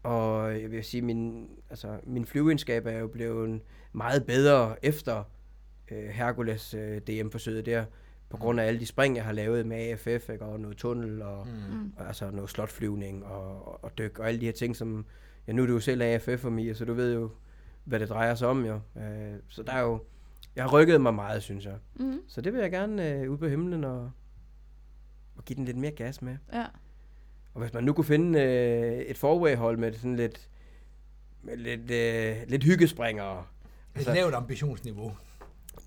[0.04, 3.62] Og jeg vil sige, min, altså, min flyveegenskab er jo blevet
[3.94, 5.24] meget bedre efter
[5.92, 7.86] øh, Hercules øh, DM-forsøget der,
[8.30, 10.46] på grund af alle de spring, jeg har lavet med AFF, ikke?
[10.46, 11.94] og noget tunnel, og, Mm.
[11.98, 15.06] og altså noget slotflyvning, og, og, og dyk, og alle de her ting, som,
[15.48, 17.32] ja nu er du jo selv AFF for mig, så du ved jo,
[17.84, 18.80] hvad det drejer sig om jo.
[18.98, 20.00] Øh, så der er jo,
[20.56, 21.76] jeg har rykket mig meget, synes jeg.
[21.96, 22.20] Mm.
[22.28, 24.12] Så det vil jeg gerne øh, ud på himlen og,
[25.36, 26.38] og give den lidt mere gas med.
[26.54, 26.66] Ja.
[27.60, 30.50] Og hvis man nu kunne finde øh, et forway-hold med sådan lidt,
[31.42, 33.46] med lidt, øh, lidt hyggespringere.
[34.00, 35.12] Et lavt ambitionsniveau.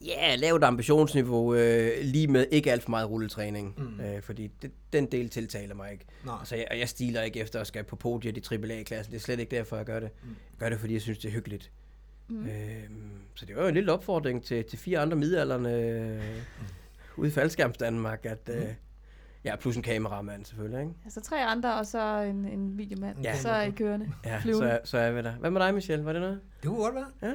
[0.07, 3.75] Ja, yeah, lavt ambitionsniveau, øh, lige med ikke alt for meget rulletræning.
[3.79, 3.85] Mm.
[3.85, 4.01] Mm.
[4.01, 6.05] Øh, fordi det, den del tiltaler mig ikke.
[6.25, 6.37] Nej.
[6.39, 9.13] Altså, jeg, og jeg stiler ikke efter at skal på podiet i AAA-klassen.
[9.13, 10.11] Det er slet ikke derfor, jeg gør det.
[10.23, 10.29] Mm.
[10.29, 11.71] Jeg gør det, fordi jeg synes, det er hyggeligt.
[12.29, 12.37] Mm.
[12.37, 12.47] Mm.
[12.47, 16.23] Øhm, så det var jo en lille opfordring til, til fire andre midalderne øh,
[17.17, 18.67] ude i Faldskærms Danmark, at, øh,
[19.45, 20.95] ja, plus en kameramand selvfølgelig, ikke?
[21.05, 23.23] Altså tre andre, og så en, en videomand.
[23.23, 23.37] Ja.
[23.37, 24.13] Så er I kørende.
[24.25, 24.81] Ja, Flyvende.
[24.85, 25.33] så, så er vi der.
[25.33, 26.05] Hvad med dig, Michelle?
[26.05, 26.41] Var det noget?
[26.63, 27.07] Det kunne godt være.
[27.23, 27.33] Ja.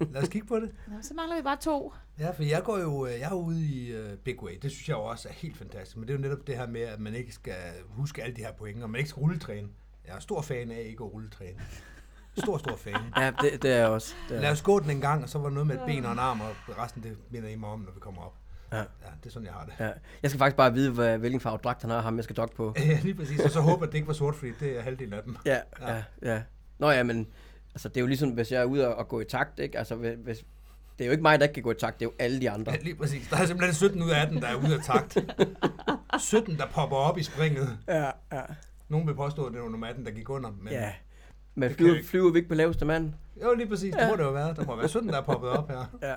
[0.12, 0.70] Lad os kigge på det.
[0.88, 1.92] Nå, så mangler vi bare to.
[2.18, 4.52] Ja, for jeg går jo, øh, jeg er ude i uh, Big Way.
[4.62, 5.96] Det synes jeg jo også er helt fantastisk.
[5.96, 7.54] Men det er jo netop det her med, at man ikke skal
[7.88, 9.68] huske alle de her point, og man ikke skal rulletræne.
[10.06, 11.60] Jeg er stor fan af ikke at rulletræne.
[12.38, 12.94] Stor, stor fan.
[13.16, 14.14] Ja, det, det er jeg også.
[14.28, 14.40] Det er.
[14.40, 16.12] Lad os gå den en gang, og så var der noget med et ben og
[16.12, 18.34] en arm, og resten det minder I mig om, når vi kommer op.
[18.72, 18.76] Ja.
[18.78, 18.82] Ja,
[19.22, 19.74] det er sådan, jeg har det.
[19.80, 19.90] Ja.
[20.22, 22.56] Jeg skal faktisk bare vide, hvad, hvilken farve dragt han har, ham jeg skal dogge
[22.56, 22.74] på.
[22.86, 23.40] Ja, lige præcis.
[23.40, 25.36] Og så håber jeg, at det ikke var sort, fordi det er halvdelen af dem.
[25.46, 25.94] Ja, Ja.
[25.94, 26.42] ja, ja.
[26.78, 27.26] Nå ja, men
[27.74, 29.78] altså, det er jo ligesom, hvis jeg er ude og, og gå i takt, ikke?
[29.78, 30.44] Altså, hvis,
[30.98, 32.40] det er jo ikke mig, der ikke kan gå i takt, det er jo alle
[32.40, 32.72] de andre.
[32.72, 33.28] Ja, lige præcis.
[33.28, 35.18] Der er simpelthen 17 ud af 18, der er ude af takt.
[36.18, 37.78] 17, der popper op i springet.
[37.88, 38.42] Ja, ja.
[38.88, 40.50] Nogen vil påstå, at det var nummer 18, der gik under.
[40.62, 40.92] Men ja.
[41.54, 42.08] Men flyver, ikke.
[42.08, 43.12] flyver vi ikke på laveste mand?
[43.42, 43.94] Jo, lige præcis.
[43.94, 44.54] Det må det jo være.
[44.54, 45.84] Der må være 17, der er poppet op her.
[46.02, 46.14] Ja.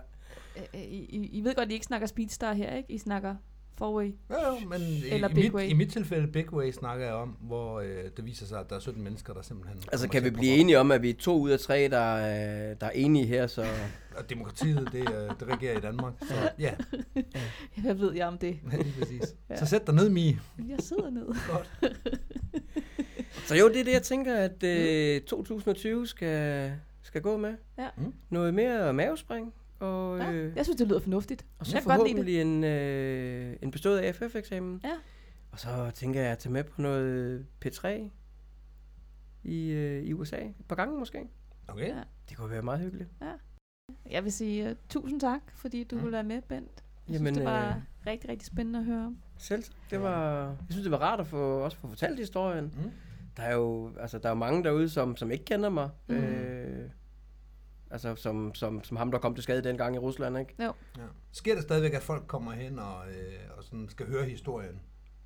[0.73, 2.91] Øh, I, I, I ved godt, at I ikke snakker Speedstar her, ikke?
[2.91, 3.35] I snakker
[3.77, 4.05] Forway.
[4.29, 5.67] Jo, jo, men i, Eller i, Big mit, Way.
[5.69, 8.75] i mit tilfælde Big Way snakker jeg om, hvor øh, det viser sig, at der
[8.75, 9.81] er 17 mennesker, der simpelthen...
[9.91, 12.73] Altså, kan vi blive enige om, at vi er to ud af tre, der, er-
[12.73, 13.65] der er enige her, så...
[14.17, 16.13] Og demokratiet, det, øh, det regerer i Danmark.
[16.21, 16.73] Så ja,
[17.83, 18.59] Hvad ved jeg om det?
[18.71, 19.35] lige præcis.
[19.49, 19.55] Ja.
[19.55, 20.39] Så sæt dig ned, Mie.
[20.69, 21.25] Jeg sidder ned.
[21.51, 21.95] Godt.
[23.45, 27.53] Så jo, det er det, jeg tænker, at øh, 2020 skal, skal gå med.
[27.77, 27.87] Ja.
[27.97, 28.13] Mm.
[28.29, 31.45] Noget mere mavespring, og, Ja, øh, jeg synes, det lyder fornuftigt.
[31.59, 34.81] og så jeg forhåbentlig en, øh, en bestået AFF-eksamen.
[34.83, 34.91] Ja.
[35.51, 37.87] Og så tænker jeg at tage med på noget P3
[39.43, 40.37] i, øh, i USA.
[40.37, 41.27] Et par gange måske.
[41.67, 41.87] Okay.
[41.87, 42.01] Ja.
[42.29, 43.09] Det kunne være meget hyggeligt.
[44.09, 46.01] Jeg vil sige uh, tusind tak, fordi du Mm.
[46.01, 46.83] ville være med, Bent.
[47.07, 47.73] Jeg Jamen, synes, det var øh,
[48.07, 49.17] rigtig, rigtig spændende at høre om.
[49.37, 49.63] Selv.
[49.89, 52.65] Det var, jeg synes, det var rart at få, også få fortalt historien.
[52.65, 52.91] Mm.
[53.37, 55.89] Der er jo altså, der er jo mange derude, som, som ikke kender mig.
[56.07, 56.15] Mm.
[56.15, 56.89] Øh,
[57.91, 60.53] altså, som, som, som ham, der kom til skade dengang i Rusland, ikke?
[60.59, 60.69] Ja.
[61.31, 64.79] Sker der stadigvæk, at folk kommer hen og, øh, og sådan skal høre historien?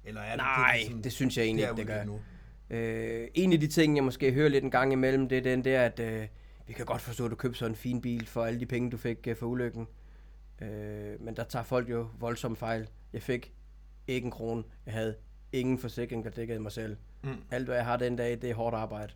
[0.03, 2.03] Eller er det, Nej, det, sådan, det synes jeg egentlig det ikke, det gør.
[2.05, 2.19] nu?
[2.69, 5.65] Øh, en af de ting, jeg måske hører lidt en gang imellem, det er den
[5.65, 6.27] der, at øh,
[6.67, 8.91] vi kan godt forstå, at du købte sådan en fin bil for alle de penge,
[8.91, 9.87] du fik øh, for ulykken.
[10.61, 12.89] Øh, men der tager folk jo voldsomt fejl.
[13.13, 13.53] Jeg fik
[14.07, 14.63] ikke en krone.
[14.85, 15.15] Jeg havde
[15.51, 16.97] ingen forsikring, der dækkede mig selv.
[17.23, 17.29] Mm.
[17.51, 19.13] Alt, hvad jeg har den dag, det er hårdt arbejde.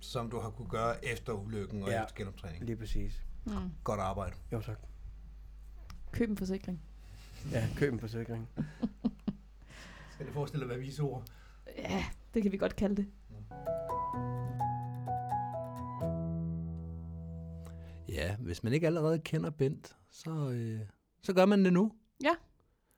[0.00, 1.94] Som du har kunne gøre efter ulykken og Ja.
[1.96, 2.02] ja.
[2.04, 2.64] efter genoptræning.
[2.64, 3.22] Lige præcis.
[3.44, 3.52] Mm.
[3.84, 4.36] Godt arbejde.
[4.52, 4.78] Jo, tak.
[6.12, 6.82] Køb en forsikring.
[7.52, 8.48] Ja, køb en forsikring.
[10.12, 11.24] Skal det forestille at være vise ord?
[11.76, 13.06] Ja, det kan vi godt kalde det.
[18.08, 20.80] Ja, hvis man ikke allerede kender Bent, så, øh,
[21.22, 21.92] så gør man det nu.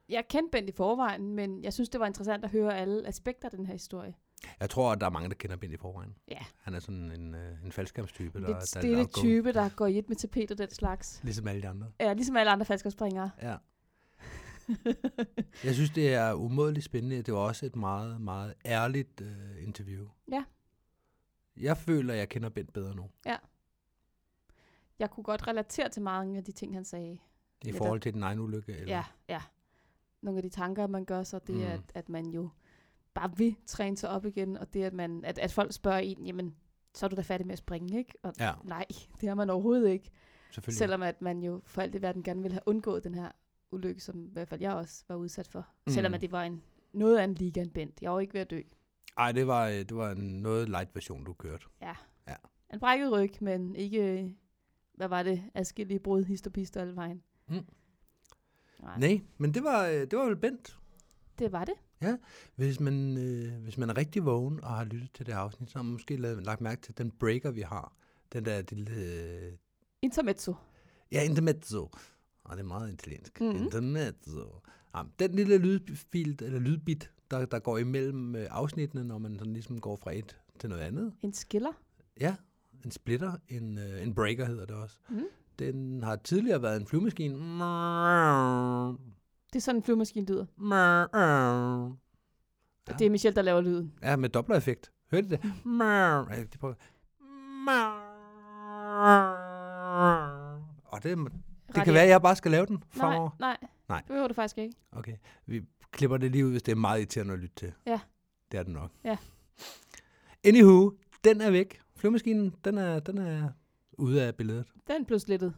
[0.08, 3.48] Jeg kendte Bent i forvejen, men jeg synes, det var interessant at høre alle aspekter
[3.48, 4.14] af den her historie.
[4.60, 6.16] Jeg tror, at der er mange, der kender Bent i forvejen.
[6.28, 6.38] Ja.
[6.58, 8.40] Han er sådan en, øh, en faldskærmstype.
[8.40, 10.58] Der, Lidt der, stille der er go- type, der går i et med tapet og
[10.58, 11.20] den slags.
[11.24, 11.92] Ligesom alle de andre.
[12.00, 13.30] Ja, ligesom alle andre faldskabsspringere.
[13.42, 13.56] Ja.
[15.64, 17.22] Jeg synes, det er umådeligt spændende.
[17.22, 20.08] Det var også et meget, meget ærligt øh, interview.
[20.32, 20.44] Ja.
[21.56, 23.10] Jeg føler, jeg kender Bent bedre nu.
[24.98, 27.18] Jeg kunne godt relatere til mange af de ting, han sagde.
[27.64, 28.72] I forhold til den egen ulykke.
[28.72, 28.94] Eller?
[28.96, 29.42] Ja, ja.
[30.22, 31.82] Nogle af de tanker, man gør sig, det er, Mm.
[31.88, 32.48] at, at man jo
[33.20, 36.26] bare vil træne sig op igen, og det, at, man, at, at folk spørger en,
[36.26, 36.54] jamen,
[36.94, 38.14] så er du da færdig med at springe, ikke?
[38.22, 38.84] Og Ja, nej,
[39.20, 40.10] det har man overhovedet ikke.
[40.68, 43.30] Selvom at man jo for alt i verden gerne ville have undgået den her
[43.70, 45.66] ulykke, som i hvert fald jeg også var udsat for.
[45.86, 45.92] Mm.
[45.92, 46.62] Selvom at det var en
[46.92, 48.02] noget af en liga end Bent.
[48.02, 48.60] Jeg var ikke ved at dø.
[49.18, 51.64] Ej, det var, øh, det var en noget light version, du kørte.
[52.72, 54.34] En brækket ryg, men ikke,
[54.94, 57.22] hvad var det, adskillige brud, hist og pist og alle vejen.
[57.48, 57.54] Mm.
[58.82, 60.78] Nej, Nej, men det var, øh, det var vel Bent.
[61.38, 61.74] det var det.
[62.56, 65.78] Hvis man, øh, hvis man er rigtig vågen og har lyttet til det afsnit, så
[65.78, 67.92] har man måske lavet, lagt mærke til den breaker, vi har.
[68.32, 68.90] Den der lille...
[68.94, 69.52] Øh,
[70.02, 70.54] Intermezzo.
[71.12, 71.90] ja, intermezzo.
[72.44, 73.40] Og det er meget italiensk.
[73.40, 73.50] Mhm.
[73.50, 73.56] Mm.
[73.64, 74.60] Intermezzo.
[74.96, 79.52] Ja, den lille lydfil, eller lydbit, der, der går imellem øh, afsnittene, når man sådan
[79.52, 81.12] ligesom går fra et til noget andet.
[81.22, 81.72] En skiller.
[82.20, 82.34] Ja,
[82.84, 84.98] en splitter, en, øh, en breaker hedder det også.
[85.08, 85.24] Mm.
[85.58, 87.36] Den har tidligere været en flyvemaskine.
[89.52, 90.46] Det er sådan en flyvemaskine lyder.
[90.70, 91.18] Ja.
[92.88, 92.96] Ja.
[92.98, 93.92] Det er Michelle, der laver lyden.
[94.02, 94.92] Ja, med dobblereffekt.
[95.10, 95.40] Hørte I det?
[95.40, 96.74] Ja, de prøver.
[100.84, 101.18] Og det,
[101.74, 103.30] det kan være, at jeg bare skal lave den Nej, fremover.
[103.38, 103.56] nej.
[103.88, 103.98] Nej.
[103.98, 104.74] Det behøver du faktisk ikke.
[104.92, 107.72] Okay, vi klipper det lige ud, hvis det er meget irriterende at lytte til.
[107.86, 108.00] Ja.
[108.52, 108.90] Det er det nok.
[109.04, 109.16] Ja.
[110.44, 110.90] Anywho,
[111.24, 111.80] den er væk.
[111.96, 113.48] Flyvemaskinen, den er, den er
[113.92, 114.66] ude af billedet.
[114.88, 115.54] Den blev slettet.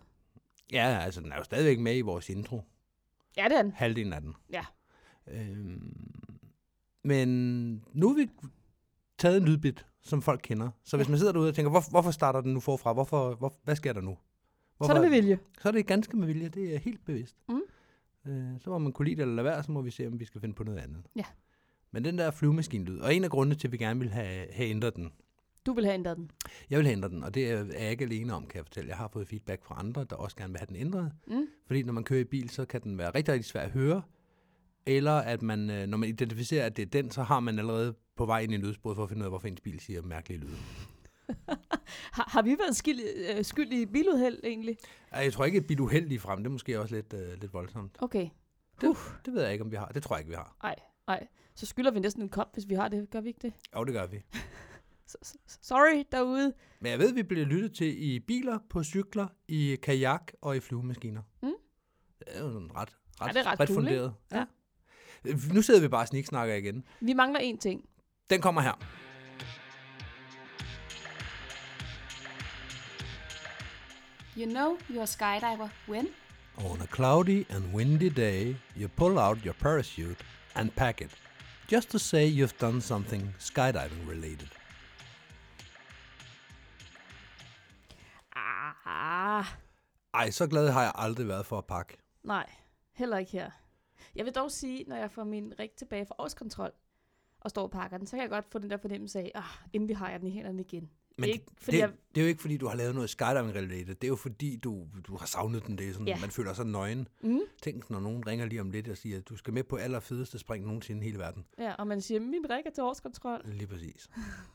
[0.73, 2.63] Ja, altså den er jo stadigvæk med i vores intro.
[3.37, 3.73] Ja, det er den.
[3.73, 4.35] Halvdelen af den.
[4.53, 4.65] Ja.
[5.31, 5.97] Øhm,
[7.05, 7.29] men
[7.93, 8.29] nu har vi
[9.19, 10.71] taget en lydbit, som folk kender.
[10.85, 12.93] Så hvis man sidder derude og tænker, hvor, hvorfor starter den nu forfra?
[12.93, 14.19] Hvorfor, hvor, hvad sker der nu?
[14.83, 15.39] Så er det med vilje.
[15.61, 16.49] så er det ganske med vilje.
[16.49, 17.37] Det er helt bevidst.
[17.49, 17.63] Mm.
[18.27, 20.21] Øh, så må man kunne lide det eller lade være, så må vi se, om
[20.21, 21.07] vi skal finde på noget andet.
[21.17, 21.25] Ja.
[21.91, 24.69] Men den der flyvemaskinlyd, og en af grundene til, at vi gerne vil have, have
[24.69, 25.13] ændret den,
[25.67, 26.31] Du vil have ændret den.
[26.71, 28.89] jeg vil have ændret den, og det er jeg ikke alene om, kan jeg fortælle.
[28.89, 31.13] Jeg har fået feedback fra andre, der også gerne vil have den ændret.
[31.27, 31.47] Mm.
[31.67, 34.03] Fordi når man kører i bil, så kan den være rigtig, rigtig svær at høre.
[34.87, 37.95] Eller at man, øh, når man identificerer, at det er den, så har man allerede
[38.17, 40.41] på vej ind i lydsporet for at finde ud af, hvorfor ens bil siger mærkelige
[40.41, 40.57] lyde.
[42.13, 43.01] Har, har vi været skyld,
[43.37, 44.77] øh, skyld i biluheld egentlig?
[45.13, 46.39] Jeg tror ikke, et bil lige frem.
[46.39, 47.97] Det er måske også lidt, øh, lidt voldsomt.
[48.01, 48.29] Okay.
[48.81, 48.97] Det,
[49.27, 49.87] det ved jeg ikke, om vi har.
[49.87, 50.57] Det tror jeg ikke, vi har.
[50.65, 50.75] Ej,
[51.09, 51.27] ej.
[51.55, 53.11] Så skylder vi næsten en kop, hvis vi har det.
[53.11, 53.53] Gør vi ikke det?
[53.77, 54.23] Jo, det gør vi.
[55.47, 56.53] Sorry derude.
[56.81, 60.57] Men jeg ved, at vi bliver lyttet til i biler, på cykler, i kajak og
[60.57, 61.23] i flyvemaskiner.
[61.43, 61.53] Mm.
[62.19, 62.89] Det er jo ret,
[63.21, 63.75] ret, Ja, det er ret cool, ikke?
[63.75, 64.15] funderet.
[64.33, 64.45] Ja.
[65.55, 66.85] Nu sidder vi bare og sniksnakker igen.
[67.01, 67.85] Vi mangler én ting.
[68.31, 68.73] Den kommer her.
[74.37, 76.09] You know you're a skydiver when?
[76.57, 80.17] On a cloudy and windy day, you pull out your parachute
[80.55, 81.11] and pack it,
[81.73, 84.49] just to say you've done something skydiving related.
[88.95, 89.45] Ah,
[90.15, 91.97] Ej, så glad har jeg aldrig været for at pakke.
[92.25, 92.51] nej.
[92.93, 93.51] Heller ikke her.
[94.17, 96.71] Jeg vil dog sige, når jeg får min rig tilbage fra årskontrol
[97.41, 99.45] og står og pakker den, så kan jeg godt få den der fornemmelse af, ah,
[99.73, 100.91] endelig har jeg den i hænderne igen.
[101.19, 103.11] Men Ikke det, fordi det, jeg- det er jo ikke, fordi du har lavet noget
[103.11, 103.95] skydiving related.
[103.95, 105.79] Det er jo fordi, du, du har savnet den.
[105.79, 106.19] Det er sådan, Ja.
[106.21, 107.09] Man føler sig nøgen.
[107.23, 107.41] Mm.
[107.63, 110.39] Tænk, når nogen ringer lige om lidt og siger, at du skal med på allerfedeste
[110.39, 111.47] spring nogensinde i hele verden.
[111.59, 113.41] Ja, og man siger, min rig er til årskontrol.
[113.45, 114.11] Lige præcis.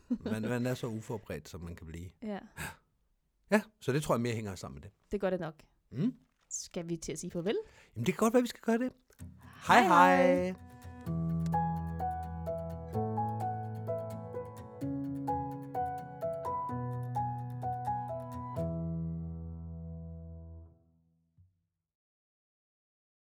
[0.10, 2.10] Man, man er så uforberedt, som man kan blive.
[2.24, 2.40] Ja,
[3.52, 4.92] Ja, så det tror jeg mere hænger sammen med det.
[5.12, 5.56] det gør det nok.
[5.92, 6.14] Mm.
[6.50, 7.58] Skal vi til at sige farvel?
[7.96, 8.92] Jamen, det kan godt være, vi skal gøre det.
[9.68, 10.16] Hej Hej, hej.
[10.28, 10.54] hej.
[11.08, 11.37] hej.